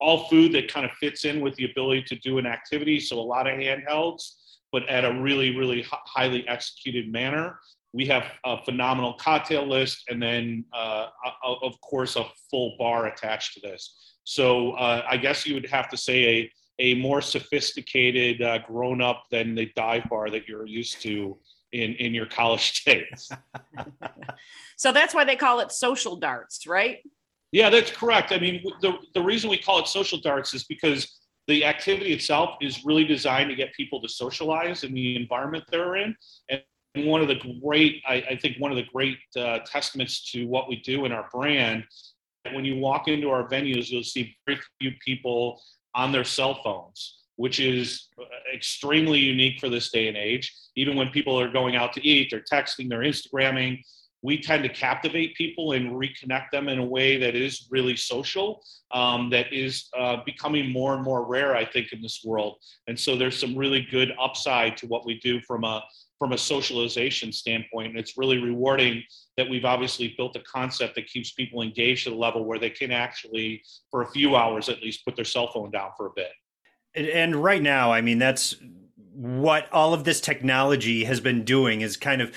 all 0.00 0.28
food 0.28 0.52
that 0.52 0.72
kind 0.72 0.86
of 0.86 0.92
fits 0.92 1.24
in 1.24 1.40
with 1.40 1.54
the 1.56 1.70
ability 1.70 2.02
to 2.04 2.16
do 2.16 2.38
an 2.38 2.46
activity. 2.46 2.98
So 2.98 3.18
a 3.18 3.20
lot 3.20 3.46
of 3.46 3.54
handhelds, 3.58 4.22
but 4.72 4.88
at 4.88 5.04
a 5.04 5.20
really, 5.20 5.56
really 5.56 5.82
hi- 5.82 5.98
highly 6.06 6.46
executed 6.48 7.12
manner. 7.12 7.58
We 7.92 8.06
have 8.06 8.24
a 8.44 8.62
phenomenal 8.62 9.14
cocktail 9.14 9.66
list, 9.66 10.04
and 10.08 10.22
then, 10.22 10.64
uh, 10.72 11.06
o- 11.44 11.58
of 11.62 11.80
course, 11.80 12.16
a 12.16 12.26
full 12.50 12.76
bar 12.78 13.06
attached 13.06 13.54
to 13.54 13.60
this. 13.60 14.14
So 14.24 14.72
uh, 14.72 15.02
I 15.08 15.16
guess 15.16 15.46
you 15.46 15.54
would 15.54 15.70
have 15.70 15.88
to 15.90 15.96
say 15.96 16.24
a 16.24 16.52
a 16.78 16.94
more 16.94 17.22
sophisticated, 17.22 18.42
uh, 18.42 18.58
grown 18.58 19.00
up 19.00 19.24
than 19.30 19.54
the 19.54 19.72
dive 19.76 20.04
bar 20.10 20.28
that 20.28 20.46
you're 20.46 20.66
used 20.66 21.00
to 21.00 21.38
in 21.72 21.94
in 21.94 22.14
your 22.14 22.26
college 22.26 22.84
days. 22.84 23.30
So 24.76 24.92
that's 24.92 25.14
why 25.14 25.24
they 25.24 25.36
call 25.36 25.60
it 25.60 25.72
social 25.72 26.16
darts, 26.16 26.66
right? 26.66 26.98
Yeah, 27.50 27.70
that's 27.70 27.90
correct. 27.90 28.32
I 28.32 28.38
mean, 28.38 28.62
the, 28.82 28.98
the 29.14 29.22
reason 29.22 29.48
we 29.48 29.56
call 29.56 29.78
it 29.80 29.88
social 29.88 30.20
darts 30.20 30.52
is 30.52 30.64
because 30.64 31.20
the 31.48 31.64
activity 31.64 32.12
itself 32.12 32.56
is 32.60 32.84
really 32.84 33.04
designed 33.04 33.48
to 33.50 33.56
get 33.56 33.72
people 33.74 34.02
to 34.02 34.08
socialize 34.08 34.84
in 34.84 34.92
the 34.92 35.16
environment 35.16 35.64
they're 35.70 35.96
in. 35.96 36.14
And 36.50 36.60
one 37.06 37.22
of 37.22 37.28
the 37.28 37.40
great, 37.64 38.02
I, 38.06 38.14
I 38.30 38.36
think, 38.36 38.56
one 38.58 38.70
of 38.70 38.76
the 38.76 38.84
great 38.92 39.16
uh, 39.38 39.60
testaments 39.64 40.30
to 40.32 40.46
what 40.46 40.68
we 40.68 40.76
do 40.76 41.04
in 41.04 41.12
our 41.12 41.28
brand, 41.32 41.84
when 42.52 42.64
you 42.64 42.76
walk 42.78 43.08
into 43.08 43.30
our 43.30 43.48
venues, 43.48 43.90
you'll 43.90 44.02
see 44.02 44.36
very 44.46 44.60
few 44.80 44.92
people 45.04 45.62
on 45.94 46.12
their 46.12 46.24
cell 46.24 46.60
phones, 46.62 47.22
which 47.36 47.60
is 47.60 48.08
uh, 48.20 48.24
extremely 48.54 49.18
unique 49.18 49.60
for 49.60 49.68
this 49.68 49.90
day 49.90 50.08
and 50.08 50.16
age. 50.16 50.54
Even 50.74 50.96
when 50.96 51.08
people 51.10 51.38
are 51.38 51.50
going 51.50 51.76
out 51.76 51.92
to 51.94 52.06
eat, 52.06 52.28
they're 52.30 52.40
texting, 52.40 52.88
they're 52.88 53.00
Instagramming 53.00 53.82
we 54.26 54.40
tend 54.40 54.64
to 54.64 54.68
captivate 54.68 55.36
people 55.36 55.72
and 55.72 55.92
reconnect 55.92 56.50
them 56.50 56.68
in 56.68 56.80
a 56.80 56.84
way 56.84 57.16
that 57.16 57.36
is 57.36 57.68
really 57.70 57.94
social, 57.96 58.60
um, 58.90 59.30
that 59.30 59.52
is 59.52 59.88
uh, 59.96 60.16
becoming 60.26 60.72
more 60.72 60.94
and 60.94 61.04
more 61.04 61.24
rare, 61.24 61.54
I 61.54 61.64
think, 61.64 61.92
in 61.92 62.02
this 62.02 62.22
world. 62.24 62.56
And 62.88 62.98
so 62.98 63.16
there's 63.16 63.38
some 63.38 63.56
really 63.56 63.86
good 63.88 64.12
upside 64.20 64.76
to 64.78 64.86
what 64.86 65.06
we 65.06 65.20
do 65.20 65.40
from 65.42 65.64
a 65.64 65.82
from 66.18 66.32
a 66.32 66.38
socialization 66.38 67.30
standpoint. 67.30 67.90
And 67.90 67.98
it's 67.98 68.16
really 68.16 68.38
rewarding 68.38 69.02
that 69.36 69.48
we've 69.48 69.66
obviously 69.66 70.14
built 70.16 70.34
a 70.34 70.40
concept 70.40 70.94
that 70.94 71.06
keeps 71.08 71.32
people 71.32 71.60
engaged 71.60 72.06
at 72.06 72.14
a 72.14 72.16
level 72.16 72.46
where 72.46 72.58
they 72.58 72.70
can 72.70 72.90
actually, 72.90 73.62
for 73.90 74.00
a 74.00 74.10
few 74.10 74.34
hours 74.34 74.70
at 74.70 74.80
least, 74.80 75.04
put 75.04 75.14
their 75.14 75.26
cell 75.26 75.52
phone 75.52 75.70
down 75.70 75.90
for 75.94 76.06
a 76.06 76.12
bit. 76.16 76.30
And 76.96 77.36
right 77.36 77.62
now, 77.62 77.92
I 77.92 78.00
mean, 78.00 78.18
that's 78.18 78.56
what 79.12 79.70
all 79.72 79.94
of 79.94 80.04
this 80.04 80.20
technology 80.20 81.04
has 81.04 81.20
been 81.20 81.44
doing 81.44 81.82
is 81.82 81.96
kind 81.96 82.22
of, 82.22 82.32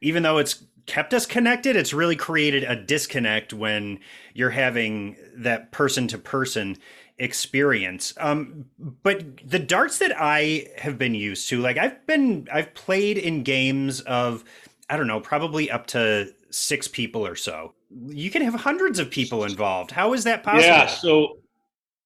even 0.00 0.22
though 0.22 0.38
it's 0.38 0.64
kept 0.86 1.14
us 1.14 1.26
connected, 1.26 1.76
it's 1.76 1.92
really 1.92 2.16
created 2.16 2.64
a 2.64 2.74
disconnect 2.74 3.52
when 3.52 4.00
you're 4.34 4.50
having 4.50 5.16
that 5.36 5.70
person 5.70 6.08
to 6.08 6.18
person 6.18 6.76
experience. 7.18 8.14
Um, 8.18 8.66
but 8.78 9.48
the 9.48 9.58
darts 9.58 9.98
that 9.98 10.12
I 10.18 10.66
have 10.78 10.98
been 10.98 11.14
used 11.14 11.48
to, 11.50 11.60
like 11.60 11.76
I've 11.76 12.04
been, 12.06 12.48
I've 12.52 12.74
played 12.74 13.18
in 13.18 13.42
games 13.42 14.00
of, 14.00 14.42
I 14.88 14.96
don't 14.96 15.06
know, 15.06 15.20
probably 15.20 15.70
up 15.70 15.86
to 15.88 16.32
six 16.50 16.88
people 16.88 17.26
or 17.26 17.36
so. 17.36 17.74
You 18.06 18.30
can 18.30 18.42
have 18.42 18.54
hundreds 18.54 18.98
of 18.98 19.10
people 19.10 19.44
involved. 19.44 19.90
How 19.90 20.12
is 20.14 20.24
that 20.24 20.42
possible? 20.42 20.64
Yeah. 20.64 20.86
So, 20.86 21.39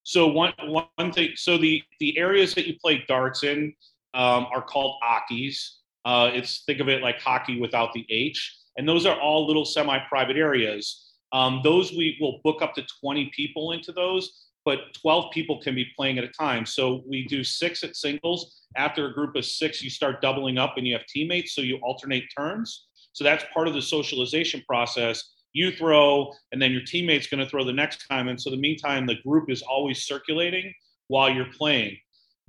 so 0.05 0.27
one 0.27 0.53
one 0.67 1.11
thing. 1.11 1.31
So 1.35 1.57
the 1.57 1.83
the 1.99 2.17
areas 2.17 2.53
that 2.55 2.67
you 2.67 2.75
play 2.79 3.03
darts 3.07 3.43
in 3.43 3.73
um, 4.13 4.47
are 4.53 4.61
called 4.61 4.97
oches. 5.03 5.81
Uh, 6.05 6.29
it's 6.33 6.63
think 6.65 6.79
of 6.79 6.87
it 6.87 7.01
like 7.01 7.19
hockey 7.19 7.59
without 7.59 7.91
the 7.93 8.05
H, 8.09 8.57
and 8.77 8.87
those 8.87 9.05
are 9.05 9.19
all 9.19 9.45
little 9.45 9.65
semi-private 9.65 10.37
areas. 10.37 11.13
Um, 11.33 11.61
those 11.63 11.91
we 11.91 12.17
will 12.21 12.39
book 12.43 12.61
up 12.61 12.75
to 12.75 12.85
20 13.01 13.31
people 13.35 13.71
into 13.73 13.91
those 13.91 14.45
but 14.65 14.93
12 14.95 15.31
people 15.31 15.61
can 15.61 15.75
be 15.75 15.85
playing 15.95 16.17
at 16.17 16.23
a 16.23 16.27
time. 16.27 16.65
So 16.65 17.03
we 17.07 17.27
do 17.27 17.43
six 17.43 17.83
at 17.83 17.95
singles. 17.95 18.63
After 18.75 19.05
a 19.05 19.13
group 19.13 19.35
of 19.35 19.45
six, 19.45 19.81
you 19.81 19.91
start 19.91 20.21
doubling 20.21 20.57
up 20.57 20.73
and 20.77 20.87
you 20.87 20.93
have 20.93 21.05
teammates, 21.05 21.53
so 21.53 21.61
you 21.61 21.77
alternate 21.83 22.25
turns. 22.35 22.87
So 23.13 23.23
that's 23.23 23.45
part 23.53 23.67
of 23.67 23.75
the 23.75 23.81
socialization 23.81 24.63
process. 24.67 25.34
You 25.55 25.71
throw, 25.71 26.33
and 26.51 26.61
then 26.61 26.73
your 26.73 26.81
teammate's 26.81 27.27
going 27.27 27.41
to 27.41 27.49
throw 27.49 27.63
the 27.63 27.71
next 27.71 28.05
time. 28.09 28.27
And 28.27 28.39
so, 28.39 28.49
the 28.49 28.57
meantime, 28.57 29.05
the 29.05 29.21
group 29.25 29.49
is 29.49 29.61
always 29.61 30.03
circulating 30.03 30.73
while 31.07 31.29
you're 31.29 31.51
playing. 31.57 31.95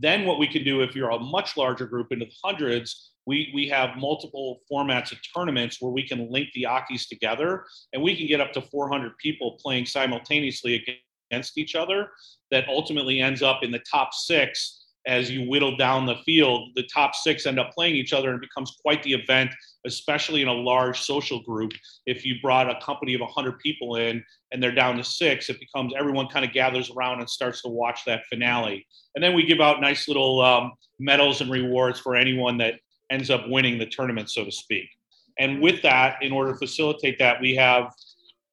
Then, 0.01 0.25
what 0.25 0.41
we 0.41 0.49
can 0.49 0.65
do 0.65 0.83
if 0.83 0.97
you're 0.97 1.11
a 1.11 1.19
much 1.21 1.57
larger 1.57 1.87
group 1.87 2.11
into 2.11 2.25
the 2.27 2.33
hundreds, 2.43 3.13
we, 3.25 3.53
we 3.55 3.69
have 3.69 3.97
multiple 3.97 4.61
formats 4.71 5.13
of 5.13 5.19
tournaments 5.33 5.81
where 5.81 5.93
we 5.93 6.07
can 6.07 6.31
link 6.33 6.49
the 6.55 6.67
oches 6.67 7.07
together 7.07 7.65
and 7.93 8.03
we 8.03 8.17
can 8.17 8.27
get 8.27 8.41
up 8.41 8.53
to 8.55 8.61
400 8.61 9.17
people 9.19 9.57
playing 9.63 9.87
simultaneously 9.87 10.85
against 11.31 11.59
each 11.59 11.77
other 11.77 12.11
that 12.51 12.69
ultimately 12.69 13.21
ends 13.21 13.43
up 13.43 13.63
in 13.63 13.71
the 13.71 13.83
top 13.91 14.15
six 14.15 14.86
as 15.07 15.31
you 15.31 15.49
whittle 15.49 15.77
down 15.77 16.07
the 16.07 16.17
field 16.25 16.69
the 16.75 16.87
top 16.93 17.15
six 17.15 17.47
end 17.47 17.59
up 17.59 17.73
playing 17.73 17.95
each 17.95 18.13
other 18.13 18.31
and 18.31 18.43
it 18.43 18.49
becomes 18.49 18.77
quite 18.83 19.03
the 19.03 19.13
event 19.13 19.51
especially 19.87 20.43
in 20.43 20.49
a 20.49 20.53
large 20.53 21.01
social 21.01 21.43
group 21.43 21.73
if 22.07 22.25
you 22.25 22.35
brought 22.43 22.69
a 22.69 22.79
company 22.85 23.15
of 23.15 23.21
100 23.21 23.59
people 23.59 23.97
in 23.97 24.23
and 24.53 24.63
they're 24.63 24.75
down 24.75 24.97
to 24.97 25.05
six 25.05 25.49
it 25.49 25.59
becomes 25.61 25.93
everyone 25.99 26.27
kind 26.29 26.45
of 26.45 26.53
gathers 26.53 26.91
around 26.91 27.21
and 27.21 27.29
starts 27.29 27.63
to 27.63 27.69
watch 27.69 28.01
that 28.05 28.23
finale 28.29 28.87
and 29.15 29.23
then 29.23 29.35
we 29.35 29.45
give 29.45 29.61
out 29.61 29.81
nice 29.81 30.09
little 30.09 30.41
um, 30.43 30.73
medals 30.99 31.41
and 31.41 31.51
rewards 31.51 32.01
for 32.01 32.17
anyone 32.17 32.59
that 32.59 32.75
ends 33.11 33.31
up 33.31 33.49
winning 33.49 33.79
the 33.79 33.87
tournament 33.87 34.31
so 34.31 34.45
to 34.45 34.53
speak 34.53 34.89
and 35.39 35.61
with 35.61 35.83
that 35.83 36.17
in 36.23 36.33
order 36.33 36.53
to 36.53 36.59
facilitate 36.59 37.19
that 37.19 37.41
we 37.41 37.55
have 37.55 37.93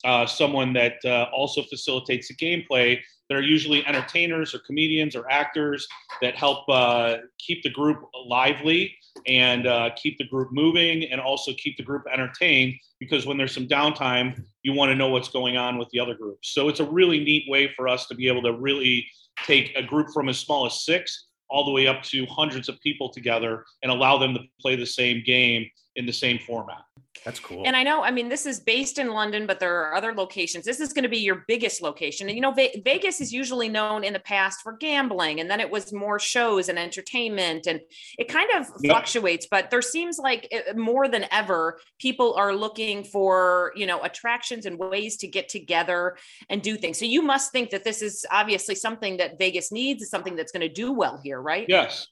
uh, 0.03 0.25
someone 0.25 0.73
that 0.73 0.97
uh, 1.05 1.27
also 1.33 1.63
facilitates 1.63 2.27
the 2.27 2.35
gameplay. 2.35 2.99
That 3.33 3.39
are 3.39 3.41
usually 3.41 3.83
entertainers 3.87 4.53
or 4.53 4.59
comedians 4.59 5.15
or 5.15 5.27
actors 5.27 5.87
that 6.21 6.35
help 6.35 6.69
uh, 6.69 7.15
keep 7.39 7.63
the 7.63 7.71
group 7.71 8.05
lively 8.27 8.95
and 9.25 9.65
uh, 9.65 9.89
keep 9.95 10.19
the 10.19 10.27
group 10.27 10.49
moving 10.51 11.05
and 11.05 11.19
also 11.19 11.51
keep 11.57 11.75
the 11.77 11.81
group 11.81 12.03
entertained 12.13 12.75
because 12.99 13.25
when 13.25 13.35
there's 13.35 13.51
some 13.51 13.67
downtime, 13.67 14.39
you 14.61 14.73
want 14.73 14.91
to 14.91 14.95
know 14.95 15.07
what's 15.07 15.29
going 15.29 15.57
on 15.57 15.79
with 15.79 15.89
the 15.89 15.99
other 15.99 16.13
groups. 16.13 16.49
So 16.53 16.69
it's 16.69 16.79
a 16.79 16.85
really 16.85 17.23
neat 17.23 17.45
way 17.49 17.73
for 17.75 17.87
us 17.87 18.05
to 18.05 18.13
be 18.13 18.27
able 18.27 18.43
to 18.43 18.53
really 18.53 19.07
take 19.47 19.75
a 19.75 19.81
group 19.81 20.09
from 20.13 20.29
as 20.29 20.37
small 20.37 20.67
as 20.67 20.85
six 20.85 21.29
all 21.49 21.65
the 21.65 21.71
way 21.71 21.87
up 21.87 22.03
to 22.03 22.27
hundreds 22.27 22.69
of 22.69 22.79
people 22.81 23.09
together 23.09 23.65
and 23.81 23.91
allow 23.91 24.19
them 24.19 24.35
to 24.35 24.41
play 24.61 24.75
the 24.75 24.85
same 24.85 25.23
game 25.25 25.67
in 25.95 26.05
the 26.05 26.13
same 26.13 26.37
format. 26.37 26.83
That's 27.23 27.39
cool. 27.39 27.63
And 27.65 27.75
I 27.75 27.83
know, 27.83 28.03
I 28.03 28.11
mean, 28.11 28.27
this 28.27 28.45
is 28.45 28.59
based 28.59 28.97
in 28.97 29.09
London, 29.09 29.47
but 29.47 29.59
there 29.59 29.81
are 29.83 29.95
other 29.95 30.13
locations. 30.13 30.65
This 30.65 30.79
is 30.79 30.91
going 30.91 31.03
to 31.03 31.09
be 31.09 31.19
your 31.19 31.45
biggest 31.47 31.81
location. 31.81 32.27
And, 32.27 32.35
you 32.35 32.41
know, 32.41 32.51
Ve- 32.51 32.81
Vegas 32.83 33.21
is 33.21 33.31
usually 33.31 33.69
known 33.69 34.03
in 34.03 34.11
the 34.11 34.19
past 34.19 34.61
for 34.61 34.73
gambling, 34.73 35.39
and 35.39 35.49
then 35.49 35.59
it 35.59 35.69
was 35.69 35.93
more 35.93 36.19
shows 36.19 36.67
and 36.67 36.77
entertainment, 36.77 37.65
and 37.65 37.79
it 38.17 38.27
kind 38.27 38.49
of 38.57 38.67
yep. 38.81 38.91
fluctuates. 38.91 39.47
But 39.49 39.69
there 39.69 39.81
seems 39.81 40.17
like 40.19 40.47
it, 40.51 40.75
more 40.75 41.07
than 41.07 41.25
ever, 41.31 41.79
people 41.99 42.33
are 42.33 42.53
looking 42.53 43.03
for, 43.03 43.71
you 43.75 43.85
know, 43.85 44.01
attractions 44.01 44.65
and 44.65 44.77
ways 44.77 45.17
to 45.17 45.27
get 45.27 45.47
together 45.47 46.17
and 46.49 46.61
do 46.61 46.75
things. 46.75 46.99
So 46.99 47.05
you 47.05 47.21
must 47.21 47.51
think 47.51 47.69
that 47.69 47.83
this 47.83 48.01
is 48.01 48.25
obviously 48.31 48.75
something 48.75 49.17
that 49.17 49.39
Vegas 49.39 49.71
needs, 49.71 50.03
is 50.03 50.09
something 50.09 50.35
that's 50.35 50.51
going 50.51 50.67
to 50.67 50.73
do 50.73 50.91
well 50.91 51.19
here, 51.23 51.41
right? 51.41 51.65
Yes. 51.69 52.07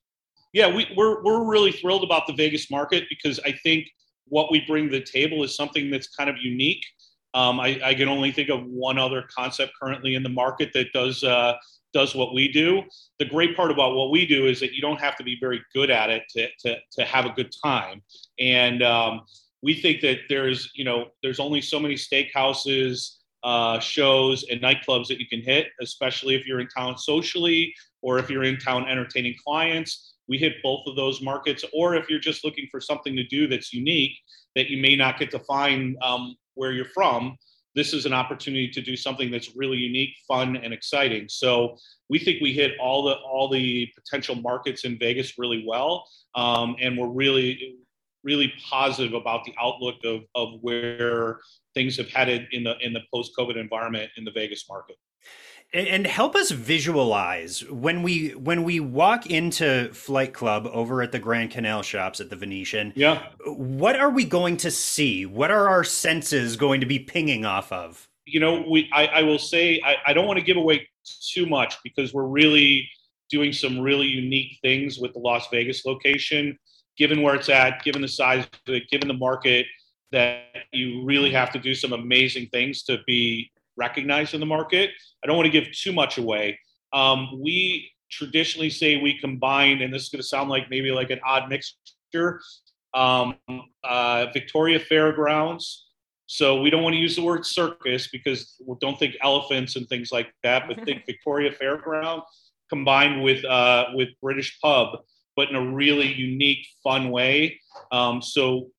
Yeah, 0.54 0.74
we, 0.74 0.88
we're, 0.98 1.24
we're 1.24 1.46
really 1.46 1.72
thrilled 1.72 2.04
about 2.04 2.28
the 2.28 2.34
Vegas 2.34 2.70
market 2.70 3.06
because 3.10 3.40
I 3.46 3.54
think 3.64 3.88
what 4.32 4.50
we 4.50 4.62
bring 4.66 4.90
to 4.90 4.98
the 4.98 5.04
table 5.04 5.44
is 5.44 5.56
something 5.56 5.92
that's 5.92 6.08
kind 6.08 6.30
of 6.30 6.38
unique. 6.42 6.84
Um, 7.34 7.60
I, 7.60 7.80
I, 7.84 7.94
can 7.94 8.08
only 8.08 8.32
think 8.32 8.50
of 8.50 8.66
one 8.66 8.98
other 8.98 9.26
concept 9.34 9.74
currently 9.82 10.16
in 10.16 10.24
the 10.24 10.30
market 10.30 10.72
that 10.74 10.92
does 10.94 11.24
uh, 11.24 11.54
does 11.94 12.16
what 12.16 12.34
we 12.34 12.50
do. 12.50 12.82
The 13.20 13.26
great 13.26 13.56
part 13.56 13.72
about 13.72 13.94
what 13.94 14.10
we 14.10 14.26
do 14.26 14.48
is 14.48 14.60
that 14.62 14.72
you 14.74 14.82
don't 14.82 15.00
have 15.00 15.18
to 15.18 15.24
be 15.24 15.38
very 15.40 15.62
good 15.74 15.92
at 15.92 16.10
it 16.10 16.24
to 16.30 16.48
to, 16.62 16.78
to 16.94 17.06
have 17.06 17.26
a 17.26 17.32
good 17.32 17.54
time. 17.64 18.02
And 18.40 18.82
um, 18.82 19.22
we 19.62 19.74
think 19.74 20.00
that 20.02 20.20
there's 20.30 20.72
you 20.76 20.86
know 20.86 21.08
there's 21.22 21.40
only 21.40 21.60
so 21.60 21.78
many 21.78 21.96
steakhouses, 21.96 23.18
uh, 23.44 23.80
shows, 23.80 24.46
and 24.50 24.62
nightclubs 24.62 25.08
that 25.08 25.20
you 25.20 25.28
can 25.28 25.42
hit, 25.42 25.68
especially 25.82 26.36
if 26.36 26.46
you're 26.48 26.62
in 26.62 26.68
town 26.70 26.98
socially 26.98 27.74
or 28.02 28.18
if 28.18 28.30
you're 28.30 28.46
in 28.46 28.58
town 28.58 28.88
entertaining 28.88 29.36
clients 29.46 30.12
we 30.32 30.38
hit 30.38 30.64
both 30.64 30.88
of 30.88 30.96
those 30.96 31.22
markets. 31.22 31.66
Or 31.74 31.94
if 31.94 32.10
you're 32.10 32.18
just 32.18 32.46
looking 32.46 32.66
for 32.72 32.80
something 32.80 33.18
to 33.18 33.24
do 33.26 33.48
that's 33.48 33.74
unique 33.74 34.18
that 34.56 34.70
you 34.70 34.82
may 34.82 34.96
not 34.96 35.20
get 35.20 35.30
to 35.32 35.40
find 35.40 35.98
um, 36.02 36.38
where 36.54 36.72
you're 36.72 36.86
from, 36.86 37.38
this 37.76 37.94
is 37.94 38.06
an 38.06 38.14
opportunity 38.14 38.70
to 38.70 38.82
do 38.82 38.96
something 38.96 39.30
that's 39.30 39.58
really 39.58 39.78
unique, 39.78 40.16
fun, 40.26 40.56
and 40.56 40.74
exciting. 40.74 41.26
So 41.28 41.76
we 42.10 42.18
think 42.18 42.42
we 42.42 42.54
hit 42.54 42.72
all 42.80 43.04
the 43.04 43.16
all 43.16 43.50
the 43.50 43.90
potential 43.94 44.36
markets 44.36 44.86
in 44.86 44.98
Vegas 44.98 45.38
really 45.38 45.66
well, 45.68 46.08
um, 46.36 46.78
and 46.82 46.98
we're 46.98 47.08
really 47.08 47.76
really 48.24 48.54
positive 48.70 49.14
about 49.14 49.44
the 49.46 49.54
outlook 49.60 49.96
of, 50.06 50.22
of 50.36 50.60
where 50.62 51.40
things 51.74 51.98
have 51.98 52.10
headed 52.10 52.48
in 52.52 52.64
the 52.64 52.76
in 52.80 52.94
the 52.94 53.02
post 53.14 53.32
COVID 53.38 53.58
environment 53.58 54.12
in 54.16 54.24
the 54.24 54.32
Vegas 54.32 54.66
market 54.70 54.96
and 55.74 56.06
help 56.06 56.36
us 56.36 56.52
visualize 56.52 57.62
when 57.70 58.04
we 58.04 58.30
when 58.32 58.64
we 58.64 58.80
walk 58.80 59.26
into 59.26 59.90
flight 59.94 60.34
club 60.34 60.68
over 60.72 61.02
at 61.02 61.12
the 61.12 61.20
Grand 61.20 61.52
Canal 61.52 61.82
Shoppes 61.82 62.20
at 62.20 62.30
the 62.30 62.36
venetian 62.36 62.92
yeah. 62.96 63.28
what 63.46 64.00
are 64.00 64.10
we 64.10 64.26
going 64.26 64.58
to 64.58 64.72
see? 64.72 65.26
What 65.26 65.52
are 65.52 65.70
our 65.70 65.84
senses 65.84 66.56
going 66.56 66.82
to 66.82 66.86
be 66.86 67.00
pinging 67.00 67.46
off 67.46 67.72
of? 67.72 68.08
You 68.26 68.40
know 68.40 68.66
we 68.70 68.90
i, 68.94 69.08
I 69.08 69.22
will 69.24 69.40
say 69.40 69.82
I, 69.84 69.98
I 70.08 70.14
don't 70.14 70.28
want 70.28 70.40
to 70.40 70.46
give 70.46 70.58
away 70.58 70.88
too 71.34 71.46
much 71.46 71.76
because 71.84 72.14
we're 72.14 72.28
really 72.28 72.88
doing 73.30 73.54
some 73.54 73.80
really 73.80 74.08
unique 74.08 74.60
things 74.62 75.00
with 75.00 75.14
the 75.14 75.20
las 75.20 75.48
vegas 75.52 75.86
location 75.86 76.58
given 76.98 77.22
where 77.22 77.36
it's 77.36 77.50
at 77.50 77.84
given 77.84 78.02
the 78.02 78.08
size 78.08 78.46
of 78.46 78.74
it 78.74 78.84
given 78.90 79.08
the 79.08 79.14
market 79.14 79.66
that 80.12 80.44
you 80.74 81.04
really 81.06 81.32
have 81.32 81.52
to 81.54 81.60
do 81.60 81.74
some 81.74 81.94
amazing 81.94 82.48
things 82.48 82.84
to 82.84 83.00
be 83.08 83.50
recognized 83.86 84.34
in 84.36 84.40
the 84.40 84.52
market. 84.58 84.92
I 85.24 85.28
don't 85.28 85.38
want 85.40 85.52
to 85.52 85.58
give 85.58 85.72
too 85.72 85.94
much 86.02 86.18
away. 86.24 86.60
Um, 86.94 87.18
we 87.42 87.90
traditionally 88.12 88.70
say 88.70 88.98
we 88.98 89.18
combine, 89.20 89.82
and 89.82 89.94
this 89.94 90.04
is 90.04 90.10
going 90.10 90.22
to 90.22 90.28
sound 90.36 90.50
like 90.50 90.70
maybe 90.70 90.92
like 90.92 91.10
an 91.10 91.20
odd 91.26 91.50
mixture, 91.50 92.42
um, 92.94 93.36
uh, 93.84 94.28
Victoria 94.34 94.80
Fairgrounds. 94.80 95.88
So 96.28 96.62
we 96.62 96.70
don't 96.70 96.84
want 96.84 96.94
to 96.94 97.00
use 97.00 97.16
the 97.16 97.24
word 97.24 97.46
circus 97.46 98.08
because 98.08 98.56
we 98.66 98.76
don't 98.80 98.98
think 98.98 99.16
elephants 99.22 99.76
and 99.76 99.88
things 99.88 100.12
like 100.12 100.30
that, 100.44 100.68
but 100.68 100.84
think 100.86 101.06
Victoria 101.12 101.52
Fairground 101.52 102.22
combined 102.70 103.22
with 103.22 103.44
uh, 103.46 103.86
with 103.94 104.10
British 104.22 104.60
pub, 104.62 104.88
but 105.36 105.50
in 105.50 105.56
a 105.56 105.72
really 105.82 106.12
unique, 106.14 106.66
fun 106.84 107.10
way. 107.10 107.60
Um, 107.92 108.22
so 108.22 108.70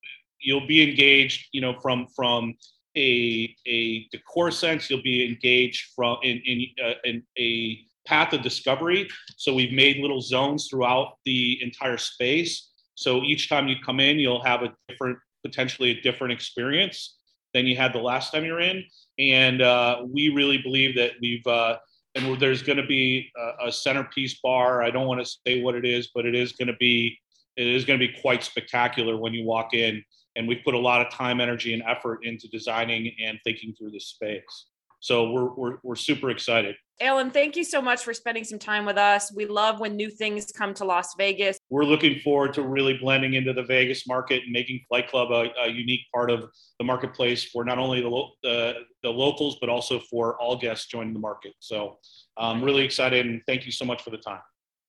you'll 0.41 0.67
be 0.67 0.81
engaged, 0.89 1.49
you 1.53 1.61
know, 1.61 1.75
from 1.83 2.07
from 2.17 2.55
a, 2.97 3.55
a 3.66 4.07
decor 4.11 4.51
sense, 4.51 4.88
you'll 4.88 5.03
be 5.03 5.26
engaged 5.26 5.93
from 5.95 6.18
in, 6.22 6.40
in, 6.45 6.66
uh, 6.84 6.95
in 7.05 7.22
a 7.38 7.80
path 8.07 8.32
of 8.32 8.43
discovery. 8.43 9.09
So 9.36 9.55
we've 9.55 9.72
made 9.72 9.99
little 9.99 10.20
zones 10.20 10.68
throughout 10.68 11.18
the 11.24 11.62
entire 11.62 11.99
space. 11.99 12.70
So 12.95 13.22
each 13.22 13.49
time 13.49 13.68
you 13.68 13.76
come 13.84 14.01
in, 14.01 14.18
you'll 14.18 14.45
have 14.45 14.62
a 14.62 14.72
different, 14.88 15.18
potentially 15.45 15.90
a 15.90 16.01
different 16.01 16.32
experience. 16.32 17.16
than 17.55 17.66
you 17.66 17.76
had 17.76 17.93
the 17.93 17.99
last 17.99 18.32
time 18.32 18.45
you're 18.45 18.61
in. 18.61 18.84
And 19.18 19.62
uh, 19.62 20.03
we 20.07 20.30
really 20.30 20.59
believe 20.59 20.97
that 20.97 21.12
we've 21.20 21.47
uh, 21.47 21.76
and 22.14 22.38
there's 22.38 22.62
going 22.62 22.76
to 22.76 22.86
be 22.86 23.30
a, 23.36 23.68
a 23.68 23.72
centerpiece 23.72 24.38
bar. 24.43 24.82
I 24.82 24.90
don't 24.90 25.07
want 25.07 25.24
to 25.24 25.32
say 25.47 25.62
what 25.62 25.74
it 25.74 25.84
is, 25.84 26.11
but 26.14 26.26
it 26.26 26.34
is 26.34 26.53
going 26.53 26.68
to 26.68 26.76
be 26.78 27.18
it 27.57 27.66
is 27.66 27.84
going 27.84 27.99
to 27.99 28.07
be 28.07 28.20
quite 28.20 28.43
spectacular 28.43 29.18
when 29.18 29.34
you 29.34 29.45
walk 29.45 29.74
in. 29.74 30.03
And 30.37 30.49
we've 30.49 30.64
put 30.64 30.74
a 30.74 30.78
lot 30.78 31.05
of 31.05 31.12
time, 31.12 31.41
energy, 31.41 31.74
and 31.74 31.83
effort 31.87 32.20
into 32.24 32.49
designing 32.49 33.12
and 33.22 33.39
thinking 33.45 33.74
through 33.78 33.91
this 33.91 34.09
space. 34.09 34.66
So 35.01 35.30
we're 35.33 35.53
we're, 35.55 35.76
we're 35.83 35.97
super 35.97 36.30
excited. 36.30 36.76
Alan, 37.01 37.33
thank 37.33 37.57
you 37.57 37.64
so 37.64 37.83
much 37.83 38.05
for 38.05 38.14
spending 38.14 38.45
some 38.45 38.61
time 38.61 38.87
with 38.87 38.97
us. 38.97 39.33
We 39.35 39.47
love 39.47 39.80
when 39.80 39.97
new 39.97 40.09
things 40.09 40.53
come 40.53 40.72
to 40.74 40.85
Las 40.85 41.14
Vegas. 41.18 41.59
We're 41.68 41.85
looking 41.85 42.20
forward 42.20 42.55
to 42.55 42.62
really 42.62 42.97
blending 42.99 43.35
into 43.35 43.53
the 43.53 43.64
Vegas 43.64 44.07
market 44.07 44.45
and 44.45 44.53
making 44.53 44.85
Flight 44.89 45.09
Club 45.09 45.33
a, 45.33 45.51
a 45.64 45.68
unique 45.68 46.03
part 46.14 46.30
of 46.30 46.49
the 46.78 46.85
marketplace 46.85 47.45
for 47.47 47.64
not 47.64 47.78
only 47.78 48.01
the, 48.01 48.09
lo- 48.09 48.30
the 48.45 48.74
the 49.03 49.11
locals 49.11 49.59
but 49.61 49.68
also 49.68 49.99
for 49.99 50.41
all 50.41 50.57
guests 50.57 50.87
joining 50.87 51.12
the 51.12 51.20
market. 51.20 51.55
So 51.59 51.99
I'm 52.39 52.62
really 52.62 52.85
excited 52.85 53.26
and 53.26 53.43
thank 53.49 53.66
you 53.66 53.72
so 53.72 53.85
much 53.85 54.03
for 54.03 54.11
the 54.11 54.18
time. 54.18 54.41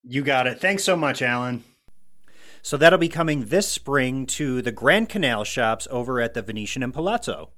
You 0.03 0.21
got 0.21 0.45
it. 0.45 0.59
Thanks 0.59 0.83
so 0.83 0.95
much, 0.95 1.23
Alan. 1.23 1.63
So 2.65 2.77
that'll 2.77 2.97
be 2.97 3.09
coming 3.09 3.47
this 3.47 3.67
spring 3.67 4.25
to 4.27 4.61
the 4.61 4.71
Grand 4.71 5.09
Canal 5.09 5.43
Shoppes 5.43 5.85
over 5.91 6.21
at 6.21 6.33
the 6.33 6.41
Venetian 6.41 6.81
and 6.81 6.93
Palazzo. 6.93 7.49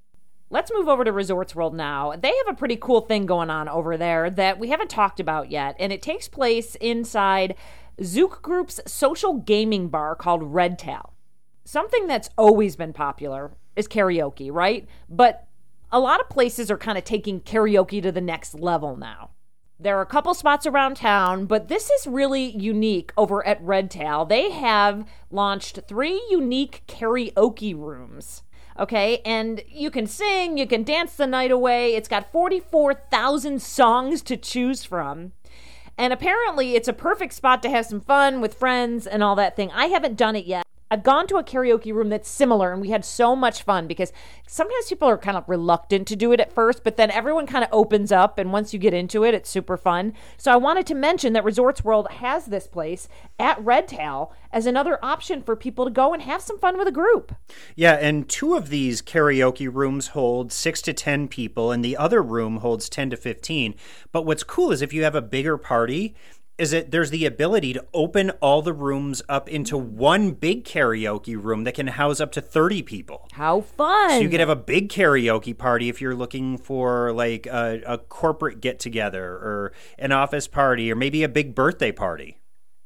Let's 0.49 0.72
move 0.74 0.88
over 0.88 1.03
to 1.03 1.12
Resorts 1.12 1.53
World 1.53 1.76
now. 1.76 2.16
They 2.18 2.34
have 2.36 2.47
a 2.47 2.58
pretty 2.58 2.76
cool 2.76 3.01
thing 3.01 3.28
going 3.28 3.51
on 3.51 3.70
over 3.70 3.97
there 3.97 4.32
that 4.32 4.58
we 4.58 4.70
haven't 4.70 4.89
talked 4.89 5.20
about 5.20 5.51
yet, 5.51 5.76
and 5.78 5.93
it 5.93 6.01
takes 6.01 6.28
place 6.28 6.74
inside 6.82 7.53
Zouk 8.01 8.41
Group's 8.41 8.82
social 8.88 9.36
gaming 9.36 9.89
bar 9.89 10.16
called 10.16 10.41
Red 10.41 10.80
Tail. 10.80 11.14
Something 11.66 12.08
that's 12.08 12.32
always 12.36 12.76
been 12.76 12.91
popular 12.91 13.51
is 13.76 13.88
karaoke, 13.88 14.51
right? 14.51 14.88
But 15.08 15.47
a 15.91 15.99
lot 15.99 16.20
of 16.20 16.30
places 16.30 16.72
are 16.72 16.78
kind 16.78 16.97
of 16.97 17.03
taking 17.03 17.41
karaoke 17.41 18.01
to 18.01 18.12
the 18.12 18.22
next 18.22 18.56
level 18.56 18.97
now. 18.97 19.30
There 19.78 19.97
are 19.97 20.01
a 20.01 20.05
couple 20.05 20.34
spots 20.34 20.65
around 20.65 20.95
town, 20.95 21.47
but 21.47 21.67
this 21.67 21.89
is 21.89 22.07
really 22.07 22.45
unique 22.45 23.11
over 23.17 23.45
at 23.45 23.61
Red 23.61 23.91
Tail. 23.91 24.23
They 24.23 24.51
have 24.51 25.05
launched 25.30 25.82
three 25.86 26.23
unique 26.30 26.84
karaoke 26.88 27.78
rooms. 27.78 28.43
Okay, 28.80 29.21
and 29.26 29.61
you 29.67 29.91
can 29.91 30.07
sing, 30.07 30.57
you 30.57 30.65
can 30.65 30.84
dance 30.84 31.15
the 31.15 31.28
night 31.28 31.51
away. 31.51 31.93
It's 31.95 32.07
got 32.07 32.32
44,000 32.32 33.61
songs 33.61 34.21
to 34.23 34.38
choose 34.38 34.86
from. 34.86 35.34
And 35.97 36.11
apparently, 36.11 36.76
it's 36.76 36.88
a 36.88 36.93
perfect 36.93 37.34
spot 37.34 37.61
to 37.63 37.69
have 37.69 37.86
some 37.86 38.01
fun 38.01 38.41
with 38.41 38.53
friends 38.53 39.05
and 39.07 39.23
all 39.23 39.36
that 39.36 39.55
thing. 39.55 39.71
I 39.71 39.88
haven't 39.88 40.17
done 40.17 40.36
it 40.36 40.45
yet. 40.45 40.64
I've 40.91 41.03
gone 41.03 41.25
to 41.27 41.38
a 41.38 41.43
karaoke 41.43 41.93
room 41.93 42.09
that's 42.09 42.29
similar, 42.29 42.71
and 42.71 42.79
we 42.79 42.91
had 42.91 43.03
so 43.03 43.36
much 43.36 43.63
fun 43.63 43.88
because 43.88 44.13
sometimes 44.47 44.88
people 44.88 45.09
are 45.09 45.17
kind 45.17 45.36
of 45.36 45.49
reluctant 45.49 46.07
to 46.07 46.15
do 46.15 46.31
it 46.31 46.39
at 46.39 46.53
first, 46.53 46.83
but 46.83 46.95
then 46.95 47.09
everyone 47.09 47.47
kind 47.47 47.63
of 47.63 47.71
opens 47.71 48.11
up, 48.11 48.38
and 48.38 48.53
once 48.53 48.71
you 48.71 48.79
get 48.79 48.93
into 48.93 49.23
it, 49.23 49.33
it's 49.33 49.49
super 49.49 49.77
fun. 49.77 50.13
So 50.38 50.51
I 50.51 50.57
wanted 50.57 50.86
to 50.88 50.95
mention 50.95 51.33
that 51.33 51.43
Resorts 51.43 51.83
World 51.83 52.07
has 52.11 52.45
this 52.45 52.67
place 52.67 53.07
at 53.39 53.63
Red 53.63 53.88
Tail 53.88 54.31
as 54.51 54.67
another 54.67 55.03
option 55.03 55.41
for 55.41 55.55
people 55.55 55.86
to 55.86 55.91
go 55.91 56.13
and 56.13 56.21
have 56.21 56.41
some 56.41 56.59
fun 56.59 56.77
with 56.77 56.88
a 56.88 56.91
group. 56.91 57.33
Yeah, 57.75 57.93
and 57.93 58.29
two 58.29 58.53
of 58.53 58.69
these 58.69 59.01
karaoke 59.01 59.73
rooms 59.73 60.09
hold 60.09 60.51
six 60.51 60.81
to 60.83 60.93
10 60.93 61.27
people, 61.27 61.71
and 61.71 61.83
the 61.83 61.97
other 61.97 62.21
room 62.21 62.57
holds 62.57 62.89
10 62.89 63.09
to 63.09 63.17
15. 63.17 63.73
But 64.11 64.25
what's 64.25 64.43
cool 64.43 64.71
is 64.71 64.83
if 64.83 64.93
you 64.93 65.03
have 65.03 65.15
a 65.15 65.21
bigger 65.21 65.57
party, 65.57 66.15
is 66.58 66.72
that 66.72 66.91
there's 66.91 67.10
the 67.10 67.26
ability 67.26 67.74
to 67.74 67.86
open 67.93 68.30
all 68.41 68.62
the 68.62 68.74
rooms 68.74 69.22
up 69.28 69.49
into 69.49 69.78
one 69.78 70.32
big 70.32 70.64
karaoke 70.64 71.41
room 71.41 71.64
that 71.66 71.74
can 71.76 71.88
house 71.88 72.20
up 72.20 72.32
to 72.32 72.41
30 72.41 72.82
people. 72.84 73.28
How 73.34 73.62
fun! 73.62 74.12
So 74.12 74.20
you 74.20 74.30
could 74.30 74.39
have 74.39 74.49
a 74.49 74.56
big 74.56 74.89
karaoke 74.89 75.58
party 75.58 75.89
if 75.89 76.01
you're 76.01 76.16
looking 76.16 76.58
for 76.58 77.12
like 77.12 77.45
a, 77.45 77.82
a 77.86 77.97
corporate 77.97 78.62
get 78.62 78.80
together 78.80 79.26
or 79.26 79.74
an 79.99 80.12
office 80.12 80.47
party 80.47 80.91
or 80.91 80.95
maybe 80.95 81.24
a 81.24 81.30
big 81.30 81.56
birthday 81.56 81.91
party. 81.91 82.38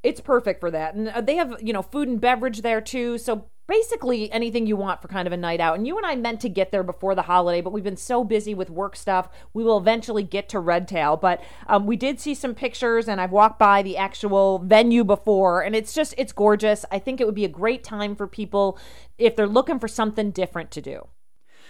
it's 0.01 0.21
perfect 0.21 0.59
for 0.61 0.71
that. 0.71 0.95
And 0.95 1.09
uh, 1.09 1.21
they 1.21 1.35
have, 1.35 1.55
you 1.61 1.73
know, 1.73 1.81
food 1.81 2.07
and 2.07 2.19
beverage 2.21 2.61
there 2.61 2.81
too. 2.81 3.17
So 3.17 3.49
basically 3.69 4.31
anything 4.31 4.65
you 4.65 4.75
want 4.75 5.01
for 5.01 5.07
kind 5.07 5.27
of 5.27 5.31
a 5.31 5.37
night 5.37 5.61
out. 5.61 5.77
And 5.77 5.85
you 5.85 5.95
and 5.95 6.05
I 6.05 6.15
meant 6.15 6.41
to 6.41 6.49
get 6.49 6.71
there 6.71 6.83
before 6.83 7.13
the 7.13 7.21
holiday, 7.21 7.61
but 7.61 7.71
we've 7.71 7.83
been 7.83 7.95
so 7.95 8.23
busy 8.23 8.53
with 8.55 8.69
work 8.69 8.95
stuff. 8.95 9.29
We 9.53 9.63
will 9.63 9.77
eventually 9.77 10.23
get 10.23 10.49
to 10.49 10.59
Red 10.59 10.87
Tail. 10.87 11.15
But 11.15 11.41
um, 11.67 11.85
we 11.85 11.95
did 11.95 12.19
see 12.19 12.33
some 12.33 12.55
pictures 12.55 13.07
and 13.07 13.21
I've 13.21 13.31
walked 13.31 13.59
by 13.59 13.83
the 13.83 13.95
actual 13.95 14.59
venue 14.59 15.03
before 15.03 15.61
and 15.61 15.75
it's 15.75 15.93
just, 15.93 16.15
it's 16.17 16.33
gorgeous. 16.33 16.83
I 16.91 16.99
think 16.99 17.21
it 17.21 17.25
would 17.25 17.35
be 17.35 17.45
a 17.45 17.49
great 17.49 17.83
time 17.83 18.15
for 18.15 18.27
people 18.27 18.77
if 19.17 19.35
they're 19.35 19.47
looking 19.47 19.79
for 19.79 19.87
something 19.87 20.31
different 20.31 20.71
to 20.71 20.81
do. 20.81 21.07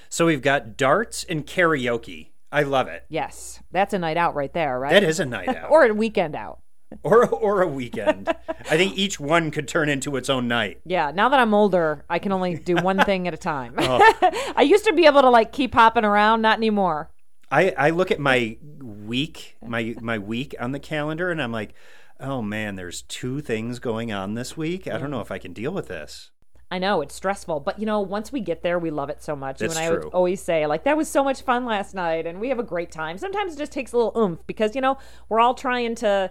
So 0.08 0.26
we've 0.26 0.42
got 0.42 0.78
darts 0.78 1.26
and 1.26 1.46
karaoke. 1.46 2.30
I 2.52 2.64
love 2.64 2.88
it. 2.88 3.06
Yes, 3.10 3.62
that's 3.72 3.94
a 3.94 4.00
night 4.00 4.18
out 4.18 4.34
right 4.34 4.52
there, 4.54 4.80
right? 4.80 4.92
That 4.92 5.04
is 5.04 5.20
a 5.20 5.26
night 5.26 5.50
out. 5.56 5.70
or 5.70 5.86
a 5.86 5.94
weekend 5.94 6.36
out. 6.36 6.62
or 7.04 7.28
or 7.28 7.62
a 7.62 7.68
weekend. 7.68 8.30
I 8.48 8.78
think 8.78 8.98
each 8.98 9.20
one 9.20 9.52
could 9.52 9.68
turn 9.68 9.90
into 9.90 10.16
its 10.16 10.30
own 10.30 10.48
night. 10.48 10.82
Yeah, 10.86 11.12
now 11.12 11.30
that 11.30 11.40
I'm 11.40 11.54
older, 11.54 12.06
I 12.10 12.20
can 12.20 12.32
only 12.32 12.56
do 12.56 12.76
one 12.76 13.00
thing 13.04 13.28
at 13.28 13.34
a 13.34 13.38
time. 13.38 13.76
Oh. 13.78 14.54
I 14.56 14.64
used 14.64 14.86
to 14.86 14.94
be 14.94 15.06
able 15.06 15.22
to 15.22 15.30
like 15.30 15.52
keep 15.52 15.74
hopping 15.74 16.06
around, 16.06 16.42
not 16.42 16.58
anymore. 16.58 17.10
I 17.52 17.74
I 17.78 17.90
look 17.92 18.12
at 18.12 18.20
my 18.20 18.58
week, 18.82 19.58
my 19.66 19.96
my 20.02 20.18
week 20.18 20.56
on 20.60 20.72
the 20.72 20.80
calendar 20.80 21.32
and 21.32 21.42
I'm 21.42 21.52
like, 21.52 21.74
"Oh 22.20 22.42
man, 22.42 22.76
there's 22.76 23.02
two 23.04 23.42
things 23.42 23.80
going 23.80 24.12
on 24.12 24.34
this 24.34 24.58
week. 24.58 24.88
I 24.88 24.98
don't 24.98 25.12
know 25.12 25.22
if 25.22 25.32
I 25.32 25.38
can 25.38 25.54
deal 25.54 25.72
with 25.72 25.88
this." 25.88 26.32
I 26.72 26.78
know 26.78 27.02
it's 27.02 27.16
stressful, 27.16 27.62
but 27.62 27.80
you 27.80 27.86
know, 27.86 28.00
once 28.00 28.32
we 28.32 28.42
get 28.42 28.62
there, 28.62 28.78
we 28.78 28.92
love 28.92 29.10
it 29.10 29.24
so 29.24 29.36
much. 29.36 29.60
That's 29.60 29.76
and 29.76 29.84
I 29.84 29.90
true. 29.90 30.10
always 30.14 30.40
say, 30.42 30.68
like, 30.68 30.84
that 30.84 30.96
was 30.96 31.10
so 31.10 31.24
much 31.24 31.42
fun 31.42 31.66
last 31.66 31.96
night, 31.96 32.28
and 32.28 32.40
we 32.40 32.50
have 32.50 32.60
a 32.60 32.64
great 32.64 32.92
time. 32.92 33.18
Sometimes 33.18 33.56
it 33.56 33.58
just 33.58 33.72
takes 33.72 33.92
a 33.92 33.98
little 33.98 34.14
oomph 34.16 34.46
because 34.46 34.76
you 34.76 34.82
know 34.82 34.98
we're 35.30 35.40
all 35.40 35.56
trying 35.56 35.96
to, 35.96 36.30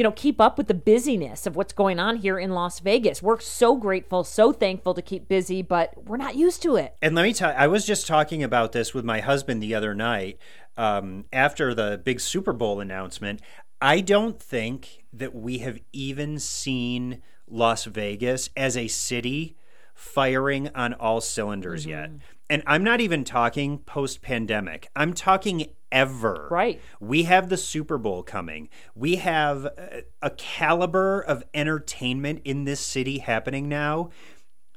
you 0.00 0.04
know, 0.04 0.12
keep 0.12 0.40
up 0.40 0.56
with 0.56 0.66
the 0.66 0.72
busyness 0.72 1.46
of 1.46 1.56
what's 1.56 1.74
going 1.74 2.00
on 2.00 2.16
here 2.16 2.38
in 2.38 2.52
Las 2.52 2.80
Vegas. 2.80 3.22
We're 3.22 3.38
so 3.38 3.76
grateful, 3.76 4.24
so 4.24 4.50
thankful 4.50 4.94
to 4.94 5.02
keep 5.02 5.28
busy, 5.28 5.60
but 5.60 5.92
we're 6.06 6.16
not 6.16 6.36
used 6.36 6.62
to 6.62 6.76
it. 6.76 6.96
And 7.02 7.14
let 7.14 7.24
me 7.24 7.34
tell 7.34 7.50
you, 7.50 7.58
I 7.58 7.66
was 7.66 7.84
just 7.84 8.06
talking 8.06 8.42
about 8.42 8.72
this 8.72 8.94
with 8.94 9.04
my 9.04 9.20
husband 9.20 9.62
the 9.62 9.74
other 9.74 9.94
night 9.94 10.38
um, 10.78 11.26
after 11.34 11.74
the 11.74 12.00
big 12.02 12.18
Super 12.18 12.54
Bowl 12.54 12.80
announcement. 12.80 13.42
I 13.82 14.00
don't 14.00 14.40
think 14.40 15.04
that 15.12 15.34
we 15.34 15.58
have 15.58 15.78
even 15.92 16.38
seen 16.38 17.20
Las 17.46 17.84
Vegas 17.84 18.48
as 18.56 18.78
a 18.78 18.88
city 18.88 19.58
firing 19.92 20.70
on 20.74 20.94
all 20.94 21.20
cylinders 21.20 21.84
yet. 21.84 22.08
And 22.48 22.62
I'm 22.66 22.82
not 22.82 23.02
even 23.02 23.22
talking 23.22 23.76
post 23.80 24.22
pandemic, 24.22 24.88
I'm 24.96 25.12
talking 25.12 25.66
ever. 25.92 26.48
Right. 26.50 26.80
We 27.00 27.24
have 27.24 27.48
the 27.48 27.56
Super 27.56 27.98
Bowl 27.98 28.22
coming. 28.22 28.68
We 28.94 29.16
have 29.16 29.64
a, 29.64 30.02
a 30.22 30.30
caliber 30.30 31.20
of 31.20 31.44
entertainment 31.54 32.42
in 32.44 32.64
this 32.64 32.80
city 32.80 33.18
happening 33.18 33.68
now 33.68 34.10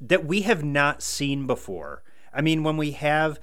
that 0.02 0.26
we 0.26 0.42
have 0.42 0.64
not 0.64 1.02
seen 1.02 1.48
before. 1.48 2.04
I 2.34 2.42
mean, 2.42 2.64
when 2.64 2.78
we 2.78 2.92
have 2.92 3.40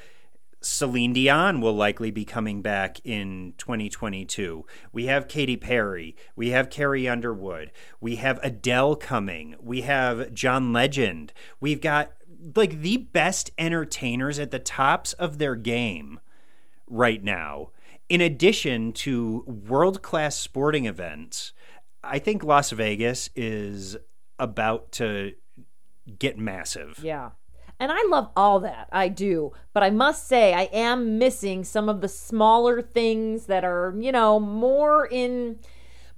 Celine 0.62 1.14
Dion 1.14 1.60
will 1.60 1.72
likely 1.72 2.10
be 2.10 2.24
coming 2.24 2.60
back 2.60 3.00
in 3.02 3.54
2022. 3.56 4.66
We 4.92 5.06
have 5.06 5.26
Katy 5.26 5.56
Perry. 5.56 6.14
We 6.36 6.50
have 6.50 6.68
Carrie 6.68 7.08
Underwood. 7.08 7.72
We 7.98 8.16
have 8.16 8.38
Adele 8.42 8.96
coming. 8.96 9.54
We 9.58 9.82
have 9.82 10.34
John 10.34 10.72
Legend. 10.72 11.32
We've 11.60 11.80
got 11.80 12.12
like 12.54 12.80
the 12.80 12.98
best 12.98 13.50
entertainers 13.56 14.38
at 14.38 14.50
the 14.50 14.58
tops 14.58 15.14
of 15.14 15.38
their 15.38 15.56
game 15.56 16.20
right 16.90 17.22
now. 17.22 17.70
In 18.08 18.20
addition 18.20 18.92
to 18.92 19.44
world 19.46 20.02
class 20.02 20.36
sporting 20.36 20.84
events, 20.84 21.52
I 22.02 22.18
think 22.18 22.42
Las 22.42 22.70
Vegas 22.72 23.30
is 23.34 23.96
about 24.38 24.92
to 24.92 25.34
get 26.18 26.36
massive. 26.38 26.98
Yeah. 27.02 27.30
And 27.78 27.90
I 27.90 28.04
love 28.10 28.30
all 28.36 28.60
that. 28.60 28.88
I 28.92 29.08
do. 29.08 29.52
But 29.72 29.82
I 29.82 29.90
must 29.90 30.28
say, 30.28 30.52
I 30.52 30.64
am 30.64 31.18
missing 31.18 31.64
some 31.64 31.88
of 31.88 32.02
the 32.02 32.08
smaller 32.08 32.82
things 32.82 33.46
that 33.46 33.64
are, 33.64 33.94
you 33.98 34.12
know, 34.12 34.38
more 34.38 35.06
in 35.06 35.60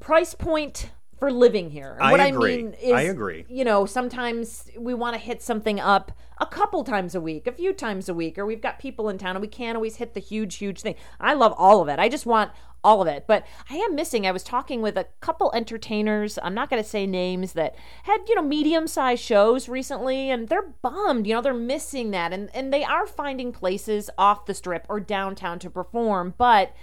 price 0.01 0.35
point 0.35 0.91
for 1.23 1.31
living 1.31 1.71
here. 1.71 1.93
And 1.93 2.03
I 2.03 2.11
what 2.11 2.19
agree. 2.19 2.53
I 2.53 2.57
mean 2.57 2.73
is, 2.83 2.93
I 2.93 3.03
agree. 3.03 3.45
You 3.49 3.63
know, 3.65 3.87
sometimes 3.87 4.69
we 4.77 4.93
want 4.93 5.15
to 5.15 5.21
hit 5.21 5.41
something 5.41 5.79
up 5.79 6.11
a 6.41 6.47
couple 6.47 6.83
times 6.83 7.15
a 7.15 7.21
week, 7.21 7.47
a 7.47 7.53
few 7.53 7.73
times 7.73 8.09
a 8.09 8.15
week, 8.15 8.39
or 8.39 8.45
we've 8.45 8.61
got 8.61 8.81
people 8.81 9.09
in 9.09 9.19
town 9.19 9.37
and 9.37 9.41
we 9.41 9.47
can't 9.47 9.77
always 9.77 9.95
hit 9.95 10.15
the 10.15 10.21
huge, 10.21 10.57
huge 10.57 10.81
thing. 10.81 10.97
I 11.21 11.35
love 11.35 11.55
all 11.57 11.81
of 11.81 11.89
it. 11.89 12.01
I 12.01 12.09
just 12.09 12.27
want 12.27 12.51
all 12.83 13.01
of 13.01 13.07
it. 13.07 13.27
But 13.29 13.47
I 13.71 13.77
am 13.77 13.95
missing. 13.95 14.27
I 14.27 14.33
was 14.33 14.43
talking 14.43 14.83
with 14.83 14.97
a 14.97 15.07
couple 15.21 15.53
entertainers. 15.55 16.41
I'm 16.43 16.55
not 16.55 16.69
going 16.69 16.83
to 16.83 16.89
say 16.89 17.07
names 17.07 17.53
that 17.53 17.77
had, 18.03 18.23
you 18.27 18.35
know, 18.35 18.43
medium 18.43 18.89
sized 18.89 19.23
shows 19.23 19.69
recently, 19.69 20.29
and 20.29 20.49
they're 20.49 20.75
bummed. 20.83 21.29
You 21.29 21.35
know, 21.35 21.41
they're 21.41 21.55
missing 21.55 22.11
that. 22.11 22.33
And, 22.33 22.51
and 22.53 22.73
they 22.73 22.83
are 22.83 23.07
finding 23.07 23.53
places 23.53 24.11
off 24.19 24.47
the 24.47 24.55
strip 24.55 24.87
or 24.89 24.99
downtown 24.99 25.61
to 25.61 25.71
perform, 25.71 26.35
but 26.37 26.75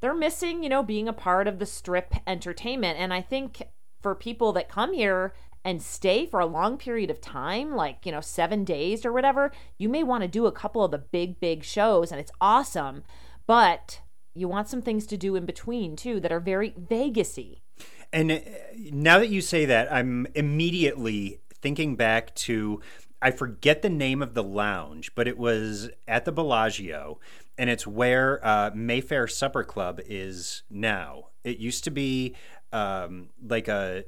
they're 0.00 0.14
missing, 0.14 0.64
you 0.64 0.68
know, 0.68 0.82
being 0.82 1.06
a 1.06 1.12
part 1.12 1.46
of 1.46 1.60
the 1.60 1.66
strip 1.66 2.12
entertainment. 2.26 2.98
And 2.98 3.14
I 3.14 3.20
think 3.20 3.62
for 4.04 4.14
people 4.14 4.52
that 4.52 4.68
come 4.68 4.92
here 4.92 5.32
and 5.64 5.80
stay 5.80 6.26
for 6.26 6.38
a 6.38 6.44
long 6.44 6.76
period 6.76 7.10
of 7.10 7.22
time, 7.22 7.74
like, 7.74 8.04
you 8.04 8.12
know, 8.12 8.20
seven 8.20 8.62
days 8.62 9.06
or 9.06 9.14
whatever, 9.14 9.50
you 9.78 9.88
may 9.88 10.02
want 10.02 10.20
to 10.20 10.28
do 10.28 10.44
a 10.44 10.52
couple 10.52 10.84
of 10.84 10.90
the 10.90 10.98
big, 10.98 11.40
big 11.40 11.64
shows 11.64 12.12
and 12.12 12.20
it's 12.20 12.30
awesome. 12.38 13.02
But 13.46 14.02
you 14.34 14.46
want 14.46 14.68
some 14.68 14.82
things 14.82 15.06
to 15.06 15.16
do 15.16 15.36
in 15.36 15.46
between 15.46 15.96
too 15.96 16.20
that 16.20 16.30
are 16.30 16.38
very 16.38 16.72
Vegasy. 16.72 17.62
And 18.12 18.30
uh, 18.30 18.40
now 18.92 19.18
that 19.18 19.30
you 19.30 19.40
say 19.40 19.64
that, 19.64 19.90
I'm 19.90 20.26
immediately 20.34 21.40
thinking 21.62 21.96
back 21.96 22.34
to 22.34 22.82
I 23.22 23.30
forget 23.30 23.80
the 23.80 23.88
name 23.88 24.20
of 24.20 24.34
the 24.34 24.42
lounge, 24.42 25.14
but 25.14 25.26
it 25.26 25.38
was 25.38 25.88
at 26.06 26.26
the 26.26 26.32
Bellagio, 26.32 27.20
and 27.56 27.70
it's 27.70 27.86
where 27.86 28.46
uh, 28.46 28.70
Mayfair 28.74 29.26
Supper 29.28 29.64
Club 29.64 29.98
is 30.04 30.62
now. 30.68 31.28
It 31.42 31.56
used 31.56 31.84
to 31.84 31.90
be 31.90 32.36
um, 32.74 33.28
like 33.46 33.68
a 33.68 34.04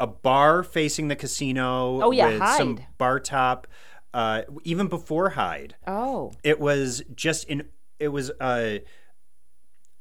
a 0.00 0.06
bar 0.06 0.62
facing 0.62 1.08
the 1.08 1.16
casino 1.16 2.02
Oh, 2.02 2.10
yeah, 2.10 2.28
with 2.28 2.48
some 2.56 2.78
bar 2.98 3.20
top. 3.20 3.66
Uh, 4.12 4.42
even 4.64 4.88
before 4.88 5.30
Hyde, 5.30 5.74
Oh. 5.86 6.32
it 6.42 6.58
was 6.58 7.02
just 7.14 7.44
in. 7.44 7.64
It 7.98 8.08
was 8.08 8.30
a 8.40 8.82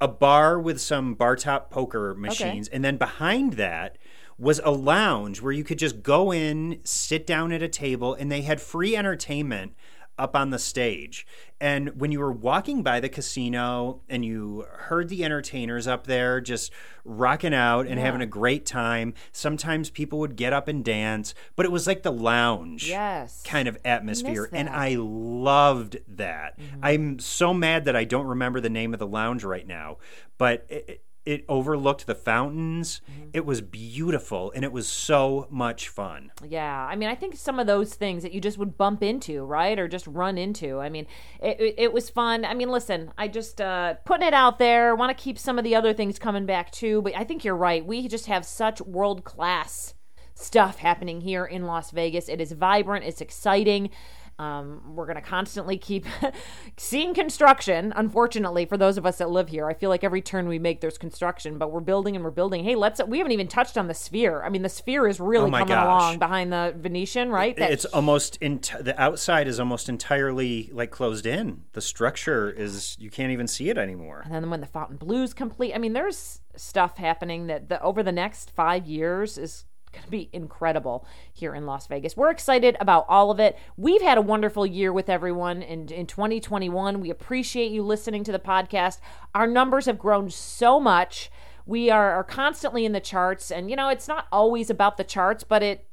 a 0.02 0.08
bar 0.08 0.60
with 0.60 0.80
some 0.82 1.14
bar 1.16 1.36
top 1.36 1.72
poker 1.72 2.14
machines, 2.16 2.68
and 2.68 2.84
then 2.84 2.98
behind 2.98 3.54
that 3.54 3.98
was 4.38 4.60
a 4.66 4.72
lounge 4.72 5.42
where 5.42 5.54
you 5.54 5.64
could 5.64 5.80
just 5.80 6.04
go 6.04 6.32
in, 6.34 6.80
sit 6.84 7.26
down 7.26 7.52
at 7.54 7.62
a 7.62 7.70
table, 7.70 8.14
and 8.14 8.30
they 8.32 8.42
had 8.42 8.60
free 8.60 8.96
entertainment 8.96 9.74
up 10.18 10.36
on 10.36 10.50
the 10.50 10.60
stage. 10.60 11.26
And 11.60 12.00
when 12.00 12.12
you 12.12 12.20
were 12.20 12.32
walking 12.32 12.84
by 12.84 13.00
the 13.00 13.10
casino 13.10 14.02
and 14.10 14.26
you 14.26 14.66
heard 14.78 15.10
the 15.10 15.24
entertainers 15.24 15.88
up 15.88 16.06
there 16.06 16.42
just 16.42 16.72
rocking 17.06 17.54
out 17.54 17.88
and 17.88 17.98
having 18.00 18.22
a 18.22 18.26
great 18.26 18.66
time, 18.66 19.14
sometimes 19.32 19.90
people 19.90 20.20
would 20.20 20.36
get 20.36 20.52
up 20.54 20.68
and 20.68 20.84
dance, 20.84 21.34
but 21.56 21.66
it 21.66 21.72
was 21.72 21.88
like 21.88 22.04
the 22.04 22.12
lounge 22.12 22.90
Yes. 22.90 23.42
kind 23.44 23.68
of 23.68 23.78
atmosphere 23.86 24.50
and 24.52 24.68
that. 24.68 24.74
Mm-hmm. 24.74 24.82
I 24.82 24.96
loved 24.96 25.98
that. 26.10 26.60
I'm 26.82 27.20
so 27.20 27.54
mad 27.54 27.86
that 27.86 27.96
I 27.96 28.04
don't 28.04 28.28
remember 28.28 28.60
the 28.60 28.70
name 28.70 28.94
of 28.94 29.00
the 29.00 29.08
lounge 29.08 29.44
right 29.44 29.66
now, 29.68 29.98
but 30.38 30.66
it, 30.70 31.05
it 31.26 31.44
overlooked 31.50 32.06
the 32.06 32.16
fountains. 32.16 33.02
Mm-hmm. 33.12 33.30
It 33.34 33.46
was 33.46 33.62
beautiful 33.62 34.52
and 34.54 34.64
it 34.64 34.72
was 34.72 34.88
so 34.88 35.48
much 35.50 35.90
fun. 35.90 36.32
Yeah, 36.48 36.86
I 36.86 36.96
mean, 36.96 37.10
I 37.10 37.16
think 37.16 37.36
some 37.36 37.60
of 37.60 37.68
those 37.68 37.96
things 37.96 38.24
that 38.24 38.32
you 38.32 38.40
just 38.40 38.58
would 38.58 38.78
bump 38.78 39.02
into, 39.02 39.44
right, 39.44 39.78
or 39.78 39.88
just 39.88 40.08
run 40.08 40.38
into. 40.38 40.80
I 40.80 40.90
mean, 40.90 41.08
it, 41.42 41.60
it, 41.60 41.76
it 41.78 41.94
was 41.94 42.10
fun. 42.10 42.46
I 42.46 42.54
mean, 42.54 42.70
listen, 42.70 43.12
I 43.18 43.28
just 43.28 43.60
uh, 43.60 43.96
putting 44.06 44.28
it 44.28 44.34
out 44.34 44.60
there. 44.60 44.96
Want 44.96 45.16
to 45.16 45.24
keep 45.24 45.40
some 45.40 45.58
of 45.58 45.64
the 45.64 45.76
other 45.76 45.94
things 45.94 46.20
coming 46.20 46.46
back 46.46 46.72
too, 46.72 47.02
but 47.02 47.16
I 47.16 47.24
think 47.24 47.44
you're 47.44 47.56
right. 47.56 47.86
We 47.86 48.08
just 48.08 48.28
have 48.28 48.46
such 48.46 48.82
world 48.82 49.24
class 49.24 49.96
stuff 50.36 50.78
happening 50.78 51.22
here 51.22 51.46
in 51.46 51.66
Las 51.66 51.92
Vegas. 51.92 52.30
It 52.30 52.42
is 52.42 52.52
vibrant. 52.52 53.06
It's 53.06 53.22
exciting. 53.22 53.90
Um, 54.38 54.96
we're 54.96 55.06
going 55.06 55.16
to 55.16 55.22
constantly 55.22 55.78
keep 55.78 56.06
seeing 56.78 57.14
construction. 57.14 57.94
Unfortunately, 57.96 58.66
for 58.66 58.78
those 58.78 58.98
of 58.98 59.06
us 59.06 59.18
that 59.20 59.30
live 59.30 59.48
here, 59.50 59.68
I 59.68 59.74
feel 59.74 59.90
like 59.90 60.04
every 60.04 60.22
turn 60.22 60.48
we 60.48 60.60
make, 60.60 60.82
there's 60.82 60.98
construction. 60.98 61.58
But 61.58 61.72
we're 61.72 61.80
building 61.80 62.16
and 62.16 62.24
we're 62.26 62.32
building. 62.32 62.64
Hey, 62.64 62.76
let's. 62.76 63.02
We 63.08 63.18
haven't 63.20 63.32
even 63.32 63.48
touched 63.48 63.78
on 63.78 63.88
the 63.88 63.94
sphere. 63.94 64.44
I 64.44 64.50
mean, 64.50 64.62
the 64.62 64.70
sphere 64.70 65.08
is 65.08 65.20
really 65.20 65.48
Oh 65.50 65.52
coming 65.52 65.68
gosh. 65.68 65.86
along 65.86 66.20
behind 66.20 66.52
the 66.52 66.74
Venetian, 66.78 67.30
right? 67.30 67.56
That- 67.56 67.72
it's 67.72 67.86
almost 67.86 68.38
ent- 68.42 68.74
the 68.80 69.00
outside 69.02 69.48
is 69.48 69.60
almost 69.60 69.88
entirely 69.90 70.70
like 70.74 70.92
closed 70.92 71.26
in. 71.26 71.64
The 71.74 71.82
structure 71.82 72.50
is 72.52 72.98
you 73.00 73.10
can't 73.10 73.32
even 73.32 73.48
see 73.48 73.70
it 73.70 73.78
anymore. 73.78 74.24
and 74.26 74.34
then 74.34 74.50
when 74.50 74.62
the 74.62 74.68
Fontainebleau's 74.68 75.34
complete, 75.34 75.74
I 75.74 75.78
mean, 75.78 75.94
there's 75.94 76.42
stuff 76.58 76.98
happening 76.98 77.48
that 77.48 77.70
the, 77.70 77.82
over 77.82 78.04
the 78.04 78.12
next 78.12 78.52
five 78.52 78.86
years 78.86 79.38
is 79.38 79.66
going 79.96 80.06
to 80.06 80.12
be 80.12 80.30
incredible 80.34 81.06
here 81.34 81.56
in 81.56 81.66
Las 81.66 81.88
Vegas. 81.88 82.16
We're 82.16 82.32
excited 82.32 82.78
about 82.80 83.06
all 83.10 83.32
of 83.32 83.40
it. 83.40 83.58
We've 83.78 84.02
had 84.02 84.18
a 84.18 84.22
wonderful 84.22 84.66
year 84.66 84.94
with 84.94 85.10
everyone 85.10 85.62
in, 85.62 85.90
in 85.90 86.06
2021. 86.06 87.02
We 87.02 87.10
appreciate 87.10 87.72
you 87.72 87.82
listening 87.82 88.24
to 88.26 88.32
the 88.32 88.40
podcast. 88.40 89.00
Our 89.34 89.48
numbers 89.48 89.86
have 89.88 89.98
grown 89.98 90.30
so 90.30 90.80
much. 90.80 91.32
We 91.66 91.90
are, 91.90 92.12
are 92.12 92.24
constantly 92.24 92.86
in 92.86 92.92
the 92.92 93.00
charts, 93.00 93.52
and 93.52 93.70
you 93.70 93.76
know, 93.76 93.90
it's 93.90 94.08
not 94.08 94.28
always 94.32 94.70
about 94.70 94.98
the 94.98 95.04
charts, 95.04 95.44
but 95.44 95.64
it 95.64 95.88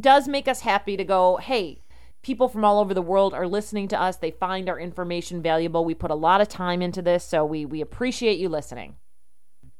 does 0.00 0.26
make 0.26 0.48
us 0.48 0.60
happy 0.60 0.96
to 0.96 1.04
go, 1.04 1.36
hey, 1.36 1.82
people 2.22 2.48
from 2.48 2.64
all 2.64 2.80
over 2.80 2.94
the 2.94 3.02
world 3.02 3.34
are 3.34 3.46
listening 3.46 3.88
to 3.88 4.00
us. 4.00 4.16
They 4.16 4.30
find 4.30 4.68
our 4.68 4.80
information 4.80 5.42
valuable. 5.42 5.84
We 5.84 5.94
put 5.94 6.10
a 6.10 6.16
lot 6.16 6.40
of 6.40 6.48
time 6.48 6.82
into 6.82 7.02
this, 7.02 7.24
so 7.24 7.44
we, 7.44 7.64
we 7.64 7.80
appreciate 7.80 8.38
you 8.38 8.48
listening. 8.48 8.96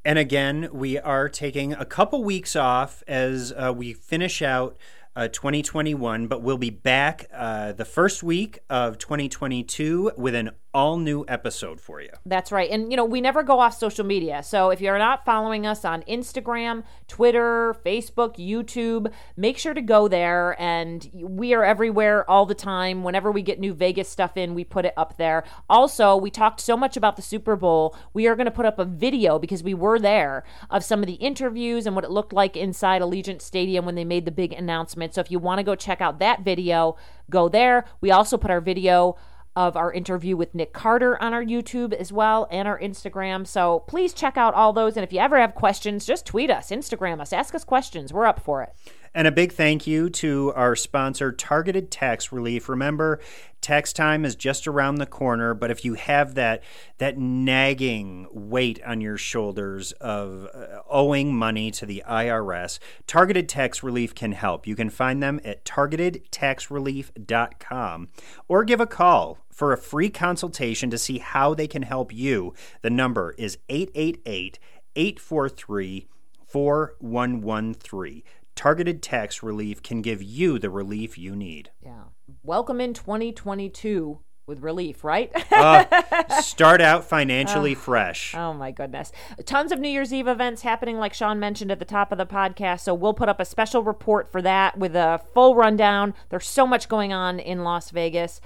And 0.05 0.19
again, 0.19 0.69
we 0.73 0.99
are 0.99 1.29
taking 1.29 1.75
a 1.75 1.85
couple 1.85 2.25
weeks 2.25 2.57
off 2.57 3.05
as 3.07 3.53
uh, 3.57 3.73
we 3.77 3.93
finish 3.93 4.43
out 4.43 4.77
uh, 5.15 5.29
2021, 5.29 6.27
but 6.27 6.43
we'll 6.43 6.59
be 6.59 6.71
back 6.71 7.27
uh, 7.33 7.73
the 7.73 7.85
first 7.85 8.23
week 8.23 8.61
of 8.71 8.99
2022 8.99 10.13
with 10.17 10.35
an 10.35 10.51
all 10.75 10.97
new 10.97 11.25
episode 11.29 11.81
for 11.81 12.01
you. 12.01 12.09
That's 12.25 12.51
right. 12.51 12.71
And, 12.71 12.91
you 12.91 12.97
know, 12.97 13.05
we 13.05 13.21
never 13.21 13.43
go 13.43 13.61
off 13.61 13.77
social 13.77 14.07
media. 14.07 14.43
So 14.43 14.71
if 14.71 14.81
you're 14.81 14.99
not 14.99 15.25
following 15.25 15.67
us 15.67 15.85
on 15.85 16.03
Instagram, 16.05 16.85
Twitter, 17.09 17.77
Facebook, 17.85 18.37
YouTube, 18.37 19.13
make 19.37 19.59
sure 19.59 19.75
to 19.75 19.83
go 19.83 20.09
there. 20.09 20.59
And 20.61 21.11
we 21.13 21.53
are 21.53 21.63
everywhere 21.63 22.29
all 22.31 22.47
the 22.47 22.55
time. 22.55 23.05
Whenever 23.05 23.31
we 23.31 23.43
get 23.43 23.61
new 23.61 23.75
Vegas 23.75 24.09
stuff 24.09 24.37
in, 24.39 24.55
we 24.55 24.65
put 24.65 24.87
it 24.87 24.95
up 24.97 25.19
there. 25.19 25.45
Also, 25.69 26.17
we 26.17 26.31
talked 26.31 26.61
so 26.61 26.77
much 26.77 26.97
about 26.97 27.17
the 27.17 27.23
Super 27.23 27.55
Bowl. 27.55 27.95
We 28.15 28.27
are 28.27 28.35
going 28.35 28.47
to 28.47 28.51
put 28.51 28.67
up 28.67 28.79
a 28.79 28.87
video 28.87 29.39
because 29.39 29.63
we 29.63 29.75
were 29.75 29.99
there 29.99 30.43
of 30.71 30.85
some 30.85 31.01
of 31.01 31.07
the 31.07 31.15
interviews 31.15 31.87
and 31.87 31.95
what 31.95 32.05
it 32.05 32.11
looked 32.11 32.33
like 32.33 32.57
inside 32.57 33.03
Allegiant 33.03 33.43
Stadium 33.43 33.85
when 33.85 33.95
they 33.95 34.05
made 34.05 34.25
the 34.25 34.31
big 34.31 34.55
announcement. 34.55 35.02
So 35.11 35.21
if 35.21 35.31
you 35.31 35.39
want 35.39 35.59
to 35.59 35.65
go 35.65 35.75
check 35.75 36.01
out 36.01 36.19
that 36.19 36.43
video, 36.43 36.97
go 37.31 37.49
there. 37.49 37.85
We 38.01 38.11
also 38.11 38.37
put 38.37 38.51
our 38.51 38.61
video 38.61 39.17
of 39.55 39.77
our 39.77 39.93
interview 39.93 40.37
with 40.37 40.55
Nick 40.55 40.73
Carter 40.73 41.21
on 41.23 41.35
our 41.35 41.45
YouTube 41.45 41.93
as 41.93 42.11
well 42.11 42.49
and 42.51 42.67
our 42.67 42.79
Instagram. 42.79 43.47
So 43.47 43.81
please 43.81 44.15
check 44.15 44.37
out 44.37 44.55
all 44.55 44.73
those. 44.73 44.97
And 44.97 45.05
if 45.05 45.13
you 45.13 45.21
ever 45.21 45.39
have 45.39 45.55
questions, 45.55 46.07
just 46.07 46.25
tweet 46.25 46.51
us, 46.51 46.71
Instagram 46.71 47.21
us, 47.21 47.33
ask 47.33 47.55
us 47.55 47.65
questions. 47.65 48.13
We're 48.13 48.27
up 48.27 48.41
for 48.41 48.63
it. 48.63 48.73
And 49.15 49.29
a 49.29 49.33
big 49.33 49.53
thank 49.53 49.87
you 49.87 50.09
to 50.09 50.55
our 50.55 50.75
sponsor, 50.75 51.33
Targeted 51.33 51.91
Tax 51.91 52.33
Relief. 52.33 52.67
Remember, 52.67 53.21
tax 53.61 53.93
time 53.93 54.25
is 54.25 54.35
just 54.35 54.67
around 54.67 54.95
the 54.95 55.05
corner, 55.05 55.53
but 55.53 55.71
if 55.71 55.85
you 55.85 55.93
have 55.95 56.35
that 56.35 56.63
that 56.97 57.19
nagging 57.19 58.27
weight 58.31 58.81
on 58.87 59.03
your 59.03 59.19
shoulders 59.19 59.93
of 59.93 60.49
uh, 60.55 60.81
owing 60.89 61.37
money 61.37 61.71
to 61.73 61.85
the 61.85 62.03
IRS, 62.09 62.79
Targeted 63.07 63.51
Tax 63.51 63.83
Relief 63.83 64.15
can 64.15 64.33
help. 64.33 64.67
You 64.67 64.75
can 64.75 64.89
find 64.89 65.23
them 65.23 65.43
at 65.45 65.63
targetedtaxrelief.com 65.67 68.09
or 68.49 68.65
give 68.65 68.81
a 68.81 68.87
call 68.87 69.37
for 69.51 69.75
a 69.75 69.79
free 69.79 70.09
consultation 70.09 70.89
to 70.89 70.97
see 70.97 71.19
how 71.19 71.53
they 71.53 71.67
can 71.67 71.83
help 71.83 72.15
you. 72.15 72.55
The 72.81 72.89
number 72.89 73.35
is 73.37 73.59
888 73.69 74.59
843 74.97 76.07
4113. 76.47 78.23
Targeted 78.55 79.03
tax 79.03 79.43
relief 79.43 79.83
can 79.83 80.03
give 80.03 80.23
you 80.23 80.59
the 80.59 80.71
relief 80.71 81.17
you 81.17 81.35
need. 81.35 81.71
Yeah. 81.83 82.05
Welcome 82.43 82.81
in 82.81 82.95
2022 82.95 84.21
with 84.47 84.61
relief, 84.61 85.05
right? 85.05 85.31
Uh, 85.53 85.85
start 86.43 86.81
out 86.81 87.05
financially 87.05 87.75
fresh. 87.75 88.35
Oh 88.35 88.53
my 88.53 88.71
goodness. 88.71 89.13
Tons 89.45 89.73
of 89.73 89.79
New 89.79 89.89
Year's 89.89 90.13
Eve 90.13 90.29
events 90.29 90.63
happening, 90.63 90.99
like 90.99 91.15
Sean 91.15 91.39
mentioned 91.39 91.71
at 91.71 91.79
the 91.79 91.85
top 91.85 92.13
of 92.13 92.19
the 92.19 92.27
podcast. 92.27 92.81
So 92.81 92.95
we'll 92.95 93.15
put 93.15 93.29
up 93.29 93.41
a 93.41 93.45
special 93.45 93.83
report 93.83 94.31
for 94.31 94.43
that 94.43 94.77
with 94.79 94.97
a 94.97 95.21
full 95.33 95.55
rundown. 95.55 96.15
There's 96.29 96.47
so 96.47 96.67
much 96.67 96.89
going 96.89 97.13
on 97.13 97.39
in 97.39 97.63
Las 97.65 97.91
Vegas. 97.91 98.41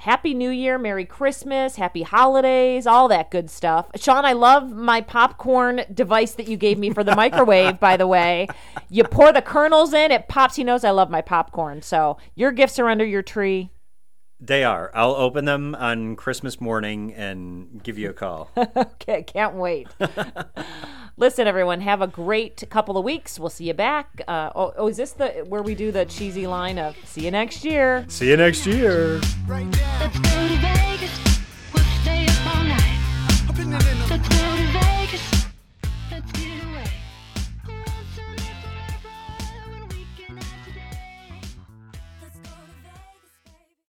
Happy 0.00 0.32
New 0.32 0.48
Year, 0.48 0.78
Merry 0.78 1.04
Christmas, 1.04 1.76
Happy 1.76 2.00
Holidays, 2.00 2.86
all 2.86 3.06
that 3.08 3.30
good 3.30 3.50
stuff. 3.50 3.90
Sean, 3.96 4.24
I 4.24 4.32
love 4.32 4.72
my 4.72 5.02
popcorn 5.02 5.82
device 5.92 6.32
that 6.32 6.48
you 6.48 6.56
gave 6.56 6.78
me 6.78 6.88
for 6.88 7.04
the 7.04 7.14
microwave, 7.14 7.78
by 7.78 7.98
the 7.98 8.06
way. 8.06 8.48
You 8.88 9.04
pour 9.04 9.30
the 9.30 9.42
kernels 9.42 9.92
in, 9.92 10.10
it 10.10 10.26
pops. 10.26 10.56
He 10.56 10.64
knows 10.64 10.84
I 10.84 10.90
love 10.90 11.10
my 11.10 11.20
popcorn. 11.20 11.82
So 11.82 12.16
your 12.34 12.50
gifts 12.50 12.78
are 12.78 12.88
under 12.88 13.04
your 13.04 13.20
tree. 13.20 13.72
They 14.40 14.64
are. 14.64 14.90
I'll 14.94 15.14
open 15.16 15.44
them 15.44 15.74
on 15.74 16.16
Christmas 16.16 16.62
morning 16.62 17.12
and 17.12 17.82
give 17.82 17.98
you 17.98 18.08
a 18.08 18.14
call. 18.14 18.50
Okay, 18.56 19.22
can't 19.22 19.56
wait. 19.56 19.88
Listen, 21.20 21.46
everyone, 21.46 21.82
have 21.82 22.00
a 22.00 22.06
great 22.06 22.64
couple 22.70 22.96
of 22.96 23.04
weeks. 23.04 23.38
We'll 23.38 23.50
see 23.50 23.64
you 23.64 23.74
back. 23.74 24.22
Uh, 24.26 24.50
oh, 24.54 24.72
oh, 24.74 24.88
is 24.88 24.96
this 24.96 25.12
the 25.12 25.44
where 25.46 25.62
we 25.62 25.74
do 25.74 25.92
the 25.92 26.06
cheesy 26.06 26.46
line 26.46 26.78
of 26.78 26.96
"See 27.04 27.26
you 27.26 27.30
next 27.30 27.62
year"? 27.62 28.06
See 28.08 28.30
you 28.30 28.38
next 28.38 28.64
year. 28.66 29.20
Right 29.46 29.66